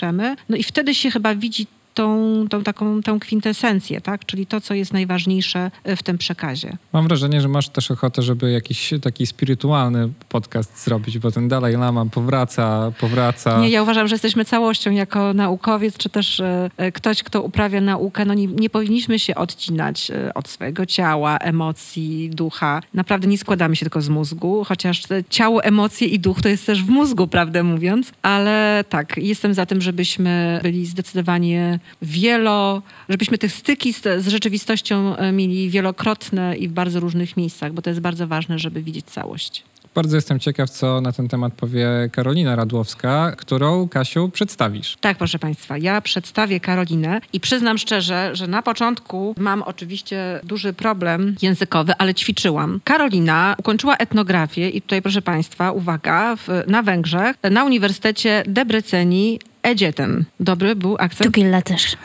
No 0.49 0.57
i 0.57 0.63
wtedy 0.63 0.95
się 0.95 1.11
chyba 1.11 1.35
widzi 1.35 1.67
tą, 1.97 2.45
tą 2.49 2.63
taką 2.63 3.01
tą 3.01 3.19
kwintesencję, 3.19 4.01
tak? 4.01 4.25
czyli 4.25 4.45
to, 4.45 4.61
co 4.61 4.73
jest 4.73 4.93
najważniejsze 4.93 5.71
e, 5.83 5.95
w 5.95 6.03
tym 6.03 6.17
przekazie. 6.17 6.77
Mam 6.93 7.07
wrażenie, 7.07 7.41
że 7.41 7.47
masz 7.47 7.69
też 7.69 7.91
ochotę, 7.91 8.21
żeby 8.21 8.51
jakiś 8.51 8.93
taki 9.01 9.25
spirytualny 9.27 10.09
podcast 10.29 10.83
zrobić, 10.83 11.19
bo 11.19 11.31
ten 11.31 11.47
Dalaj 11.47 11.73
Lama 11.73 12.05
powraca, 12.05 12.91
powraca. 12.99 13.61
Nie, 13.61 13.69
ja 13.69 13.83
uważam, 13.83 14.07
że 14.07 14.15
jesteśmy 14.15 14.45
całością 14.45 14.91
jako 14.91 15.33
naukowiec, 15.33 15.97
czy 15.97 16.09
też 16.09 16.39
e, 16.39 16.69
e, 16.77 16.91
ktoś, 16.91 17.23
kto 17.23 17.41
uprawia 17.41 17.81
naukę. 17.81 18.25
No 18.25 18.33
nie, 18.33 18.47
nie 18.47 18.69
powinniśmy 18.69 19.19
się 19.19 19.35
odcinać 19.35 20.11
od 20.35 20.47
swojego 20.47 20.85
ciała, 20.85 21.37
emocji, 21.37 22.29
ducha. 22.29 22.81
Naprawdę 22.93 23.27
nie 23.27 23.37
składamy 23.37 23.75
się 23.75 23.85
tylko 23.85 24.01
z 24.01 24.09
mózgu, 24.09 24.63
chociaż 24.63 25.03
ciało, 25.29 25.63
emocje 25.63 26.07
i 26.07 26.19
duch 26.19 26.41
to 26.41 26.49
jest 26.49 26.65
też 26.65 26.83
w 26.83 26.89
mózgu, 26.89 27.27
prawdę 27.27 27.63
mówiąc. 27.63 28.11
Ale 28.21 28.83
tak, 28.89 29.17
jestem 29.17 29.53
za 29.53 29.65
tym, 29.65 29.81
żebyśmy 29.81 30.59
byli 30.63 30.85
zdecydowanie 30.85 31.79
wielo, 32.01 32.81
żebyśmy 33.09 33.37
te 33.37 33.49
styki 33.49 33.93
z, 33.93 34.01
z 34.01 34.27
rzeczywistością 34.27 35.17
e, 35.17 35.31
mieli 35.31 35.69
wielokrotne 35.69 36.57
i 36.57 36.67
w 36.67 36.71
bardzo 36.71 36.99
różnych 36.99 37.37
miejscach, 37.37 37.73
bo 37.73 37.81
to 37.81 37.89
jest 37.89 38.01
bardzo 38.01 38.27
ważne, 38.27 38.59
żeby 38.59 38.81
widzieć 38.81 39.05
całość. 39.05 39.63
Bardzo 39.97 40.15
jestem 40.15 40.39
ciekaw, 40.39 40.69
co 40.69 41.01
na 41.01 41.11
ten 41.11 41.27
temat 41.27 41.53
powie 41.53 41.87
Karolina 42.11 42.55
Radłowska, 42.55 43.31
którą, 43.37 43.89
Kasiu, 43.89 44.29
przedstawisz. 44.29 44.97
Tak, 45.01 45.17
proszę 45.17 45.39
Państwa, 45.39 45.77
ja 45.77 46.01
przedstawię 46.01 46.59
Karolinę 46.59 47.21
i 47.33 47.39
przyznam 47.39 47.77
szczerze, 47.77 48.35
że 48.35 48.47
na 48.47 48.61
początku 48.61 49.35
mam 49.37 49.61
oczywiście 49.61 50.39
duży 50.43 50.73
problem 50.73 51.35
językowy, 51.41 51.93
ale 51.97 52.13
ćwiczyłam. 52.13 52.79
Karolina 52.83 53.55
ukończyła 53.57 53.97
etnografię 53.97 54.69
i 54.69 54.81
tutaj, 54.81 55.01
proszę 55.01 55.21
Państwa, 55.21 55.71
uwaga, 55.71 56.35
w, 56.35 56.47
na 56.67 56.83
Węgrzech, 56.83 57.35
na 57.51 57.63
Uniwersytecie 57.63 58.43
Debreceni 58.47 59.39
Edzietem. 59.67 60.25
Dobry 60.39 60.75
był 60.75 60.95
akcent? 60.99 61.33
Tugilla 61.33 61.61
też. 61.61 61.97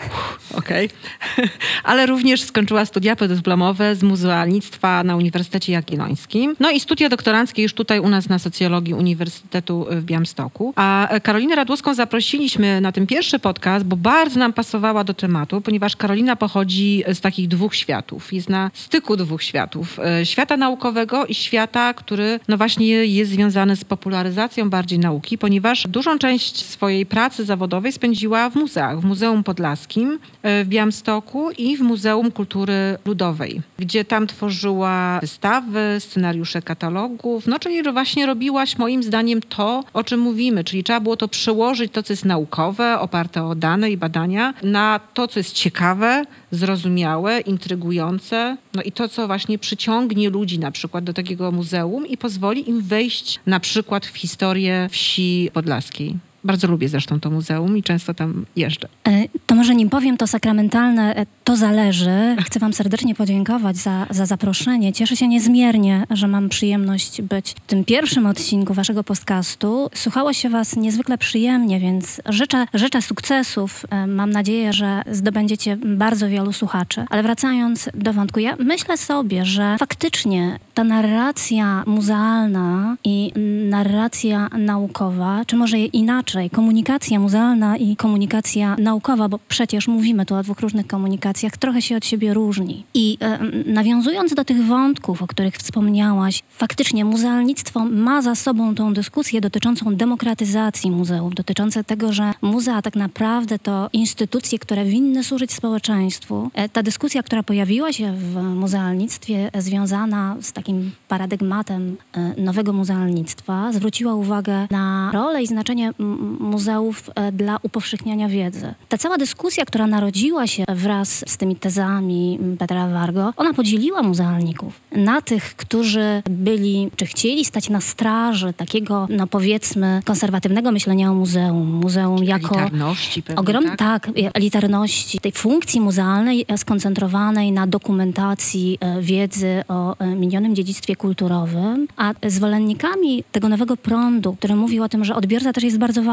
Okej. 0.55 0.89
Okay. 1.37 1.49
Ale 1.85 2.07
również 2.07 2.43
skończyła 2.43 2.85
studia 2.85 3.17
podyplomowe 3.17 3.97
z 3.97 4.03
muzealnictwa 4.03 5.05
na 5.05 5.17
Uniwersytecie 5.17 5.73
Jagiellońskim. 5.73 6.57
No 6.61 6.71
i 6.71 6.81
studia 6.81 7.09
doktoranckie 7.09 7.63
już 7.63 7.75
tutaj 7.75 8.01
u 8.01 8.09
nas 8.09 8.29
na 8.29 8.39
socjologii 8.39 8.95
Uniwersytetu 8.95 9.87
w 9.91 10.05
Białymstoku. 10.05 10.73
A 10.77 11.09
Karolinę 11.23 11.57
Radłowską 11.57 11.95
zaprosiliśmy 11.95 12.81
na 12.81 12.93
ten 12.93 13.07
pierwszy 13.07 13.39
podcast, 13.39 13.85
bo 13.85 13.97
bardzo 13.97 14.39
nam 14.39 14.53
pasowała 14.53 15.05
do 15.05 15.15
tematu, 15.15 15.61
ponieważ 15.61 15.97
Karolina 15.97 16.37
pochodzi 16.37 17.05
z 17.15 17.21
takich 17.21 17.49
dwóch 17.49 17.75
światów. 17.75 18.33
Jest 18.33 18.49
na 18.49 18.71
styku 18.75 19.17
dwóch 19.17 19.43
światów. 19.43 19.99
E, 19.99 20.27
świata 20.27 20.57
naukowego 20.57 21.27
i 21.27 21.35
świata, 21.35 21.95
który 21.95 22.41
no 22.49 22.57
właśnie 22.57 22.87
jest 22.87 23.31
związany 23.31 23.77
z 23.77 23.85
popularyzacją 23.85 24.71
bardziej 24.71 24.99
nauki, 24.99 25.39
ponieważ 25.39 25.87
dużą 25.89 26.19
część 26.19 26.65
swojej 26.65 27.07
pracy 27.07 27.45
zawodowej 27.53 27.93
spędziła 27.93 28.51
w 28.51 28.55
muzeach. 28.55 29.01
W 29.01 29.05
Muzeum 29.05 29.45
Podlaskim 29.45 30.19
e, 30.43 30.65
w 30.65 30.69
Białymstoku 30.69 31.51
i 31.51 31.77
w 31.77 31.81
Muzeum 31.81 32.31
Kultury 32.31 32.99
Ludowej, 33.05 33.61
gdzie 33.79 34.05
tam 34.05 34.27
tworzyła 34.27 35.19
wystawy, 35.21 35.97
scenariusze 35.99 36.63
katalogów. 36.63 37.47
No 37.47 37.59
czyli 37.59 37.83
właśnie 37.93 38.27
robiłaś 38.27 38.79
moim 38.79 39.03
zdaniem 39.03 39.41
to, 39.41 39.85
o 39.93 40.05
czym 40.05 40.21
mówimy, 40.21 40.65
czyli 40.65 40.85
trzeba 40.85 41.01
było 41.01 41.17
to 41.17 41.29
przełożyć, 41.29 41.93
to 41.93 42.03
co 42.03 42.13
jest 42.13 42.25
naukowe, 42.25 42.99
oparte 42.99 43.45
o 43.45 43.55
dane 43.55 43.91
i 43.91 43.97
badania, 43.97 44.55
na 44.63 45.01
to, 45.15 45.29
co 45.29 45.41
jest 45.41 45.53
ciekawe, 45.53 46.25
zrozumiałe, 46.51 47.41
intrygujące, 47.41 48.57
no 48.75 48.83
i 48.83 48.93
to, 48.93 49.09
co 49.09 49.27
właśnie 49.27 49.59
przyciągnie 49.59 50.31
ludzi 50.31 50.59
na 50.59 50.71
przykład 50.71 51.05
do 51.05 51.13
takiego 51.13 51.53
muzeum 51.53 52.07
i 52.07 52.17
pozwoli 52.17 52.71
im 52.71 52.81
wejść 52.81 53.41
na 53.47 53.61
przykład 53.61 54.07
w 54.07 54.17
historię 54.17 54.89
wsi 54.91 55.51
podlaskiej. 55.53 56.32
Bardzo 56.45 56.69
lubię 56.69 56.89
zresztą 56.89 57.21
to 57.21 57.31
muzeum 57.31 57.77
i 57.77 57.83
często 57.83 58.15
tam 58.15 58.47
jeżdżę. 58.57 58.89
E, 59.09 59.29
to 59.47 59.55
może 59.55 59.75
nim 59.75 59.91
powiem 59.91 60.17
to 60.17 60.27
sakramentalne, 60.27 61.17
e, 61.17 61.27
to 61.45 61.57
zależy. 61.57 62.37
Chcę 62.45 62.61
Wam 62.61 62.73
serdecznie 62.73 63.15
podziękować 63.15 63.77
za, 63.77 64.07
za 64.11 64.27
zaproszenie. 64.27 64.93
Cieszę 64.93 65.17
się 65.17 65.29
niezmiernie, 65.29 66.05
że 66.11 66.29
mam 66.29 66.49
przyjemność 66.49 67.23
być 67.23 67.51
w 67.51 67.67
tym 67.67 67.85
pierwszym 67.85 68.27
odcinku 68.27 68.75
Waszego 68.75 69.05
podcastu. 69.05 69.91
Słuchało 69.95 70.33
się 70.33 70.49
Was 70.49 70.77
niezwykle 70.77 71.19
przyjemnie, 71.19 71.81
więc 71.81 72.21
życzę, 72.29 72.67
życzę 72.75 73.03
sukcesów. 73.03 73.85
E, 73.91 74.07
mam 74.07 74.31
nadzieję, 74.31 74.73
że 74.73 75.03
zdobędziecie 75.11 75.77
bardzo 75.77 76.29
wielu 76.29 76.53
słuchaczy. 76.53 77.05
Ale 77.11 77.23
wracając 77.23 77.89
do 77.95 78.13
wątku, 78.13 78.41
ja 78.41 78.57
myślę 78.59 78.97
sobie, 78.97 79.45
że 79.45 79.77
faktycznie 79.79 80.59
ta 80.75 80.85
narracja 80.85 81.83
muzealna 81.87 82.97
i 83.05 83.33
narracja 83.71 84.49
naukowa, 84.59 85.45
czy 85.47 85.57
może 85.57 85.79
inaczej, 85.79 86.32
komunikacja 86.53 87.21
muzealna 87.21 87.77
i 87.77 87.97
komunikacja 87.97 88.77
naukowa, 88.79 89.29
bo 89.29 89.39
przecież 89.49 89.89
mówimy 89.89 90.27
tu 90.27 90.35
o 90.35 90.43
dwóch 90.43 90.61
różnych 90.61 90.87
komunikacjach, 90.87 91.57
trochę 91.57 91.83
się 91.83 91.97
od 91.97 92.07
siebie 92.07 92.35
różni. 92.35 92.85
I 92.95 93.19
e, 93.21 93.39
nawiązując 93.67 94.35
do 94.35 94.45
tych 94.45 94.67
wątków, 94.67 95.23
o 95.23 95.27
których 95.27 95.55
wspomniałaś, 95.57 96.43
faktycznie 96.51 97.05
muzealnictwo 97.05 97.85
ma 97.85 98.23
za 98.23 98.35
sobą 98.35 98.75
tą 98.75 98.95
dyskusję 98.95 99.41
dotyczącą 99.41 99.97
demokratyzacji 99.97 100.91
muzeów, 100.91 101.35
dotyczące 101.35 101.85
tego, 101.85 102.13
że 102.13 102.35
muzea 102.43 102.83
tak 102.83 102.97
naprawdę 102.97 103.59
to 103.59 103.89
instytucje, 103.93 104.59
które 104.59 104.85
winny 104.85 105.25
służyć 105.25 105.53
społeczeństwu. 105.53 106.51
E, 106.55 106.69
ta 106.69 106.83
dyskusja, 106.83 107.23
która 107.23 107.43
pojawiła 107.43 107.93
się 107.93 108.13
w 108.13 108.43
muzealnictwie, 108.43 109.51
związana 109.59 110.37
z 110.41 110.53
takim 110.53 110.93
paradygmatem 111.09 111.97
e, 112.13 112.43
nowego 112.43 112.73
muzealnictwa, 112.73 113.73
zwróciła 113.73 114.15
uwagę 114.15 114.67
na 114.71 115.11
rolę 115.13 115.43
i 115.43 115.47
znaczenie 115.47 115.93
muzeów 116.23 117.11
e, 117.15 117.33
dla 117.33 117.59
upowszechniania 117.63 118.29
wiedzy. 118.29 118.75
Ta 118.89 118.99
cała 118.99 119.19
dyskusja, 119.19 119.65
która 119.65 119.87
narodziła 119.87 120.47
się 120.47 120.65
wraz 120.69 121.25
z 121.27 121.37
tymi 121.37 121.57
tezami 121.57 122.39
Petra 122.59 122.89
Wargo, 122.89 123.33
ona 123.37 123.55
podzieliła 123.55 124.03
muzealników 124.03 124.81
na 124.93 125.23
tych, 125.23 125.57
którzy 125.57 126.23
byli, 126.31 126.91
czy 126.97 127.07
chcieli 127.07 127.45
stać 127.45 127.69
na 127.69 127.81
straży 127.81 128.53
takiego, 128.53 129.07
no 129.11 129.27
powiedzmy, 129.27 130.01
konserwatywnego 130.05 130.73
myślenia 130.73 131.11
o 131.11 131.15
muzeum. 131.15 131.73
Muzeum 131.73 132.25
jako... 132.25 132.55
Elitarności 132.55 133.23
pewnie, 133.23 133.41
ogrom, 133.41 133.65
tak? 133.65 133.77
tak, 133.79 134.11
elitarności, 134.35 135.21
tej 135.21 135.33
funkcji 135.33 135.81
muzealnej 135.81 136.45
e, 136.49 136.59
skoncentrowanej 136.59 137.53
na 137.53 137.67
dokumentacji 137.67 138.79
wiedzy 139.01 139.65
o 139.69 139.97
minionym 140.17 140.55
dziedzictwie 140.55 140.97
kulturowym, 140.97 141.89
a 141.97 142.13
zwolennikami 142.27 143.25
tego 143.33 143.49
nowego 143.49 143.77
prądu, 143.77 144.37
który 144.37 144.57
mówił 144.57 144.83
o 144.83 144.89
tym, 144.89 145.05
że 145.05 145.15
odbiorca 145.15 145.53
też 145.53 145.65
jest 145.65 145.79
bardzo 145.79 146.03
ważny. 146.03 146.12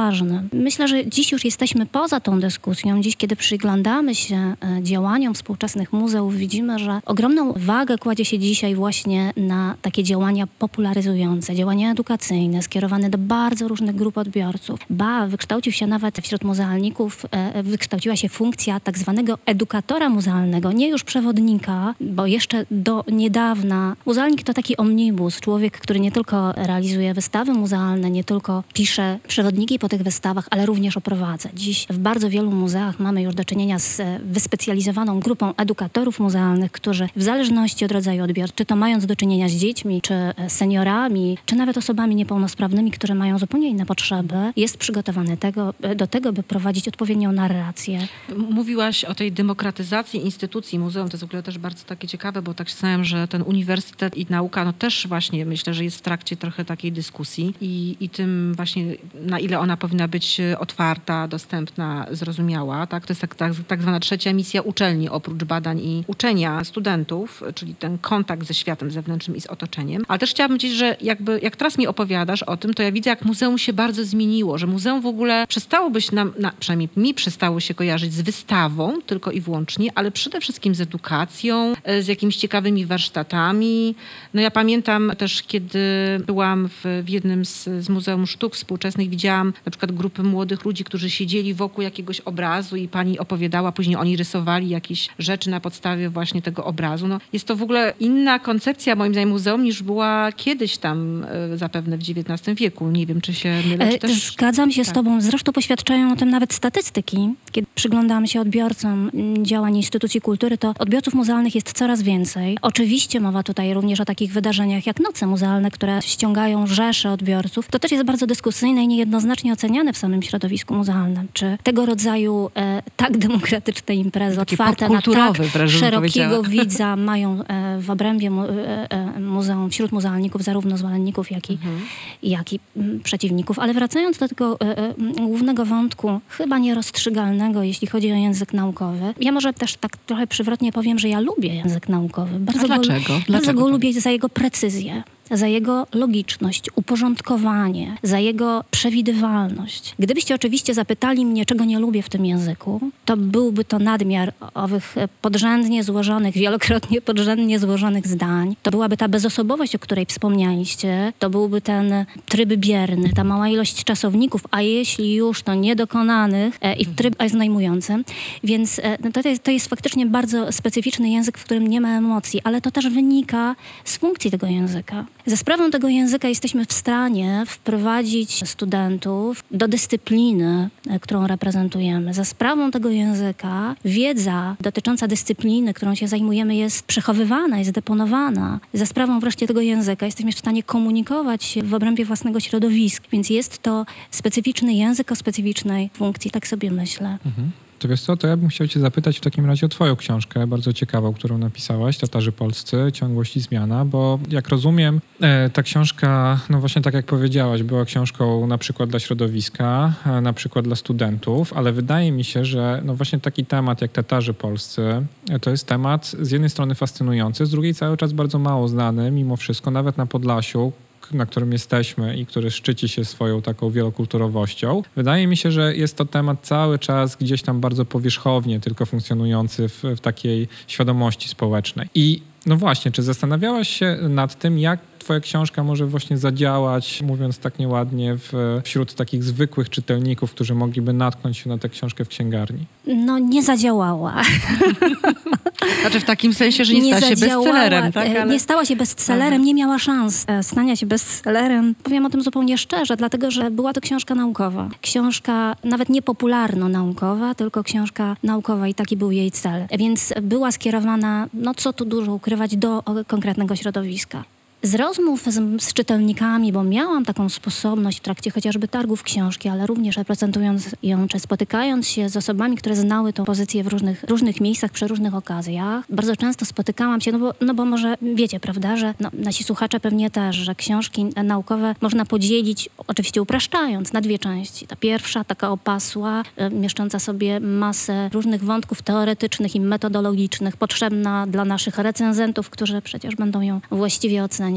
Myślę, 0.53 0.87
że 0.87 1.07
dziś 1.07 1.31
już 1.31 1.45
jesteśmy 1.45 1.85
poza 1.85 2.19
tą 2.19 2.39
dyskusją. 2.39 3.01
Dziś, 3.01 3.15
kiedy 3.15 3.35
przyglądamy 3.35 4.15
się 4.15 4.35
e, 4.35 4.55
działaniom 4.83 5.33
współczesnych 5.33 5.93
muzeów, 5.93 6.35
widzimy, 6.35 6.79
że 6.79 7.01
ogromną 7.05 7.53
wagę 7.55 7.97
kładzie 7.97 8.25
się 8.25 8.39
dzisiaj 8.39 8.75
właśnie 8.75 9.33
na 9.37 9.75
takie 9.81 10.03
działania 10.03 10.47
popularyzujące, 10.59 11.55
działania 11.55 11.91
edukacyjne, 11.91 12.61
skierowane 12.61 13.09
do 13.09 13.17
bardzo 13.17 13.67
różnych 13.67 13.95
grup 13.95 14.17
odbiorców. 14.17 14.79
Ba, 14.89 15.27
wykształcił 15.27 15.71
się 15.71 15.87
nawet 15.87 16.19
wśród 16.19 16.43
muzealników, 16.43 17.25
e, 17.31 17.63
wykształciła 17.63 18.15
się 18.15 18.29
funkcja 18.29 18.79
tak 18.79 18.97
zwanego 18.97 19.37
edukatora 19.45 20.09
muzealnego, 20.09 20.71
nie 20.71 20.89
już 20.89 21.03
przewodnika, 21.03 21.95
bo 22.01 22.25
jeszcze 22.25 22.65
do 22.71 23.03
niedawna 23.11 23.95
muzealnik 24.05 24.43
to 24.43 24.53
taki 24.53 24.77
omnibus, 24.77 25.39
człowiek, 25.39 25.79
który 25.79 25.99
nie 25.99 26.11
tylko 26.11 26.51
realizuje 26.51 27.13
wystawy 27.13 27.53
muzealne, 27.53 28.11
nie 28.11 28.23
tylko 28.23 28.63
pisze 28.73 29.19
przewodniki 29.27 29.79
tych 29.89 30.03
wystawach, 30.03 30.47
ale 30.51 30.65
również 30.65 30.97
oprowadza. 30.97 31.49
Dziś 31.53 31.87
w 31.89 31.97
bardzo 31.97 32.29
wielu 32.29 32.51
muzeach 32.51 32.99
mamy 32.99 33.21
już 33.21 33.35
do 33.35 33.45
czynienia 33.45 33.79
z 33.79 33.99
e, 33.99 34.19
wyspecjalizowaną 34.23 35.19
grupą 35.19 35.55
edukatorów 35.55 36.19
muzealnych, 36.19 36.71
którzy 36.71 37.09
w 37.15 37.23
zależności 37.23 37.85
od 37.85 37.91
rodzaju 37.91 38.23
odbiorcy, 38.23 38.55
czy 38.55 38.65
to 38.65 38.75
mając 38.75 39.05
do 39.05 39.15
czynienia 39.15 39.49
z 39.49 39.51
dziećmi, 39.51 40.01
czy 40.01 40.13
e, 40.13 40.49
seniorami, 40.49 41.37
czy 41.45 41.55
nawet 41.55 41.77
osobami 41.77 42.15
niepełnosprawnymi, 42.15 42.91
które 42.91 43.15
mają 43.15 43.39
zupełnie 43.39 43.69
inne 43.69 43.85
potrzeby, 43.85 44.35
jest 44.55 44.77
przygotowany 44.77 45.37
tego, 45.37 45.73
e, 45.81 45.95
do 45.95 46.07
tego, 46.07 46.33
by 46.33 46.43
prowadzić 46.43 46.87
odpowiednią 46.87 47.31
narrację. 47.31 48.07
Mówiłaś 48.37 49.03
o 49.03 49.15
tej 49.15 49.31
demokratyzacji 49.31 50.25
instytucji 50.25 50.79
muzeum. 50.79 51.09
To 51.09 51.13
jest 51.13 51.23
w 51.23 51.27
ogóle 51.27 51.43
też 51.43 51.57
bardzo 51.57 51.85
takie 51.85 52.07
ciekawe, 52.07 52.41
bo 52.41 52.53
tak 52.53 52.67
się 52.69 52.73
zastanawiam, 52.73 53.05
że 53.05 53.27
ten 53.27 53.41
uniwersytet 53.41 54.17
i 54.17 54.25
nauka 54.29 54.65
no 54.65 54.73
też 54.73 55.07
właśnie 55.07 55.45
myślę, 55.45 55.73
że 55.73 55.83
jest 55.83 55.97
w 55.97 56.01
trakcie 56.01 56.35
trochę 56.37 56.65
takiej 56.65 56.91
dyskusji 56.91 57.53
i, 57.61 57.97
i 57.99 58.09
tym 58.09 58.53
właśnie 58.55 58.95
na 59.21 59.39
ile 59.39 59.59
ona 59.59 59.77
powinna 59.79 60.07
być 60.07 60.41
otwarta, 60.59 61.27
dostępna, 61.27 62.05
zrozumiała. 62.11 62.87
Tak? 62.87 63.05
To 63.05 63.11
jest 63.11 63.21
tak, 63.21 63.35
tak, 63.35 63.53
tak 63.67 63.81
zwana 63.81 63.99
trzecia 63.99 64.33
misja 64.33 64.61
uczelni 64.61 65.09
oprócz 65.09 65.43
badań 65.43 65.79
i 65.79 66.03
uczenia 66.07 66.63
studentów, 66.63 67.43
czyli 67.55 67.75
ten 67.75 67.97
kontakt 67.97 68.47
ze 68.47 68.53
światem 68.53 68.91
zewnętrznym 68.91 69.37
i 69.37 69.41
z 69.41 69.45
otoczeniem. 69.47 70.03
Ale 70.07 70.19
też 70.19 70.29
chciałabym 70.29 70.57
powiedzieć, 70.57 70.77
że 70.77 70.97
jakby, 71.01 71.39
jak 71.43 71.55
teraz 71.55 71.77
mi 71.77 71.87
opowiadasz 71.87 72.43
o 72.43 72.57
tym, 72.57 72.73
to 72.73 72.83
ja 72.83 72.91
widzę, 72.91 73.09
jak 73.09 73.25
muzeum 73.25 73.57
się 73.57 73.73
bardzo 73.73 74.05
zmieniło, 74.05 74.57
że 74.57 74.67
muzeum 74.67 75.01
w 75.01 75.05
ogóle 75.05 75.45
przestało 75.47 75.89
być 75.89 76.11
nam, 76.11 76.33
na, 76.39 76.51
przynajmniej 76.59 76.89
mi 76.97 77.13
przestało 77.13 77.59
się 77.59 77.73
kojarzyć 77.73 78.13
z 78.13 78.21
wystawą 78.21 79.01
tylko 79.05 79.31
i 79.31 79.41
wyłącznie, 79.41 79.89
ale 79.95 80.11
przede 80.11 80.41
wszystkim 80.41 80.75
z 80.75 80.81
edukacją, 80.81 81.73
z 82.01 82.07
jakimiś 82.07 82.35
ciekawymi 82.35 82.85
warsztatami. 82.85 83.95
No 84.33 84.41
ja 84.41 84.51
pamiętam 84.51 85.11
też, 85.17 85.43
kiedy 85.43 85.79
byłam 86.25 86.69
w, 86.69 87.03
w 87.05 87.09
jednym 87.09 87.45
z, 87.45 87.63
z 87.63 87.89
Muzeum 87.89 88.27
Sztuk 88.27 88.55
Współczesnych, 88.55 89.09
widziałam 89.09 89.53
na 89.65 89.69
przykład 89.69 89.91
grupy 89.91 90.23
młodych 90.23 90.65
ludzi, 90.65 90.83
którzy 90.83 91.09
siedzieli 91.09 91.53
wokół 91.53 91.83
jakiegoś 91.83 92.19
obrazu 92.19 92.75
i 92.75 92.87
pani 92.87 93.19
opowiadała, 93.19 93.71
później 93.71 93.95
oni 93.95 94.17
rysowali 94.17 94.69
jakieś 94.69 95.09
rzeczy 95.19 95.49
na 95.49 95.59
podstawie 95.59 96.09
właśnie 96.09 96.41
tego 96.41 96.65
obrazu. 96.65 97.07
No, 97.07 97.19
jest 97.33 97.45
to 97.45 97.55
w 97.55 97.63
ogóle 97.63 97.93
inna 97.99 98.39
koncepcja 98.39 98.95
moim 98.95 99.13
zdaniem 99.13 99.29
muzeum 99.29 99.63
niż 99.63 99.83
była 99.83 100.31
kiedyś 100.31 100.77
tam 100.77 101.25
e, 101.53 101.57
zapewne 101.57 101.97
w 101.97 102.01
XIX 102.01 102.57
wieku. 102.57 102.89
Nie 102.91 103.05
wiem, 103.05 103.21
czy 103.21 103.33
się 103.33 103.61
mylę. 103.69 103.89
Czy 103.89 103.95
e, 103.95 103.99
też... 103.99 104.31
Zgadzam 104.31 104.71
się 104.71 104.83
tak. 104.83 104.91
z 104.91 104.93
tobą. 104.93 105.21
Zresztą 105.21 105.51
poświadczają 105.51 106.13
o 106.13 106.15
tym 106.15 106.29
nawet 106.29 106.53
statystyki. 106.53 107.29
Kiedy 107.51 107.67
przyglądamy 107.75 108.27
się 108.27 108.41
odbiorcom 108.41 109.11
działań 109.43 109.77
instytucji 109.77 110.21
kultury, 110.21 110.57
to 110.57 110.73
odbiorców 110.79 111.13
muzealnych 111.13 111.55
jest 111.55 111.73
coraz 111.73 112.01
więcej. 112.01 112.57
Oczywiście 112.61 113.19
mowa 113.19 113.43
tutaj 113.43 113.73
również 113.73 113.99
o 113.99 114.05
takich 114.05 114.33
wydarzeniach 114.33 114.85
jak 114.87 114.99
noce 114.99 115.27
muzealne, 115.27 115.71
które 115.71 116.01
ściągają 116.01 116.67
rzesze 116.67 117.11
odbiorców. 117.11 117.67
To 117.67 117.79
też 117.79 117.91
jest 117.91 118.03
bardzo 118.03 118.27
dyskusyjne 118.27 118.83
i 118.83 118.87
niejednoznacznie 118.87 119.48
oceniane 119.53 119.93
w 119.93 119.97
samym 119.97 120.21
środowisku 120.21 120.73
muzealnym. 120.73 121.27
Czy 121.33 121.57
tego 121.63 121.85
rodzaju 121.85 122.49
e, 122.55 122.81
tak 122.95 123.17
demokratyczne 123.17 123.95
imprezy, 123.95 124.37
Takie 124.37 124.53
otwarte 124.53 124.89
na 124.89 125.01
tak 125.01 125.37
szerokiego 125.67 126.43
widza 126.59 126.95
mają 126.95 127.43
e, 127.43 127.79
w 127.81 127.89
obrębie 127.89 128.29
mu, 128.29 128.43
e, 128.43 128.91
e, 128.91 129.19
muzeum, 129.19 129.69
wśród 129.69 129.91
muzealników 129.91 130.43
zarówno 130.43 130.77
zwolenników, 130.77 131.31
jak 131.31 131.49
i, 131.49 131.53
mhm. 131.53 131.81
jak 132.23 132.53
i 132.53 132.59
m, 132.77 132.99
przeciwników. 133.03 133.59
Ale 133.59 133.73
wracając 133.73 134.17
do 134.17 134.27
tego 134.27 134.57
e, 134.61 134.77
e, 134.77 134.93
głównego 135.17 135.65
wątku, 135.65 136.19
chyba 136.29 136.57
nierozstrzygalnego, 136.57 137.63
jeśli 137.63 137.87
chodzi 137.87 138.11
o 138.11 138.15
język 138.15 138.53
naukowy. 138.53 139.13
Ja 139.21 139.31
może 139.31 139.53
też 139.53 139.75
tak 139.75 139.97
trochę 139.97 140.27
przywrotnie 140.27 140.71
powiem, 140.71 140.99
że 140.99 141.09
ja 141.09 141.19
lubię 141.19 141.55
język 141.55 141.89
naukowy. 141.89 142.39
Bardzo 142.39 142.63
A 142.63 142.67
dlaczego? 142.67 142.99
Go, 142.99 143.19
dlaczego 143.27 143.31
bardzo 143.31 143.53
go 143.53 143.69
lubię 143.69 143.93
za 143.93 144.09
jego 144.11 144.29
precyzję 144.29 145.03
za 145.31 145.47
jego 145.47 145.87
logiczność, 145.93 146.69
uporządkowanie, 146.75 147.97
za 148.03 148.19
jego 148.19 148.63
przewidywalność. 148.71 149.95
Gdybyście 149.99 150.35
oczywiście 150.35 150.73
zapytali 150.73 151.25
mnie, 151.25 151.45
czego 151.45 151.65
nie 151.65 151.79
lubię 151.79 152.03
w 152.03 152.09
tym 152.09 152.25
języku, 152.25 152.79
to 153.05 153.17
byłby 153.17 153.65
to 153.65 153.79
nadmiar 153.79 154.33
owych 154.53 154.95
podrzędnie 155.21 155.83
złożonych, 155.83 156.33
wielokrotnie 156.35 157.01
podrzędnie 157.01 157.59
złożonych 157.59 158.07
zdań. 158.07 158.55
To 158.63 158.71
byłaby 158.71 158.97
ta 158.97 159.07
bezosobowość, 159.07 159.75
o 159.75 159.79
której 159.79 160.05
wspomnieliście. 160.05 161.13
To 161.19 161.29
byłby 161.29 161.61
ten 161.61 162.05
tryb 162.25 162.49
bierny, 162.49 163.09
ta 163.15 163.23
mała 163.23 163.49
ilość 163.49 163.83
czasowników, 163.83 164.41
a 164.51 164.61
jeśli 164.61 165.15
już, 165.15 165.43
to 165.43 165.53
niedokonanych 165.53 166.57
e, 166.61 166.75
i 166.75 166.85
w 166.85 166.95
tryb 166.95 167.15
znajmującym. 167.27 168.05
Więc 168.43 168.79
e, 168.79 168.97
no 169.03 169.11
to, 169.11 169.21
to 169.43 169.51
jest 169.51 169.67
faktycznie 169.67 170.05
bardzo 170.05 170.51
specyficzny 170.51 171.09
język, 171.09 171.37
w 171.37 171.43
którym 171.45 171.67
nie 171.67 171.81
ma 171.81 171.97
emocji, 171.97 172.41
ale 172.43 172.61
to 172.61 172.71
też 172.71 172.89
wynika 172.89 173.55
z 173.83 173.97
funkcji 173.97 174.31
tego 174.31 174.47
języka. 174.47 175.05
Ze 175.29 175.37
sprawą 175.37 175.71
tego 175.71 175.87
języka 175.87 176.27
jesteśmy 176.27 176.65
w 176.65 176.73
stanie 176.73 177.43
wprowadzić 177.47 178.49
studentów 178.49 179.43
do 179.51 179.67
dyscypliny, 179.67 180.69
e, 180.89 180.99
którą 180.99 181.27
reprezentujemy. 181.27 182.13
Za 182.13 182.25
sprawą 182.25 182.71
tego 182.71 182.89
języka 182.89 183.75
wiedza 183.85 184.55
dotycząca 184.61 185.07
dyscypliny, 185.07 185.73
którą 185.73 185.95
się 185.95 186.07
zajmujemy, 186.07 186.55
jest 186.55 186.85
przechowywana, 186.85 187.59
jest 187.59 187.71
deponowana. 187.71 188.59
Za 188.73 188.85
sprawą 188.85 189.19
wreszcie 189.19 189.47
tego 189.47 189.61
języka 189.61 190.05
jesteśmy 190.05 190.31
w 190.31 190.39
stanie 190.39 190.63
komunikować 190.63 191.43
się 191.43 191.63
w 191.63 191.73
obrębie 191.73 192.05
własnego 192.05 192.39
środowiska, 192.39 193.07
więc 193.11 193.29
jest 193.29 193.61
to 193.61 193.85
specyficzny 194.11 194.73
język 194.73 195.11
o 195.11 195.15
specyficznej 195.15 195.89
funkcji, 195.93 196.31
tak 196.31 196.47
sobie 196.47 196.71
myślę. 196.71 197.17
Mhm. 197.25 197.51
To 197.79 197.87
wiesz 197.87 198.01
co, 198.01 198.17
to 198.17 198.27
ja 198.27 198.37
bym 198.37 198.49
chciał 198.49 198.67
cię 198.67 198.79
zapytać 198.79 199.17
w 199.17 199.21
takim 199.21 199.45
razie 199.45 199.65
o 199.65 199.69
twoją 199.69 199.95
książkę, 199.95 200.47
bardzo 200.47 200.73
ciekawą, 200.73 201.13
którą 201.13 201.37
napisałaś, 201.37 201.97
Tatarzy 201.97 202.31
Polscy, 202.31 202.77
Ciągłość 202.93 203.37
i 203.37 203.39
Zmiana, 203.39 203.85
bo 203.85 204.19
jak 204.29 204.49
rozumiem, 204.49 205.01
e, 205.21 205.49
ta 205.49 205.63
książka, 205.63 206.39
no 206.49 206.59
właśnie 206.59 206.81
tak 206.81 206.93
jak 206.93 207.05
powiedziałaś, 207.05 207.63
była 207.63 207.85
książką 207.85 208.47
na 208.47 208.57
przykład 208.57 208.89
dla 208.89 208.99
środowiska, 208.99 209.93
e, 210.05 210.21
na 210.21 210.33
przykład 210.33 210.65
dla 210.65 210.75
studentów, 210.75 211.53
ale 211.53 211.71
wydaje 211.71 212.11
mi 212.11 212.23
się, 212.23 212.45
że 212.45 212.81
no 212.85 212.95
właśnie 212.95 213.19
taki 213.19 213.45
temat 213.45 213.81
jak 213.81 213.91
Tatarzy 213.91 214.33
Polscy, 214.33 215.05
e, 215.29 215.39
to 215.39 215.49
jest 215.49 215.67
temat 215.67 216.15
z 216.21 216.31
jednej 216.31 216.49
strony 216.49 216.75
fascynujący, 216.75 217.45
z 217.45 217.49
drugiej 217.49 217.73
cały 217.73 217.97
czas 217.97 218.13
bardzo 218.13 218.39
mało 218.39 218.67
znany, 218.67 219.11
mimo 219.11 219.35
wszystko, 219.35 219.71
nawet 219.71 219.97
na 219.97 220.05
Podlasiu, 220.05 220.71
na 221.11 221.25
którym 221.25 221.51
jesteśmy 221.51 222.17
i 222.17 222.25
który 222.25 222.51
szczyci 222.51 222.87
się 222.87 223.05
swoją 223.05 223.41
taką 223.41 223.69
wielokulturowością. 223.69 224.81
Wydaje 224.95 225.27
mi 225.27 225.37
się, 225.37 225.51
że 225.51 225.75
jest 225.75 225.95
to 225.95 226.05
temat 226.05 226.39
cały 226.41 226.79
czas 226.79 227.15
gdzieś 227.15 227.41
tam 227.41 227.61
bardzo 227.61 227.85
powierzchownie 227.85 228.59
tylko 228.59 228.85
funkcjonujący 228.85 229.69
w, 229.69 229.83
w 229.83 229.99
takiej 229.99 230.47
świadomości 230.67 231.29
społecznej. 231.29 231.87
I 231.95 232.21
no 232.45 232.55
właśnie, 232.55 232.91
czy 232.91 233.03
zastanawiałaś 233.03 233.69
się 233.69 233.97
nad 234.01 234.39
tym, 234.39 234.59
jak 234.59 234.79
twoja 234.99 235.19
książka 235.19 235.63
może 235.63 235.85
właśnie 235.85 236.17
zadziałać, 236.17 237.01
mówiąc 237.01 237.39
tak 237.39 237.59
nieładnie, 237.59 238.15
w, 238.17 238.59
wśród 238.63 238.93
takich 238.93 239.23
zwykłych 239.23 239.69
czytelników, 239.69 240.31
którzy 240.31 240.55
mogliby 240.55 240.93
natknąć 240.93 241.37
się 241.37 241.49
na 241.49 241.57
tę 241.57 241.69
książkę 241.69 242.05
w 242.05 242.07
księgarni? 242.07 242.65
No 242.87 243.19
nie 243.19 243.43
zadziałała. 243.43 244.21
Znaczy 245.81 245.99
w 245.99 246.03
takim 246.03 246.33
sensie, 246.33 246.65
że 246.65 246.73
nie, 246.73 246.81
nie 246.81 246.97
stała 246.97 247.15
się 247.15 247.15
bestsellerem, 247.15 247.91
tak? 247.91 248.07
Ale... 248.07 248.25
Nie 248.25 248.39
stała 248.39 248.65
się 248.65 248.75
bestsellerem, 248.75 249.33
Aha. 249.33 249.43
nie 249.45 249.53
miała 249.53 249.79
szans 249.79 250.25
e, 250.27 250.43
stania 250.43 250.75
się 250.75 250.85
bestsellerem. 250.85 251.75
Powiem 251.83 252.05
o 252.05 252.09
tym 252.09 252.23
zupełnie 252.23 252.57
szczerze, 252.57 252.97
dlatego 252.97 253.31
że 253.31 253.51
była 253.51 253.73
to 253.73 253.81
książka 253.81 254.15
naukowa. 254.15 254.69
Książka 254.81 255.55
nawet 255.63 255.89
nie 255.89 256.01
popularno-naukowa, 256.01 257.35
tylko 257.35 257.63
książka 257.63 258.15
naukowa 258.23 258.67
i 258.67 258.73
taki 258.73 258.97
był 258.97 259.11
jej 259.11 259.31
cel. 259.31 259.67
Więc 259.77 260.13
była 260.21 260.51
skierowana, 260.51 261.27
no 261.33 261.53
co 261.53 261.73
tu 261.73 261.85
dużo 261.85 262.13
ukrywać, 262.13 262.55
do 262.55 262.83
konkretnego 263.07 263.55
środowiska. 263.55 264.23
Z 264.63 264.75
rozmów 264.75 265.23
z, 265.23 265.63
z, 265.63 265.73
czytelnikami, 265.73 266.51
bo 266.51 266.63
miałam 266.63 267.05
taką 267.05 267.29
sposobność 267.29 267.97
w 267.97 268.01
trakcie 268.01 268.31
chociażby 268.31 268.67
targów 268.67 269.03
książki, 269.03 269.49
ale 269.49 269.67
również 269.67 269.97
reprezentując 269.97 270.69
ją, 270.83 271.07
czy 271.07 271.19
spotykając 271.19 271.87
się 271.87 272.09
z 272.09 272.17
osobami, 272.17 272.57
które 272.57 272.75
znały 272.75 273.13
tą 273.13 273.25
pozycję 273.25 273.63
w 273.63 273.67
różnych, 273.67 274.03
różnych 274.03 274.41
miejscach, 274.41 274.71
przy 274.71 274.87
różnych 274.87 275.15
okazjach, 275.15 275.85
bardzo 275.89 276.15
często 276.15 276.45
spotykałam 276.45 277.01
się, 277.01 277.11
no 277.11 277.19
bo, 277.19 277.33
no 277.41 277.53
bo 277.53 277.65
może 277.65 277.95
wiecie, 278.01 278.39
prawda, 278.39 278.77
że 278.77 278.93
no, 278.99 279.09
nasi 279.13 279.43
słuchacze 279.43 279.79
pewnie 279.79 280.11
też, 280.11 280.35
że 280.35 280.55
książki 280.55 281.05
naukowe 281.23 281.75
można 281.81 282.05
podzielić, 282.05 282.69
oczywiście 282.87 283.21
upraszczając, 283.21 283.93
na 283.93 284.01
dwie 284.01 284.19
części. 284.19 284.67
Ta 284.67 284.75
pierwsza, 284.75 285.23
taka 285.23 285.49
opasła, 285.49 286.23
y, 286.41 286.49
mieszcząca 286.49 286.99
sobie 286.99 287.39
masę 287.39 288.09
różnych 288.13 288.43
wątków 288.43 288.81
teoretycznych 288.81 289.55
i 289.55 289.59
metodologicznych, 289.59 290.57
potrzebna 290.57 291.27
dla 291.27 291.45
naszych 291.45 291.77
recenzentów, 291.77 292.49
którzy 292.49 292.81
przecież 292.81 293.15
będą 293.15 293.41
ją 293.41 293.61
właściwie 293.71 294.23
oceniać 294.23 294.48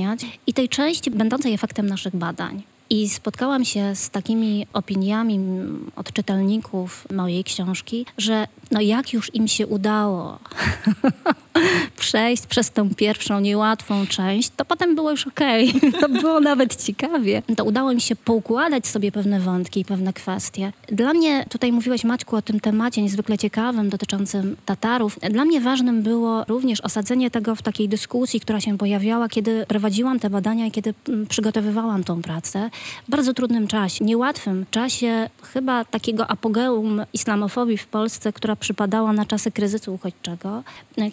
i 0.47 0.55
tej 0.55 0.69
części 0.69 1.11
będącej 1.11 1.55
efektem 1.55 1.87
naszych 1.87 2.17
badań. 2.17 2.63
I 2.93 3.09
spotkałam 3.09 3.65
się 3.65 3.95
z 3.95 4.11
takimi 4.11 4.67
opiniami 4.73 5.41
od 5.97 6.13
czytelników 6.13 7.07
mojej 7.13 7.45
książki, 7.45 8.07
że 8.19 8.47
no 8.71 8.81
jak 8.81 9.13
już 9.13 9.35
im 9.35 9.49
się 9.49 9.67
udało 9.67 10.39
przejść 12.01 12.47
przez 12.47 12.71
tą 12.71 12.95
pierwszą 12.95 13.41
niełatwą 13.41 14.07
część, 14.07 14.51
to 14.57 14.65
potem 14.65 14.95
było 14.95 15.11
już 15.11 15.27
okej. 15.27 15.75
Okay. 15.77 15.93
To 16.03 16.09
było 16.09 16.41
nawet 16.41 16.85
ciekawie. 16.85 17.43
To 17.57 17.65
udało 17.65 17.95
mi 17.95 18.01
się 18.01 18.17
poukładać 18.17 18.87
sobie 18.87 19.13
pewne 19.13 19.41
wątki 19.41 19.81
i 19.81 19.85
pewne 19.85 20.13
kwestie. 20.13 20.73
Dla 20.89 21.15
mnie, 21.15 21.47
tutaj 21.51 21.73
mówiłeś 21.73 22.05
Maćku 22.05 22.37
o 22.37 22.43
tym 22.43 22.61
temacie 22.61 23.03
niezwykle 23.03 23.39
ciekawym 23.39 23.89
dotyczącym 23.89 24.57
Tatarów. 24.67 25.19
Dla 25.31 25.45
mnie 25.45 25.61
ważnym 25.61 26.03
było 26.03 26.45
również 26.45 26.81
osadzenie 26.81 27.31
tego 27.31 27.55
w 27.55 27.63
takiej 27.63 27.89
dyskusji, 27.89 28.41
która 28.41 28.61
się 28.61 28.79
pojawiała, 28.79 29.29
kiedy 29.29 29.67
prowadziłam 29.69 30.21
te 30.21 30.31
badania 30.31 30.67
i 30.67 30.71
kiedy 30.71 30.95
przygotowywałam 31.29 32.05
tą 32.05 32.23
pracę. 32.23 32.71
Bardzo 33.09 33.35
trudnym 33.35 33.67
czasie, 33.67 34.05
niełatwym 34.05 34.67
czasie, 34.71 35.31
chyba 35.43 35.85
takiego 35.85 36.31
apogeum 36.31 37.03
islamofobii 37.13 37.77
w 37.77 37.87
Polsce, 37.87 38.33
która 38.33 38.57
przypadała 38.57 39.13
na 39.13 39.27
czasy 39.27 39.51
kryzysu 39.51 39.95
uchodźczego, 39.95 40.63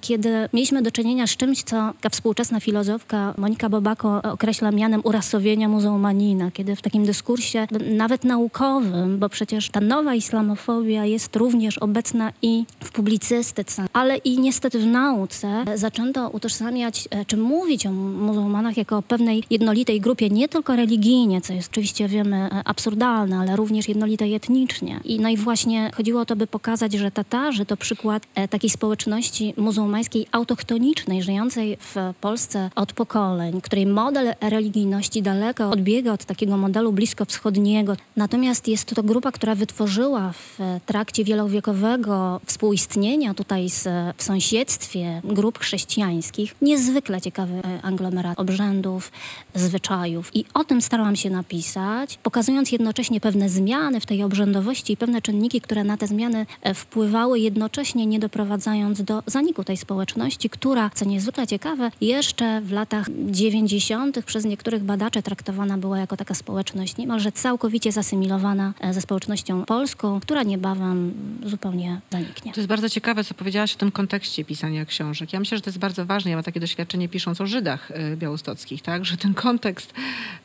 kiedy 0.01 0.49
mieliśmy 0.53 0.81
do 0.81 0.91
czynienia 0.91 1.27
z 1.27 1.37
czymś, 1.37 1.63
co 1.63 1.93
współczesna 2.11 2.59
filozofka 2.59 3.33
Monika 3.37 3.69
Bobako 3.69 4.21
określa 4.21 4.71
mianem 4.71 5.01
urasowienia 5.03 5.69
muzułmanina, 5.69 6.51
kiedy 6.51 6.75
w 6.75 6.81
takim 6.81 7.05
dyskursie 7.05 7.67
nawet 7.91 8.23
naukowym, 8.23 9.19
bo 9.19 9.29
przecież 9.29 9.69
ta 9.69 9.81
nowa 9.81 10.15
islamofobia 10.15 11.05
jest 11.05 11.35
również 11.35 11.77
obecna 11.77 12.31
i 12.41 12.65
w 12.83 12.91
publicystyce, 12.91 13.85
ale 13.93 14.17
i 14.17 14.39
niestety 14.39 14.79
w 14.79 14.85
nauce, 14.85 15.65
zaczęto 15.75 16.29
utożsamiać 16.29 17.07
e, 17.11 17.25
czy 17.25 17.37
mówić 17.37 17.85
o 17.85 17.91
muzułmanach 17.91 18.77
jako 18.77 18.97
o 18.97 19.01
pewnej 19.01 19.43
jednolitej 19.49 20.01
grupie, 20.01 20.29
nie 20.29 20.47
tylko 20.47 20.75
religijnie, 20.75 21.41
co 21.41 21.53
jest 21.59 21.71
oczywiście 21.71 22.07
wiemy 22.07 22.37
e, 22.37 22.61
absurdalne, 22.65 23.37
ale 23.37 23.55
również 23.55 23.87
jednolitej 23.87 24.35
etnicznie. 24.35 24.99
I 25.03 25.19
no 25.19 25.29
i 25.29 25.37
właśnie 25.37 25.91
chodziło 25.95 26.21
o 26.21 26.25
to, 26.25 26.35
by 26.35 26.47
pokazać, 26.47 26.93
że 26.93 27.11
Tatarzy 27.11 27.65
to 27.65 27.77
przykład 27.77 28.23
e, 28.35 28.47
takiej 28.47 28.69
społeczności 28.69 29.53
muzułmańskiej 29.57 30.27
autochtonicznej, 30.31 31.23
żyjącej 31.23 31.77
w 31.79 31.95
Polsce 32.21 32.69
od 32.75 32.93
pokoleń, 32.93 33.61
której 33.61 33.85
model 33.85 34.33
religijności 34.41 35.21
daleko 35.21 35.69
odbiega 35.69 36.13
od 36.13 36.25
takiego 36.25 36.57
modelu 36.57 36.91
bliskowschodniego. 36.93 37.95
Natomiast 38.15 38.67
jest 38.67 38.95
to 38.95 39.03
grupa, 39.03 39.31
która 39.31 39.55
wytworzyła 39.55 40.31
w 40.33 40.59
trakcie 40.85 41.23
wielowiekowego 41.23 42.41
współistnienia 42.45 43.33
tutaj 43.33 43.69
z, 43.69 43.87
w 44.17 44.23
sąsiedztwie 44.23 45.21
grup 45.23 45.59
chrześcijańskich 45.59 46.55
niezwykle 46.61 47.21
ciekawy 47.21 47.53
e, 47.53 47.81
anglomerat 47.81 48.39
obrzędów, 48.39 49.11
zwyczajów. 49.55 50.35
I 50.35 50.45
o 50.53 50.63
tym 50.63 50.81
starałam 50.81 51.15
się 51.15 51.29
napisać, 51.29 52.19
pokazując 52.23 52.71
jednocześnie 52.71 53.19
pewne 53.19 53.49
zmiany 53.49 53.99
w 53.99 54.05
tej 54.05 54.23
obrzędowości 54.23 54.93
i 54.93 54.97
pewne 54.97 55.21
czynniki, 55.21 55.61
które 55.61 55.83
na 55.83 55.97
te 55.97 56.07
zmiany 56.07 56.45
e, 56.61 56.73
wpływały, 56.73 57.39
jednocześnie 57.39 58.05
nie 58.05 58.19
doprowadzając 58.19 59.03
do 59.03 59.23
zaniku 59.25 59.63
tej 59.63 59.77
społeczności, 59.77 60.49
która, 60.49 60.89
co 60.95 61.05
niezwykle 61.05 61.47
ciekawe, 61.47 61.91
jeszcze 62.01 62.61
w 62.61 62.71
latach 62.71 63.07
90. 63.29 64.25
przez 64.25 64.45
niektórych 64.45 64.83
badaczy 64.83 65.23
traktowana 65.23 65.77
była 65.77 65.99
jako 65.99 66.17
taka 66.17 66.33
społeczność 66.33 66.97
niemalże 66.97 67.31
całkowicie 67.31 67.91
zasymilowana 67.91 68.73
e, 68.79 68.93
ze 68.93 69.01
społecznością 69.01 69.65
polską, 69.65 70.19
która 70.19 70.43
niebawem 70.43 71.13
zupełnie 71.45 72.01
zaniknie. 72.11 72.53
To 72.53 72.59
jest 72.59 72.67
bardzo 72.67 72.89
ciekawe, 72.89 73.23
co 73.23 73.33
powiedziałaś 73.33 73.73
o 73.73 73.77
tym 73.77 73.91
kontekście 73.91 74.45
pisania 74.45 74.85
książek. 74.85 75.33
Ja 75.33 75.39
myślę, 75.39 75.57
że 75.57 75.61
to 75.61 75.69
jest 75.69 75.79
bardzo 75.79 76.05
ważne. 76.05 76.31
Ja 76.31 76.37
mam 76.37 76.43
takie 76.43 76.59
doświadczenie 76.59 77.09
pisząc 77.09 77.41
o 77.41 77.47
Żydach 77.47 77.91
e, 77.91 78.17
białostockich, 78.17 78.81
tak? 78.81 79.05
że 79.05 79.17
ten 79.17 79.33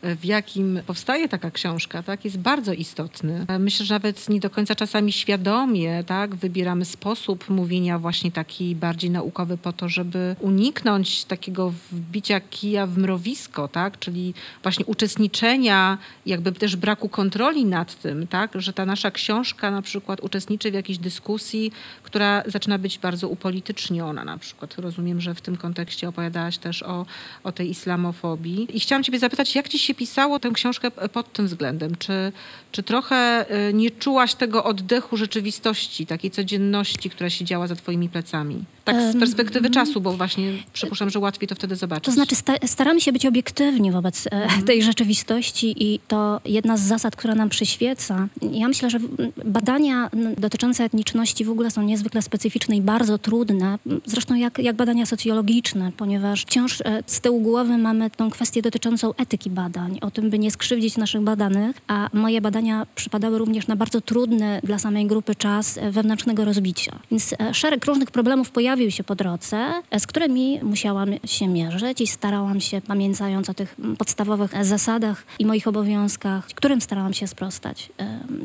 w 0.02 0.24
jakim 0.24 0.80
powstaje 0.86 1.28
taka 1.28 1.50
książka, 1.50 2.02
tak, 2.02 2.24
jest 2.24 2.38
bardzo 2.38 2.72
istotny. 2.72 3.46
Myślę, 3.58 3.86
że 3.86 3.94
nawet 3.94 4.28
nie 4.28 4.40
do 4.40 4.50
końca 4.50 4.74
czasami 4.74 5.12
świadomie 5.12 6.04
tak, 6.04 6.34
wybieramy 6.34 6.84
sposób 6.84 7.48
mówienia 7.48 7.98
właśnie 7.98 8.32
taki 8.32 8.74
bardziej 8.74 9.10
naukowy 9.10 9.58
po 9.58 9.72
to, 9.72 9.88
żeby 9.88 10.36
uniknąć 10.40 11.24
takiego 11.24 11.72
wbicia 11.92 12.40
kija 12.40 12.86
w 12.86 12.98
mrowisko, 12.98 13.68
tak, 13.68 13.98
czyli 13.98 14.34
właśnie 14.62 14.84
uczestniczenia, 14.84 15.98
jakby 16.26 16.52
też 16.52 16.76
braku 16.76 17.08
kontroli 17.08 17.64
nad 17.64 17.94
tym, 17.94 18.26
tak, 18.26 18.50
że 18.54 18.72
ta 18.72 18.86
nasza 18.86 19.10
książka 19.10 19.70
na 19.70 19.82
przykład 19.82 20.20
uczestniczy 20.20 20.70
w 20.70 20.74
jakiejś 20.74 20.98
dyskusji, 20.98 21.72
która 22.02 22.42
zaczyna 22.46 22.78
być 22.78 22.98
bardzo 22.98 23.28
upolityczniona 23.28 24.24
na 24.24 24.38
przykład. 24.38 24.78
Rozumiem, 24.78 25.20
że 25.20 25.34
w 25.34 25.40
tym 25.40 25.56
kontekście 25.56 26.08
opowiadałaś 26.08 26.58
też 26.58 26.82
o, 26.82 27.06
o 27.44 27.52
tej 27.52 27.70
islamofobii. 27.70 28.76
I 28.76 28.80
chciałam 28.84 29.02
ciebie 29.02 29.18
zapytać, 29.18 29.54
jak 29.54 29.68
ci 29.68 29.78
się 29.78 29.94
pisało 29.94 30.38
tę 30.38 30.50
książkę 30.50 30.90
pod 30.90 31.32
tym 31.32 31.46
względem? 31.46 31.96
Czy, 31.98 32.32
czy 32.72 32.82
trochę 32.82 33.46
y, 33.68 33.74
nie 33.74 33.90
czułaś 33.90 34.34
tego 34.34 34.64
oddechu 34.64 35.16
rzeczywistości, 35.16 36.06
takiej 36.06 36.30
codzienności, 36.30 37.10
która 37.10 37.30
się 37.30 37.44
działa 37.44 37.66
za 37.66 37.76
twoimi 37.76 38.08
plecami? 38.08 38.64
Tak 38.84 39.12
z 39.12 39.16
perspektywy 39.18 39.66
um, 39.66 39.72
czasu, 39.72 40.00
bo 40.00 40.12
właśnie 40.12 40.52
przypuszczam, 40.72 41.10
że 41.10 41.18
łatwiej 41.18 41.48
to 41.48 41.54
wtedy 41.54 41.76
zobaczyć. 41.76 42.04
To 42.04 42.12
znaczy 42.12 42.34
sta 42.34 42.54
staramy 42.66 43.00
się 43.00 43.12
być 43.12 43.26
obiektywni 43.26 43.92
wobec 43.92 44.28
mm. 44.30 44.62
tej 44.62 44.82
rzeczywistości 44.82 45.74
i 45.84 46.00
to 46.08 46.40
jedna 46.44 46.76
z 46.76 46.80
zasad, 46.80 47.16
która 47.16 47.34
nam 47.34 47.48
przyświeca. 47.48 48.28
Ja 48.52 48.68
myślę, 48.68 48.90
że 48.90 48.98
badania 49.44 50.10
dotyczące 50.38 50.84
etniczności 50.84 51.44
w 51.44 51.50
ogóle 51.50 51.70
są 51.70 51.82
niezwykle 51.82 52.22
specyficzne 52.22 52.76
i 52.76 52.80
bardzo 52.80 53.18
trudne. 53.18 53.78
Zresztą 54.06 54.34
jak, 54.34 54.58
jak 54.58 54.76
badania 54.76 55.06
socjologiczne, 55.06 55.92
ponieważ 55.96 56.42
wciąż 56.42 56.80
e, 56.80 57.02
z 57.06 57.20
tyłu 57.20 57.40
głowy 57.40 57.78
mamy 57.78 58.10
tą 58.10 58.30
kwestię 58.30 58.62
dotyczącą 58.62 59.14
etyki 59.14 59.50
badań, 59.50 59.98
o 60.00 60.10
tym, 60.10 60.30
by 60.30 60.38
nie 60.38 60.50
skrzywdzić 60.50 60.96
naszych 60.96 61.20
badanych, 61.20 61.76
a 61.86 62.10
moje 62.12 62.40
badania 62.40 62.86
przypadały 62.94 63.38
również 63.38 63.66
na 63.66 63.76
bardzo 63.76 64.00
trudny 64.00 64.60
dla 64.64 64.78
samej 64.78 65.06
grupy 65.06 65.34
czas 65.34 65.78
e, 65.78 65.90
wewnętrznego 65.90 66.44
rozbicia. 66.44 66.98
Więc 67.10 67.34
e, 67.38 67.54
szereg 67.54 67.84
różnych 67.84 68.10
problemów 68.10 68.50
pojawia 68.50 68.73
pojawił 68.74 68.90
się 68.90 69.04
po 69.04 69.14
drodze, 69.14 69.72
z 69.98 70.06
którymi 70.06 70.60
musiałam 70.62 71.08
się 71.24 71.48
mierzyć 71.48 72.00
i 72.00 72.06
starałam 72.06 72.60
się, 72.60 72.80
pamiętając 72.80 73.50
o 73.50 73.54
tych 73.54 73.76
podstawowych 73.98 74.64
zasadach 74.64 75.26
i 75.38 75.46
moich 75.46 75.68
obowiązkach, 75.68 76.46
którym 76.46 76.80
starałam 76.80 77.12
się 77.12 77.26
sprostać. 77.26 77.92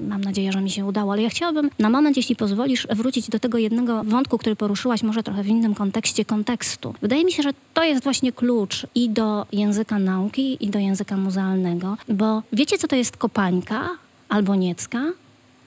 Mam 0.07 0.21
nadzieję, 0.21 0.51
że 0.51 0.61
mi 0.61 0.69
się 0.69 0.85
udało, 0.85 1.13
ale 1.13 1.21
ja 1.21 1.29
chciałabym 1.29 1.69
na 1.79 1.89
moment, 1.89 2.17
jeśli 2.17 2.35
pozwolisz, 2.35 2.87
wrócić 2.87 3.29
do 3.29 3.39
tego 3.39 3.57
jednego 3.57 4.03
wątku, 4.03 4.37
który 4.37 4.55
poruszyłaś, 4.55 5.03
może 5.03 5.23
trochę 5.23 5.43
w 5.43 5.47
innym 5.47 5.75
kontekście 5.75 6.25
kontekstu. 6.25 6.93
Wydaje 7.01 7.25
mi 7.25 7.31
się, 7.31 7.43
że 7.43 7.49
to 7.73 7.83
jest 7.83 8.03
właśnie 8.03 8.31
klucz 8.31 8.87
i 8.95 9.09
do 9.09 9.45
języka 9.51 9.99
nauki, 9.99 10.65
i 10.65 10.69
do 10.69 10.79
języka 10.79 11.17
muzealnego, 11.17 11.97
bo 12.09 12.43
wiecie, 12.53 12.77
co 12.77 12.87
to 12.87 12.95
jest 12.95 13.17
kopańka 13.17 13.89
albo 14.29 14.55
niecka? 14.55 15.01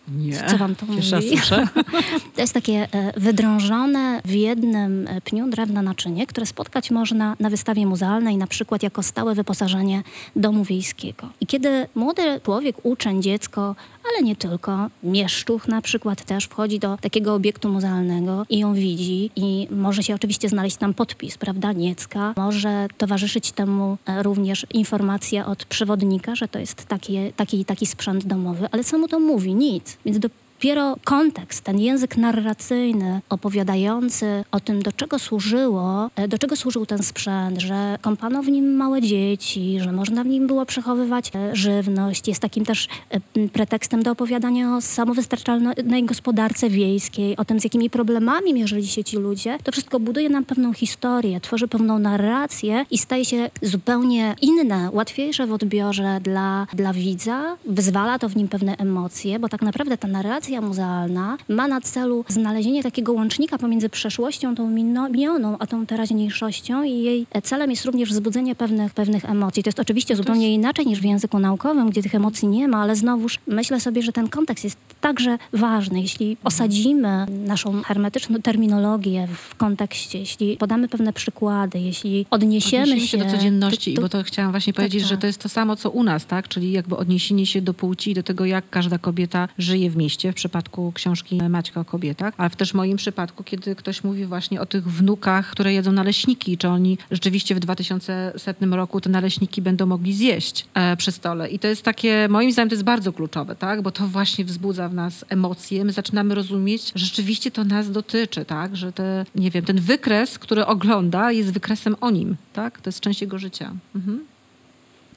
Nie. 0.08 0.44
Co 0.46 0.58
wam 0.58 0.74
to 0.74 0.86
Pierwsza 0.86 1.16
mówi? 1.16 1.28
słyszę. 1.28 1.68
To 2.34 2.40
jest 2.40 2.54
takie 2.54 2.88
e, 2.92 3.20
wydrążone 3.20 4.20
w 4.24 4.30
jednym 4.30 5.08
e, 5.08 5.20
pniu 5.20 5.48
drewna 5.50 5.82
naczynie, 5.82 6.26
które 6.26 6.46
spotkać 6.46 6.90
można 6.90 7.36
na 7.40 7.50
wystawie 7.50 7.86
muzealnej, 7.86 8.36
na 8.36 8.46
przykład 8.46 8.82
jako 8.82 9.02
stałe 9.02 9.34
wyposażenie 9.34 10.02
domu 10.36 10.64
wiejskiego. 10.64 11.28
I 11.40 11.46
kiedy 11.46 11.86
młody 11.94 12.40
człowiek, 12.44 12.76
uczeń, 12.82 13.22
dziecko, 13.22 13.74
ale 14.10 14.22
nie 14.22 14.36
tylko, 14.36 14.88
mieszczuch 15.02 15.68
na 15.68 15.82
przykład 15.82 16.24
też 16.24 16.44
wchodzi 16.44 16.78
do 16.78 16.96
takiego 16.96 17.34
obiektu 17.34 17.68
muzealnego 17.68 18.46
i 18.50 18.58
ją 18.58 18.74
widzi 18.74 19.30
i 19.36 19.68
może 19.70 20.02
się 20.02 20.14
oczywiście 20.14 20.48
znaleźć 20.48 20.76
tam 20.76 20.94
podpis, 20.94 21.38
prawda, 21.38 21.72
niecka. 21.72 22.34
Może 22.36 22.86
towarzyszyć 22.98 23.52
temu 23.52 23.98
e, 24.06 24.22
również 24.22 24.66
informacja 24.70 25.46
od 25.46 25.64
przewodnika, 25.64 26.34
że 26.34 26.48
to 26.48 26.58
jest 26.58 26.86
taki, 26.86 27.32
taki 27.36 27.64
taki 27.64 27.86
sprzęt 27.86 28.26
domowy, 28.26 28.68
ale 28.72 28.84
co 28.84 28.98
mu 28.98 29.08
to 29.08 29.20
mówi? 29.20 29.54
Nic. 29.54 29.98
Więc 30.04 30.18
dopiero 30.62 30.96
kontekst, 31.04 31.64
ten 31.64 31.78
język 31.78 32.16
narracyjny, 32.16 33.20
opowiadający 33.28 34.44
o 34.50 34.60
tym, 34.60 34.82
do 34.82 34.92
czego 34.92 35.18
służyło, 35.18 36.10
e, 36.16 36.28
do 36.28 36.38
czego 36.38 36.56
służył 36.56 36.86
ten 36.86 37.02
sprzęt, 37.02 37.60
że 37.60 37.98
kąpano 38.00 38.42
w 38.42 38.48
nim 38.48 38.76
małe 38.76 39.00
dzieci, 39.00 39.80
że 39.80 39.92
można 39.92 40.24
w 40.24 40.26
nim 40.26 40.46
było 40.46 40.66
przechowywać 40.66 41.30
e, 41.34 41.56
żywność, 41.56 42.28
jest 42.28 42.40
takim 42.40 42.64
też 42.64 42.88
e, 43.10 43.48
pretekstem 43.48 44.02
do 44.02 44.10
opowiadania 44.10 44.76
o 44.76 44.80
samowystarczalnej 44.80 46.04
gospodarce 46.04 46.70
wiejskiej, 46.70 47.36
o 47.36 47.44
tym, 47.44 47.60
z 47.60 47.64
jakimi 47.64 47.90
problemami 47.90 48.54
mierzyli 48.54 48.86
się 48.86 49.04
ci 49.04 49.16
ludzie. 49.16 49.58
To 49.64 49.72
wszystko 49.72 50.00
buduje 50.00 50.28
nam 50.28 50.44
pewną 50.44 50.72
historię, 50.72 51.40
tworzy 51.40 51.68
pewną 51.68 51.98
narrację 51.98 52.86
i 52.90 52.98
staje 52.98 53.24
się 53.24 53.50
zupełnie 53.62 54.34
inne, 54.42 54.90
łatwiejsze 54.92 55.46
w 55.46 55.52
odbiorze 55.52 56.20
dla, 56.20 56.66
dla 56.74 56.92
widza. 56.92 57.56
Wyzwala 57.66 58.18
to 58.18 58.28
w 58.28 58.36
nim 58.36 58.48
pewne 58.48 58.76
emocje, 58.76 59.38
bo 59.38 59.48
tak 59.48 59.62
naprawdę 59.62 59.98
ta 59.98 60.08
narracja 60.08 60.51
muzealna 60.60 61.38
ma 61.48 61.68
na 61.68 61.80
celu 61.80 62.24
znalezienie 62.28 62.82
takiego 62.82 63.12
łącznika 63.12 63.58
pomiędzy 63.58 63.88
przeszłością, 63.88 64.54
tą 64.54 64.70
minioną, 64.70 65.56
a 65.58 65.66
tą 65.66 65.86
teraźniejszością 65.86 66.82
i 66.82 67.02
jej 67.02 67.26
celem 67.42 67.70
jest 67.70 67.84
również 67.84 68.10
wzbudzenie 68.10 68.54
pewnych, 68.54 68.94
pewnych 68.94 69.24
emocji. 69.24 69.62
To 69.62 69.68
jest 69.68 69.80
oczywiście 69.80 70.16
zupełnie 70.16 70.48
jest... 70.48 70.58
inaczej 70.58 70.86
niż 70.86 71.00
w 71.00 71.04
języku 71.04 71.38
naukowym, 71.38 71.90
gdzie 71.90 72.02
tych 72.02 72.14
emocji 72.14 72.48
nie 72.48 72.68
ma, 72.68 72.82
ale 72.82 72.96
znowuż 72.96 73.38
myślę 73.46 73.80
sobie, 73.80 74.02
że 74.02 74.12
ten 74.12 74.28
kontekst 74.28 74.64
jest 74.64 74.76
także 75.00 75.38
ważny. 75.52 76.00
Jeśli 76.00 76.30
mhm. 76.30 76.46
osadzimy 76.46 77.26
naszą 77.46 77.82
hermetyczną 77.82 78.42
terminologię 78.42 79.28
w 79.34 79.54
kontekście, 79.54 80.18
jeśli 80.18 80.56
podamy 80.56 80.88
pewne 80.88 81.12
przykłady, 81.12 81.78
jeśli 81.78 82.26
odniesiemy, 82.30 82.82
odniesiemy 82.82 83.00
się, 83.00 83.06
się 83.06 83.18
do 83.18 83.30
codzienności, 83.30 83.94
to, 83.94 83.96
to, 83.96 84.02
bo 84.02 84.08
to 84.08 84.22
chciałam 84.22 84.50
właśnie 84.50 84.72
powiedzieć, 84.72 85.02
tak, 85.02 85.10
że 85.10 85.18
to 85.18 85.26
jest 85.26 85.38
to 85.42 85.48
samo, 85.48 85.76
co 85.76 85.90
u 85.90 86.02
nas, 86.02 86.26
tak? 86.26 86.48
Czyli 86.48 86.72
jakby 86.72 86.96
odniesienie 86.96 87.46
się 87.46 87.62
do 87.62 87.74
płci 87.74 88.10
i 88.10 88.14
do 88.14 88.22
tego, 88.22 88.44
jak 88.44 88.70
każda 88.70 88.98
kobieta 88.98 89.48
żyje 89.58 89.90
w 89.90 89.96
mieście, 89.96 90.32
w 90.32 90.34
przypadku 90.42 90.92
książki 90.92 91.42
Maćka 91.48 91.80
o 91.80 91.84
kobietach, 91.84 92.34
ale 92.36 92.50
też 92.50 92.74
moim 92.74 92.96
przypadku, 92.96 93.44
kiedy 93.44 93.74
ktoś 93.76 94.04
mówi 94.04 94.26
właśnie 94.26 94.60
o 94.60 94.66
tych 94.66 94.84
wnukach, 94.84 95.50
które 95.50 95.72
jedzą 95.72 95.92
naleśniki, 95.92 96.58
czy 96.58 96.68
oni 96.68 96.98
rzeczywiście 97.10 97.54
w 97.54 97.60
2100 97.60 98.66
roku 98.76 99.00
te 99.00 99.10
naleśniki 99.10 99.62
będą 99.62 99.86
mogli 99.86 100.12
zjeść 100.12 100.66
e, 100.74 100.96
przy 100.96 101.12
stole. 101.12 101.48
I 101.48 101.58
to 101.58 101.68
jest 101.68 101.82
takie, 101.82 102.28
moim 102.30 102.52
zdaniem 102.52 102.68
to 102.68 102.74
jest 102.74 102.84
bardzo 102.84 103.12
kluczowe, 103.12 103.56
tak? 103.56 103.82
Bo 103.82 103.90
to 103.90 104.08
właśnie 104.08 104.44
wzbudza 104.44 104.88
w 104.88 104.94
nas 104.94 105.24
emocje. 105.28 105.84
My 105.84 105.92
zaczynamy 105.92 106.34
rozumieć, 106.34 106.92
że 106.94 107.06
rzeczywiście 107.06 107.50
to 107.50 107.64
nas 107.64 107.90
dotyczy, 107.90 108.44
tak? 108.44 108.76
Że 108.76 108.92
te, 108.92 109.24
nie 109.34 109.50
wiem, 109.50 109.64
ten 109.64 109.80
wykres, 109.80 110.38
który 110.38 110.66
ogląda 110.66 111.32
jest 111.32 111.52
wykresem 111.52 111.96
o 112.00 112.10
nim, 112.10 112.36
tak? 112.52 112.80
To 112.80 112.88
jest 112.88 113.00
część 113.00 113.20
jego 113.20 113.38
życia. 113.38 113.72
Mhm 113.94 114.31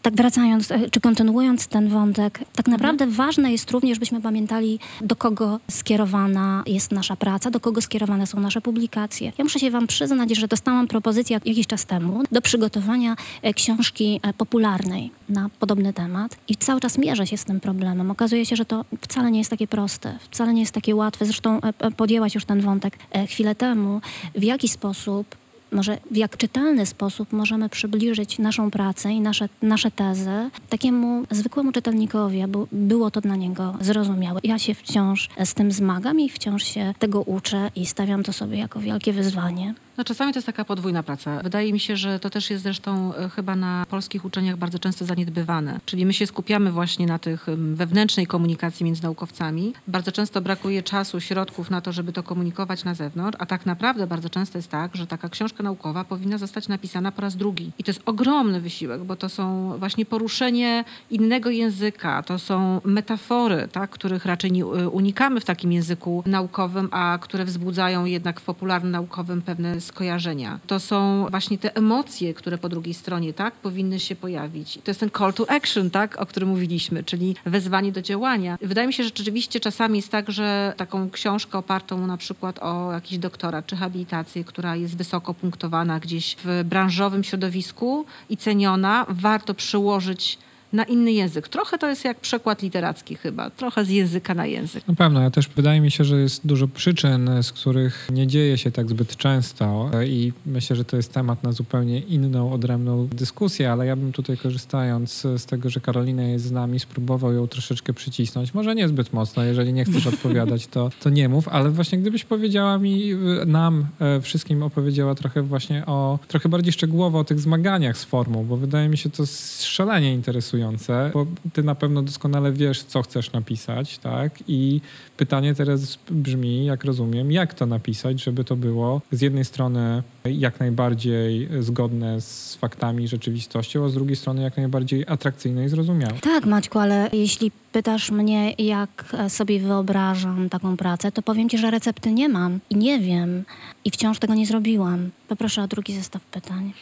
tak 0.06 0.16
wracając, 0.16 0.72
e, 0.72 0.90
czy 0.90 1.00
kontynuując 1.00 1.68
ten 1.68 1.90
wątek, 1.90 2.40
tak 2.56 2.68
naprawdę 2.68 3.06
mhm. 3.06 3.28
ważne 3.28 3.52
jest 3.52 3.72
również, 3.72 4.00
byśmy 4.00 4.22
pamiętali, 4.22 4.80
do 5.02 5.16
kogo 5.16 5.60
skierowana 5.72 6.64
jest 6.68 6.92
nasza 6.92 7.16
praca, 7.16 7.52
do 7.52 7.60
kogo 7.60 7.82
skierowane 7.82 8.28
są 8.28 8.40
nasze 8.40 8.62
publikacje. 8.62 9.32
Ja 9.38 9.44
muszę 9.44 9.60
się 9.60 9.72
wam 9.72 9.88
przyznać, 9.88 10.38
że 10.38 10.48
dostałam 10.48 10.88
propozycję 10.88 11.40
jakiś 11.46 11.68
czas 11.68 11.86
temu 11.86 12.24
do 12.32 12.42
przygotowania 12.42 13.16
e, 13.42 13.54
książki 13.54 14.20
e, 14.24 14.34
popularnej 14.34 15.12
na 15.30 15.50
podobny 15.60 15.94
temat 15.94 16.38
i 16.48 16.56
cały 16.56 16.82
czas 16.82 16.98
mierzę 16.98 17.28
się 17.28 17.38
z 17.38 17.46
tym 17.46 17.60
problemem. 17.60 18.12
Okazuje 18.12 18.46
się, 18.46 18.56
że 18.56 18.66
to 18.66 18.86
wcale 19.02 19.32
nie 19.32 19.40
jest 19.40 19.52
takie 19.52 19.68
proste, 19.68 20.18
wcale 20.32 20.54
nie 20.54 20.62
jest 20.62 20.74
takie 20.74 20.96
łatwe. 20.96 21.26
Zresztą 21.26 21.60
podjęłaś 21.98 22.36
już 22.36 22.46
ten 22.46 22.62
wątek 22.62 22.98
chwilę 23.28 23.56
temu. 23.56 24.02
W 24.36 24.44
jaki 24.44 24.68
sposób 24.68 25.36
może 25.72 25.98
w 26.12 26.18
jak 26.18 26.38
czytelny 26.38 26.86
sposób 26.86 27.34
możemy 27.34 27.70
przybliżyć 27.70 28.40
naszą 28.40 28.72
pracę 28.72 29.12
i 29.12 29.22
nasze, 29.22 29.50
nasze 29.62 29.92
tezy 29.92 30.50
takiemu 30.70 31.24
zwykłemu 31.32 31.72
czytelnikowi, 31.72 32.48
bo 32.48 32.68
było 32.72 33.12
to 33.12 33.22
dla 33.22 33.36
niego 33.36 33.76
zrozumiałe. 33.82 34.40
Ja 34.44 34.60
się 34.60 34.76
wciąż 34.76 35.30
z 35.46 35.54
tym 35.54 35.72
zmagam 35.72 36.20
i 36.20 36.30
wciąż 36.30 36.64
się 36.64 36.94
tego 37.00 37.22
uczę 37.22 37.72
i 37.76 37.86
stawiam 37.86 38.24
to 38.24 38.34
sobie 38.34 38.58
jako 38.58 38.80
wielkie 38.80 39.14
wyzwanie. 39.14 39.74
No 39.98 40.04
czasami 40.04 40.34
to 40.34 40.38
jest 40.38 40.46
taka 40.46 40.66
podwójna 40.66 41.04
praca. 41.04 41.40
Wydaje 41.44 41.74
mi 41.74 41.80
się, 41.80 41.98
że 41.98 42.20
to 42.20 42.30
też 42.30 42.50
jest 42.50 42.64
zresztą 42.64 43.16
e, 43.16 43.30
chyba 43.30 43.56
na 43.56 43.86
polskich 43.90 44.26
uczelniach 44.26 44.58
bardzo 44.58 44.80
często 44.80 45.06
zaniedbywane. 45.06 45.80
Czyli 45.86 46.06
my 46.06 46.14
się 46.14 46.28
skupiamy 46.28 46.72
właśnie 46.72 47.06
na 47.06 47.20
tych 47.20 47.46
wewnętrznej 47.74 48.28
komunikacji 48.28 48.86
między 48.86 49.04
naukowcami. 49.04 49.74
Bardzo 49.88 50.12
często 50.12 50.42
brakuje 50.42 50.84
czasu, 50.84 51.22
środków 51.22 51.70
na 51.70 51.82
to, 51.82 51.92
żeby 51.92 52.14
to 52.14 52.24
komunikować 52.24 52.84
na 52.84 52.94
zewnątrz, 52.94 53.38
a 53.42 53.46
tak 53.46 53.66
naprawdę 53.66 54.08
bardzo 54.08 54.30
często 54.30 54.58
jest 54.58 54.70
tak, 54.70 54.96
że 54.96 55.08
taka 55.08 55.30
książka 55.30 55.64
naukowa 55.64 56.04
powinna 56.04 56.38
zostać 56.38 56.68
napisana 56.68 57.12
po 57.12 57.22
raz 57.22 57.36
drugi. 57.36 57.72
I 57.80 57.84
to 57.84 57.92
jest 57.92 58.02
ogromny 58.06 58.62
wysiłek, 58.62 59.04
bo 59.04 59.16
to 59.16 59.30
są 59.30 59.78
właśnie 59.80 60.06
poruszenie 60.06 60.86
innego 61.12 61.50
języka, 61.50 62.24
to 62.24 62.40
są 62.40 62.82
metafory, 62.84 63.68
tak, 63.72 63.90
których 63.90 64.26
raczej 64.26 64.52
nie 64.52 64.64
e, 64.64 64.90
unikamy 64.90 65.40
w 65.40 65.46
takim 65.46 65.72
języku 65.72 66.24
naukowym, 66.26 66.90
a 66.92 67.18
które 67.22 67.46
wzbudzają 67.46 68.06
jednak 68.06 68.40
w 68.40 68.44
popularnym 68.44 68.92
naukowym 68.92 69.42
pewne 69.42 69.82
skojarzenia. 69.86 70.60
To 70.68 70.80
są 70.80 71.28
właśnie 71.30 71.58
te 71.58 71.76
emocje, 71.76 72.34
które 72.34 72.58
po 72.58 72.70
drugiej 72.70 72.94
stronie 72.94 73.34
tak 73.34 73.54
powinny 73.54 74.00
się 74.00 74.16
pojawić. 74.16 74.80
To 74.84 74.92
jest 74.92 75.00
ten 75.00 75.10
call 75.18 75.34
to 75.34 75.50
action, 75.50 75.90
tak, 75.90 76.22
o 76.22 76.26
którym 76.26 76.50
mówiliśmy, 76.50 77.04
czyli 77.04 77.36
wezwanie 77.46 77.92
do 77.92 78.02
działania. 78.02 78.58
Wydaje 78.62 78.88
mi 78.88 78.94
się, 78.94 79.04
że 79.04 79.10
rzeczywiście 79.10 79.60
czasami 79.60 79.98
jest 79.98 80.12
tak, 80.12 80.32
że 80.32 80.74
taką 80.78 81.10
książkę 81.10 81.58
opartą 81.58 82.08
na 82.08 82.18
przykład 82.18 82.60
o 82.60 82.92
jakiś 82.92 83.18
doktorat 83.18 83.66
czy 83.66 83.76
habilitację, 83.76 84.44
która 84.44 84.76
jest 84.76 84.98
wysoko 84.98 85.34
punktowana 85.34 86.00
gdzieś 86.00 86.38
w 86.44 86.64
branżowym 86.64 87.24
środowisku 87.24 88.06
i 88.30 88.38
ceniona, 88.38 89.06
warto 89.10 89.54
przyłożyć 89.54 90.38
na 90.76 90.84
inny 90.84 91.12
język. 91.12 91.48
Trochę 91.48 91.78
to 91.78 91.90
jest 91.90 92.06
jak 92.06 92.20
przekład 92.20 92.62
literacki 92.62 93.16
chyba, 93.16 93.50
trochę 93.50 93.86
z 93.86 93.90
języka 93.90 94.34
na 94.34 94.46
język. 94.46 94.88
Na 94.88 94.96
pewno, 94.96 95.22
ja 95.22 95.32
też 95.32 95.48
wydaje 95.48 95.82
mi 95.82 95.92
się, 95.92 96.04
że 96.04 96.20
jest 96.20 96.48
dużo 96.48 96.68
przyczyn, 96.68 97.30
z 97.42 97.52
których 97.52 98.08
nie 98.14 98.28
dzieje 98.28 98.58
się 98.58 98.72
tak 98.72 98.90
zbyt 98.90 99.16
często 99.16 99.92
i 100.08 100.34
myślę, 100.46 100.76
że 100.76 100.86
to 100.86 100.98
jest 100.98 101.14
temat 101.14 101.44
na 101.44 101.52
zupełnie 101.52 102.00
inną, 102.00 102.54
odrębną 102.54 103.08
dyskusję, 103.08 103.72
ale 103.72 103.86
ja 103.86 103.96
bym 103.96 104.12
tutaj 104.12 104.38
korzystając 104.38 105.22
z 105.38 105.46
tego, 105.46 105.70
że 105.70 105.80
Karolina 105.80 106.24
jest 106.24 106.46
z 106.46 106.52
nami, 106.52 106.80
spróbował 106.80 107.34
ją 107.34 107.48
troszeczkę 107.48 107.94
przycisnąć. 107.94 108.54
Może 108.54 108.76
nie 108.76 108.88
zbyt 108.88 109.14
mocno, 109.14 109.44
jeżeli 109.44 109.74
nie 109.74 109.86
chcesz 109.86 110.08
odpowiadać, 110.08 110.68
to, 110.68 110.90
to 111.00 111.10
nie 111.10 111.30
mów, 111.30 111.48
ale 111.48 111.70
właśnie 111.70 111.98
gdybyś 111.98 112.24
powiedziała 112.24 112.78
mi, 112.78 113.12
nam 113.46 113.86
e, 114.00 114.22
wszystkim 114.22 114.64
opowiedziała 114.64 115.16
trochę 115.16 115.42
właśnie 115.42 115.86
o, 115.86 116.20
trochę 116.28 116.50
bardziej 116.50 116.74
szczegółowo 116.74 117.20
o 117.20 117.24
tych 117.24 117.40
zmaganiach 117.40 117.98
z 117.98 118.04
formą, 118.04 118.46
bo 118.46 118.58
wydaje 118.58 118.90
mi 118.90 118.98
się 118.98 119.10
to 119.10 119.24
szalenie 119.60 120.14
interesujące 120.14 120.65
interesujące, 120.72 121.12
bo 121.14 121.26
ty 121.54 121.64
na 121.64 121.76
pewno 121.76 122.02
doskonale 122.02 122.52
wiesz, 122.52 122.84
co 122.84 123.02
chcesz 123.02 123.32
napisać, 123.32 123.98
tak? 123.98 124.32
I 124.48 124.82
pytanie 125.18 125.56
teraz 125.56 125.98
brzmi, 126.10 126.66
jak 126.66 126.84
rozumiem, 126.84 127.32
jak 127.32 127.54
to 127.54 127.66
napisać, 127.66 128.24
żeby 128.24 128.44
to 128.44 128.56
było 128.56 129.02
z 129.12 129.22
jednej 129.22 129.46
strony 129.46 130.04
jak 130.26 130.60
najbardziej 130.60 131.50
zgodne 131.60 132.22
z 132.22 132.56
faktami, 132.56 133.08
rzeczywistością, 133.08 133.86
a 133.86 133.90
z 133.90 133.94
drugiej 133.94 134.16
strony 134.16 134.42
jak 134.42 134.58
najbardziej 134.58 135.06
atrakcyjne 135.08 135.66
i 135.66 135.70
zrozumiałe. 135.70 136.14
Tak, 136.22 136.46
Maćku, 136.46 136.80
ale 136.80 137.10
jeśli 137.14 137.52
pytasz 137.72 138.12
mnie, 138.12 138.52
jak 138.52 139.16
sobie 139.28 139.60
wyobrażam 139.60 140.50
taką 140.50 140.78
pracę, 140.78 141.12
to 141.12 141.22
powiem 141.22 141.50
ci, 141.50 141.58
że 141.58 141.72
recepty 141.72 142.12
nie 142.12 142.30
mam 142.30 142.60
i 142.70 142.76
nie 142.76 143.00
wiem 143.00 143.44
i 143.86 143.92
wciąż 143.92 144.20
tego 144.20 144.34
nie 144.34 144.46
zrobiłam. 144.46 145.10
Poproszę 145.28 145.62
o 145.64 145.68
drugi 145.68 145.96
zestaw 145.96 146.26
pytań. 146.26 146.74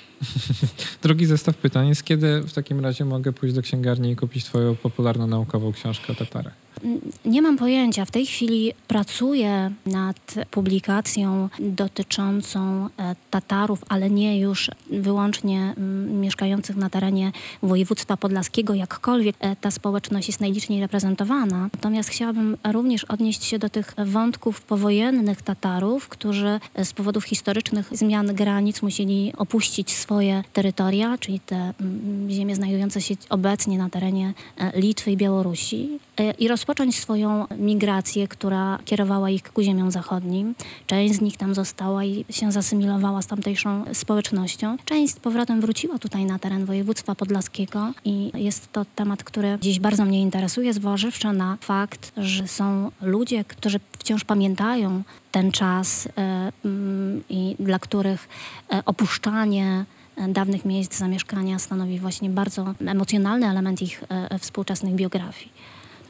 drugi 1.04 1.26
zestaw 1.26 1.58
pytań 1.58 1.88
jest, 1.88 2.04
kiedy 2.04 2.42
w 2.42 2.54
takim 2.54 2.80
razie 2.80 3.06
mogę 3.06 3.34
pójść 3.34 3.56
do 3.56 3.62
księgarni 3.74 4.12
i 4.12 4.16
kupić 4.16 4.46
twoją 4.46 4.76
popularną 4.76 5.28
naukową 5.28 5.72
książkę 5.72 6.14
o 6.14 6.16
Tatarach? 6.16 6.63
Nie 7.26 7.42
mam 7.42 7.58
pojęcia. 7.58 8.06
W 8.06 8.12
tej 8.12 8.26
chwili 8.26 8.74
pracuję 8.88 9.72
nad 9.86 10.36
publikacją 10.52 11.50
dotyczącą 11.60 12.90
e, 12.98 13.16
Tatarów, 13.32 13.84
ale 13.90 14.10
nie 14.10 14.40
już 14.40 14.72
wyłącznie 14.90 15.74
mieszkających 16.08 16.76
na 16.76 16.90
terenie 16.90 17.32
województwa 17.64 18.18
podlaskiego, 18.18 18.74
jakkolwiek 18.74 19.36
e, 19.40 19.56
ta 19.56 19.72
społeczność 19.72 20.28
jest 20.28 20.40
najliczniej 20.40 20.82
reprezentowana. 20.82 21.70
Natomiast 21.74 22.10
chciałabym 22.10 22.58
również 22.74 23.04
odnieść 23.04 23.44
się 23.44 23.60
do 23.60 23.70
tych 23.70 23.94
wątków 24.06 24.62
powojennych 24.62 25.42
Tatarów, 25.42 26.10
którzy 26.10 26.60
z 26.84 26.94
powodów 26.94 27.24
historycznych 27.24 27.90
zmian 27.92 28.36
granic 28.36 28.82
musieli 28.82 29.34
opuścić 29.38 29.92
swoje 29.92 30.44
terytoria, 30.54 31.18
czyli 31.18 31.40
te 31.40 31.74
ziemie 32.30 32.56
znajdujące 32.56 33.02
się 33.02 33.16
obecnie 33.30 33.78
na 33.78 33.90
terenie 33.90 34.34
e, 34.58 34.80
Litwy 34.80 35.12
i 35.12 35.18
Białorusi 35.18 36.00
e, 36.18 36.32
i 36.32 36.48
rozpocząć 36.74 37.00
swoją 37.00 37.48
migrację, 37.58 38.28
która 38.28 38.80
kierowała 38.86 39.30
ich 39.30 39.44
ku 39.44 39.62
ziemiom 39.62 39.92
zachodnim. 39.92 40.56
Część 40.88 41.16
z 41.16 41.22
nich 41.22 41.38
tam 41.38 41.56
została 41.56 42.04
i 42.04 42.26
się 42.30 42.52
zasymilowała 42.52 43.22
z 43.22 43.28
tamtejszą 43.28 43.86
społecznością. 43.94 44.78
Część 44.86 45.14
z 45.14 45.20
powrotem 45.20 45.62
wróciła 45.62 46.00
tutaj 46.00 46.26
na 46.26 46.40
teren 46.40 46.66
województwa 46.66 47.16
podlaskiego 47.16 47.94
i 48.06 48.32
jest 48.34 48.72
to 48.72 48.86
temat, 48.96 49.24
który 49.24 49.58
dziś 49.62 49.80
bardzo 49.80 50.06
mnie 50.06 50.22
interesuje, 50.22 50.74
zważywszy 50.74 51.34
na 51.34 51.58
fakt, 51.62 52.12
że 52.18 52.48
są 52.48 52.92
ludzie, 53.02 53.44
którzy 53.44 53.80
wciąż 54.00 54.24
pamiętają 54.24 55.04
ten 55.32 55.52
czas 55.52 56.08
e, 56.18 56.52
mm, 56.66 57.24
i 57.30 57.56
dla 57.60 57.80
których 57.80 58.30
opuszczanie 58.86 59.86
dawnych 60.28 60.66
miejsc 60.66 60.98
zamieszkania 60.98 61.60
stanowi 61.60 62.00
właśnie 62.00 62.30
bardzo 62.30 62.74
emocjonalny 62.86 63.50
element 63.50 63.82
ich 63.82 64.04
e, 64.10 64.40
współczesnych 64.40 64.94
biografii. 64.96 65.52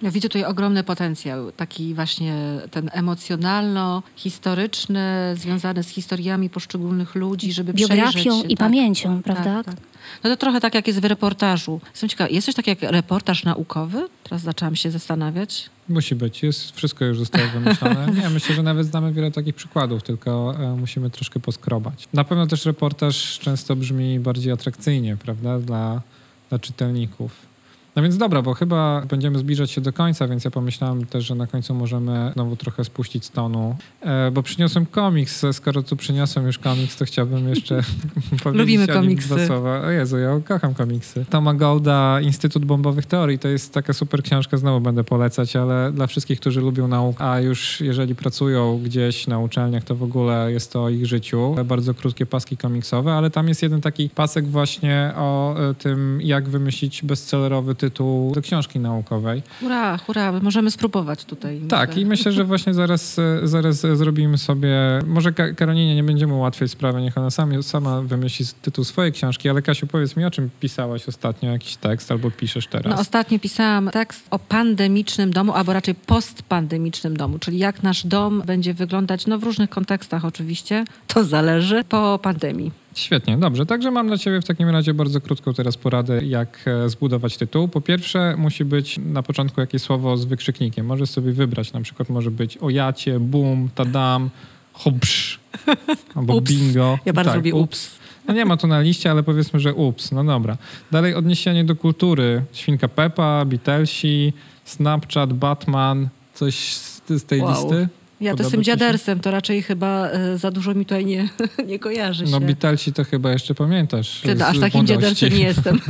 Ja 0.04 0.12
widzę 0.12 0.30
tutaj 0.30 0.46
ogromny 0.46 0.84
potencjał, 0.84 1.52
taki 1.52 1.94
właśnie 1.94 2.36
ten 2.72 2.90
emocjonalno-historyczny, 2.94 5.36
związany 5.36 5.84
z 5.84 5.90
historiami 5.90 6.50
poszczególnych 6.50 7.16
ludzi, 7.16 7.54
żeby 7.54 7.74
Biografią 7.74 8.42
się, 8.42 8.48
i 8.48 8.58
tak, 8.58 8.68
pamięcią, 8.68 9.16
tak, 9.16 9.24
prawda? 9.24 9.64
Tak, 9.64 9.76
no 10.24 10.30
to 10.30 10.38
trochę 10.38 10.62
tak 10.62 10.76
jak 10.76 10.88
jest 10.88 11.00
w 11.00 11.06
reportażu. 11.06 11.82
Jestem 11.92 12.10
ciekawa, 12.10 12.30
jest 12.30 12.46
coś 12.46 12.56
takiego 12.56 12.86
jak 12.86 12.92
reportaż 12.92 13.44
naukowy? 13.44 14.08
Teraz 14.24 14.42
zaczęłam 14.42 14.76
się 14.76 14.92
zastanawiać. 14.92 15.70
Musi 15.90 16.16
być, 16.16 16.44
jest, 16.44 16.76
wszystko 16.76 17.06
już 17.06 17.20
zostało 17.20 17.48
wymyślone. 17.48 18.08
Nie, 18.22 18.30
myślę, 18.30 18.56
że 18.56 18.64
nawet 18.64 18.88
znamy 18.88 19.14
wiele 19.14 19.32
takich 19.32 19.56
przykładów, 19.56 20.04
tylko 20.04 20.56
e, 20.60 20.76
musimy 20.76 21.10
troszkę 21.10 21.40
poskrobać. 21.40 22.08
Na 22.14 22.24
pewno 22.24 22.48
też 22.48 22.66
reportaż 22.66 23.40
często 23.40 23.76
brzmi 23.76 24.20
bardziej 24.20 24.52
atrakcyjnie, 24.52 25.18
prawda, 25.18 25.60
dla, 25.60 26.02
dla 26.50 26.60
czytelników. 26.60 27.53
No 27.96 28.04
więc 28.04 28.18
dobra, 28.18 28.42
bo 28.42 28.54
chyba 28.54 29.02
będziemy 29.10 29.40
zbliżać 29.40 29.72
się 29.72 29.82
do 29.82 29.94
końca, 29.94 30.28
więc 30.28 30.46
ja 30.46 30.52
pomyślałem 30.52 31.06
też, 31.06 31.26
że 31.26 31.36
na 31.36 31.48
końcu 31.48 31.74
możemy 31.74 32.32
znowu 32.34 32.56
trochę 32.56 32.84
spuścić 32.84 33.26
z 33.26 33.32
tonu, 33.32 33.76
e, 34.02 34.32
bo 34.32 34.44
przyniosłem 34.44 34.86
komiks. 34.86 35.46
Skoro 35.52 35.84
tu 35.84 35.96
przyniosłem 35.96 36.46
już 36.46 36.58
komiks, 36.58 36.98
to 36.98 37.06
chciałbym 37.06 37.50
jeszcze 37.50 37.76
powiedzieć 38.44 38.60
Lubimy 38.60 38.88
komiksy. 38.88 39.28
dwa 39.28 39.48
słowa. 39.48 39.82
O 39.82 39.90
Jezu, 39.90 40.18
ja 40.18 40.40
kocham 40.46 40.74
komiksy. 40.74 41.26
Toma 41.30 41.54
Golda, 41.54 42.22
Instytut 42.22 42.66
Bombowych 42.66 43.06
Teorii, 43.06 43.40
to 43.40 43.48
jest 43.48 43.74
taka 43.74 43.94
super 43.94 44.24
książka, 44.24 44.58
znowu 44.58 44.82
będę 44.82 45.04
polecać, 45.04 45.56
ale 45.56 45.92
dla 45.92 46.08
wszystkich, 46.08 46.40
którzy 46.40 46.62
lubią 46.62 46.88
naukę, 46.88 47.24
a 47.24 47.40
już 47.40 47.82
jeżeli 47.82 48.16
pracują 48.16 48.80
gdzieś 48.84 49.28
na 49.28 49.40
uczelniach, 49.40 49.84
to 49.84 49.96
w 49.96 50.04
ogóle 50.04 50.52
jest 50.52 50.74
to 50.74 50.84
o 50.84 50.90
ich 50.90 51.06
życiu. 51.06 51.56
Bardzo 51.66 51.94
krótkie 51.94 52.26
paski 52.26 52.58
komiksowe, 52.58 53.14
ale 53.14 53.30
tam 53.30 53.48
jest 53.48 53.64
jeden 53.64 53.82
taki 53.82 54.10
pasek 54.10 54.48
właśnie 54.48 55.12
o 55.16 55.56
e, 55.70 55.74
tym, 55.74 56.20
jak 56.22 56.50
wymyślić 56.50 57.04
bestsellerowy 57.04 57.76
tytuł 57.84 58.32
do 58.34 58.42
książki 58.42 58.80
naukowej. 58.80 59.42
Hurra, 59.60 59.98
hurra, 59.98 60.32
możemy 60.32 60.72
spróbować 60.72 61.26
tutaj. 61.26 61.62
Tak, 61.70 61.90
myślę. 61.90 62.02
i 62.02 62.06
myślę, 62.06 62.32
że 62.32 62.44
właśnie 62.44 62.74
zaraz, 62.74 63.18
zaraz 63.44 63.80
zrobimy 63.80 64.38
sobie, 64.38 64.70
może 65.08 65.32
Karolinie 65.32 65.96
nie 65.96 66.04
będziemy 66.04 66.34
ułatwiać 66.34 66.72
sprawy, 66.72 67.02
niech 67.02 67.18
ona 67.18 67.32
sama, 67.32 67.62
sama 67.62 68.02
wymyśli 68.02 68.46
tytuł 68.62 68.84
swojej 68.84 69.12
książki, 69.12 69.50
ale 69.50 69.62
Kasiu, 69.62 69.88
powiedz 69.88 70.16
mi, 70.16 70.26
o 70.26 70.32
czym 70.32 70.50
pisałaś 70.60 71.08
ostatnio, 71.08 71.52
jakiś 71.52 71.76
tekst 71.76 72.12
albo 72.12 72.32
piszesz 72.32 72.68
teraz? 72.68 72.94
No 72.94 73.02
ostatnio 73.02 73.40
pisałam 73.40 73.90
tekst 73.90 74.28
o 74.32 74.40
pandemicznym 74.40 75.32
domu, 75.32 75.54
albo 75.54 75.74
raczej 75.74 75.96
postpandemicznym 75.96 77.18
domu, 77.18 77.40
czyli 77.40 77.58
jak 77.58 77.84
nasz 77.84 78.08
dom 78.08 78.44
będzie 78.46 78.74
wyglądać, 78.74 79.28
no 79.28 79.40
w 79.40 79.44
różnych 79.44 79.70
kontekstach 79.70 80.26
oczywiście, 80.26 80.86
to 81.08 81.24
zależy, 81.24 81.84
po 81.84 82.20
pandemii. 82.24 82.83
Świetnie, 82.96 83.38
dobrze. 83.38 83.66
Także 83.66 83.92
mam 83.92 84.08
dla 84.08 84.18
Ciebie 84.18 84.42
w 84.42 84.46
takim 84.46 84.70
razie 84.70 84.94
bardzo 84.94 85.22
krótką 85.22 85.54
teraz 85.54 85.78
poradę, 85.78 86.26
jak 86.26 86.66
e, 86.68 86.90
zbudować 86.90 87.38
tytuł. 87.38 87.68
Po 87.68 87.82
pierwsze, 87.82 88.36
musi 88.38 88.66
być 88.66 88.98
na 88.98 89.24
początku 89.24 89.62
jakieś 89.62 89.82
słowo 89.82 90.18
z 90.18 90.26
wykrzyknikiem. 90.26 90.86
Możesz 90.86 91.10
sobie 91.10 91.32
wybrać, 91.32 91.74
na 91.74 91.82
przykład 91.82 92.10
może 92.10 92.32
być 92.32 92.58
ojacie, 92.58 93.20
boom, 93.20 93.70
tadam, 93.76 94.30
hopsz, 94.74 95.40
albo 96.16 96.36
ups. 96.36 96.52
bingo. 96.52 97.00
Ja 97.06 97.14
bardzo 97.14 97.32
tak, 97.32 97.38
lubię 97.38 97.56
ups. 97.56 97.92
No 98.28 98.34
nie 98.34 98.46
ma 98.46 98.58
tu 98.58 98.68
na 98.68 98.82
liście, 98.82 99.12
ale 99.12 99.24
powiedzmy, 99.24 99.60
że 99.60 99.74
ups. 99.74 100.12
No 100.12 100.24
dobra. 100.24 100.58
Dalej 100.92 101.16
odniesienie 101.16 101.64
do 101.64 101.76
kultury. 101.76 102.44
Świnka 102.52 102.88
Peppa, 102.88 103.46
Beatlesi, 103.46 104.34
Snapchat, 104.66 105.34
Batman, 105.34 106.10
coś 106.34 106.56
z, 106.74 107.02
z 107.10 107.24
tej 107.24 107.42
wow. 107.42 107.50
listy? 107.50 107.88
Ja 108.24 108.36
to 108.36 108.44
jestem 108.44 108.64
dziadersem, 108.64 109.20
to 109.20 109.32
raczej 109.32 109.62
chyba 109.62 110.10
e, 110.10 110.38
za 110.38 110.52
dużo 110.52 110.74
mi 110.74 110.86
tutaj 110.86 111.06
nie, 111.06 111.30
nie 111.68 111.80
kojarzy 111.80 112.24
no, 112.24 112.30
się. 112.30 112.40
No 112.40 112.40
Beatlesi 112.40 112.94
to 112.94 113.04
chyba 113.04 113.32
jeszcze 113.32 113.56
pamiętasz. 113.56 114.22
Ty, 114.22 114.36
no, 114.36 114.46
aż 114.46 114.60
takim 114.60 114.88
dziadersem 114.88 115.30
nie 115.30 115.44
jestem. 115.44 115.80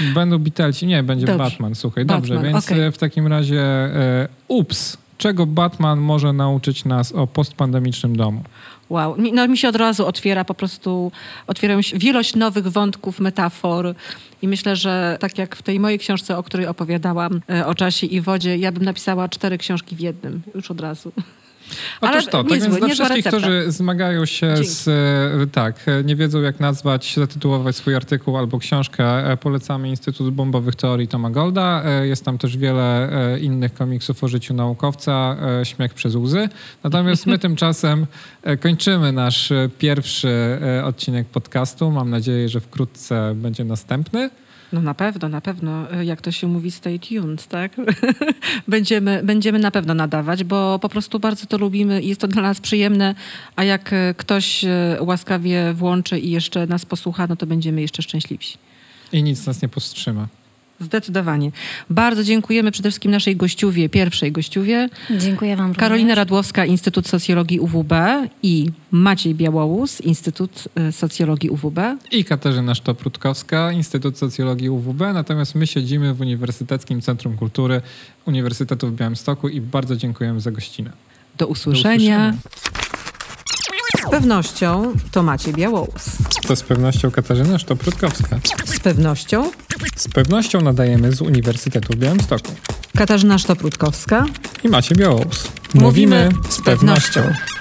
Będą 0.14 0.38
Beatlesi, 0.38 0.86
nie, 0.86 1.02
będzie 1.02 1.26
dobrze. 1.26 1.44
Batman, 1.44 1.74
słuchaj. 1.74 2.04
Batman, 2.04 2.38
dobrze, 2.38 2.52
więc 2.52 2.64
okay. 2.64 2.92
w 2.92 2.98
takim 2.98 3.26
razie 3.26 3.60
e, 3.60 4.28
ups, 4.48 4.96
czego 5.18 5.46
Batman 5.46 6.00
może 6.00 6.32
nauczyć 6.32 6.84
nas 6.84 7.12
o 7.12 7.26
postpandemicznym 7.26 8.16
domu? 8.16 8.42
Wow, 8.90 9.16
no 9.32 9.48
mi 9.48 9.58
się 9.58 9.68
od 9.68 9.76
razu 9.76 10.06
otwiera 10.06 10.44
po 10.44 10.54
prostu, 10.54 11.12
otwierają 11.46 11.82
się 11.82 11.98
wielość 11.98 12.34
nowych 12.34 12.68
wątków, 12.68 13.20
metafor 13.20 13.94
i 14.42 14.48
myślę, 14.48 14.76
że 14.76 15.16
tak 15.20 15.38
jak 15.38 15.56
w 15.56 15.62
tej 15.62 15.80
mojej 15.80 15.98
książce, 15.98 16.38
o 16.38 16.42
której 16.42 16.66
opowiadałam, 16.66 17.40
e, 17.50 17.66
o 17.66 17.74
czasie 17.74 18.06
i 18.06 18.20
wodzie, 18.20 18.56
ja 18.56 18.72
bym 18.72 18.84
napisała 18.84 19.28
cztery 19.28 19.58
książki 19.58 19.96
w 19.96 20.00
jednym, 20.00 20.42
już 20.54 20.70
od 20.70 20.80
razu. 20.80 21.12
Otóż 22.00 22.26
to, 22.26 22.44
tak 22.44 22.60
więc 22.60 22.78
dla 22.78 22.88
wszystkich, 22.88 23.24
którzy 23.26 23.64
zmagają 23.68 24.26
się 24.26 24.54
Dzięki. 24.54 24.70
z, 24.70 24.88
e, 24.88 25.46
tak, 25.52 25.86
nie 26.04 26.16
wiedzą 26.16 26.40
jak 26.40 26.60
nazwać, 26.60 27.14
zatytułować 27.16 27.76
swój 27.76 27.94
artykuł 27.94 28.36
albo 28.36 28.58
książkę, 28.58 29.30
e, 29.32 29.36
polecamy 29.36 29.88
Instytut 29.88 30.34
Bombowych 30.34 30.74
Teorii 30.74 31.08
Toma 31.08 31.30
Golda. 31.30 31.82
E, 31.84 32.06
jest 32.06 32.24
tam 32.24 32.38
też 32.38 32.56
wiele 32.56 33.10
innych 33.40 33.74
komiksów 33.74 34.24
o 34.24 34.28
życiu 34.28 34.54
naukowca, 34.54 35.36
Śmiech 35.64 35.94
przez 35.94 36.14
łzy. 36.14 36.48
Natomiast 36.84 37.26
my 37.26 37.38
tymczasem 37.48 38.06
kończymy 38.60 39.12
nasz 39.12 39.52
pierwszy 39.78 40.58
odcinek 40.84 41.26
podcastu. 41.26 41.90
Mam 41.90 42.10
nadzieję, 42.10 42.48
że 42.48 42.60
wkrótce 42.60 43.32
będzie 43.34 43.64
następny. 43.64 44.30
No 44.74 44.82
na 44.82 44.94
pewno, 44.94 45.28
na 45.28 45.40
pewno. 45.40 45.86
Jak 46.02 46.20
to 46.20 46.32
się 46.32 46.46
mówi, 46.46 46.70
stay 46.70 46.98
tuned, 46.98 47.46
tak? 47.46 47.76
będziemy, 48.68 49.20
będziemy 49.24 49.58
na 49.58 49.70
pewno 49.70 49.94
nadawać, 49.94 50.44
bo 50.44 50.78
po 50.78 50.88
prostu 50.88 51.20
bardzo 51.20 51.46
to 51.46 51.58
lubimy 51.58 52.02
i 52.02 52.08
jest 52.08 52.20
to 52.20 52.28
dla 52.28 52.42
nas 52.42 52.60
przyjemne, 52.60 53.14
a 53.56 53.64
jak 53.64 53.94
ktoś 54.16 54.64
e, 54.64 54.96
łaskawie 55.00 55.72
włączy 55.74 56.18
i 56.18 56.30
jeszcze 56.30 56.66
nas 56.66 56.86
posłucha, 56.86 57.26
no 57.26 57.36
to 57.36 57.46
będziemy 57.46 57.80
jeszcze 57.80 58.02
szczęśliwsi. 58.02 58.58
I 59.12 59.22
nic 59.22 59.46
nas 59.46 59.62
nie 59.62 59.68
powstrzyma. 59.68 60.28
Zdecydowanie. 60.80 61.50
Bardzo 61.90 62.24
dziękujemy 62.24 62.70
przede 62.70 62.90
wszystkim 62.90 63.10
naszej 63.10 63.36
gościuwie, 63.36 63.88
pierwszej 63.88 64.32
gościuwie. 64.32 64.88
Dziękuję 65.18 65.56
Wam. 65.56 65.74
Karolina 65.74 66.14
Radłowska, 66.14 66.64
Instytut 66.64 67.08
Socjologii 67.08 67.60
UWB 67.60 67.92
i 68.42 68.70
Maciej 68.90 69.34
Białołus, 69.34 70.00
Instytut 70.00 70.68
y, 70.88 70.92
Socjologii 70.92 71.50
UWB. 71.50 71.78
I 72.12 72.24
Katarzyna 72.24 72.74
Sztoprutkowska, 72.74 73.72
Instytut 73.72 74.18
Socjologii 74.18 74.70
UWB. 74.70 75.00
Natomiast 75.00 75.54
my 75.54 75.66
siedzimy 75.66 76.14
w 76.14 76.20
Uniwersyteckim 76.20 77.00
Centrum 77.00 77.36
Kultury 77.36 77.80
Uniwersytetu 78.26 78.88
w 78.88 78.92
Białymstoku 78.92 79.48
i 79.48 79.60
bardzo 79.60 79.96
dziękujemy 79.96 80.40
za 80.40 80.50
gościnę. 80.50 80.90
Do 81.38 81.46
usłyszenia. 81.46 82.30
Do 82.30 82.36
usłyszenia. 82.36 83.13
Z 84.06 84.10
pewnością 84.10 84.92
to 85.12 85.22
Maciej 85.22 85.54
Białołus. 85.54 86.02
To 86.46 86.56
z 86.56 86.62
pewnością 86.62 87.10
Katarzyna 87.10 87.58
Sztoprutkowska. 87.58 88.38
Z 88.64 88.80
pewnością? 88.80 89.50
Z 89.96 90.08
pewnością 90.08 90.60
nadajemy 90.60 91.12
z 91.12 91.20
Uniwersytetu 91.20 91.92
w 91.92 91.96
Białymstoku. 91.96 92.52
Katarzyna 92.96 93.38
Sztoprutkowska 93.38 94.24
i 94.64 94.68
Maciej 94.68 94.96
Białołus. 94.96 95.44
Mówimy, 95.74 95.84
Mówimy 95.84 96.28
z 96.48 96.60
pewnością. 96.62 97.20
pewnością. 97.22 97.54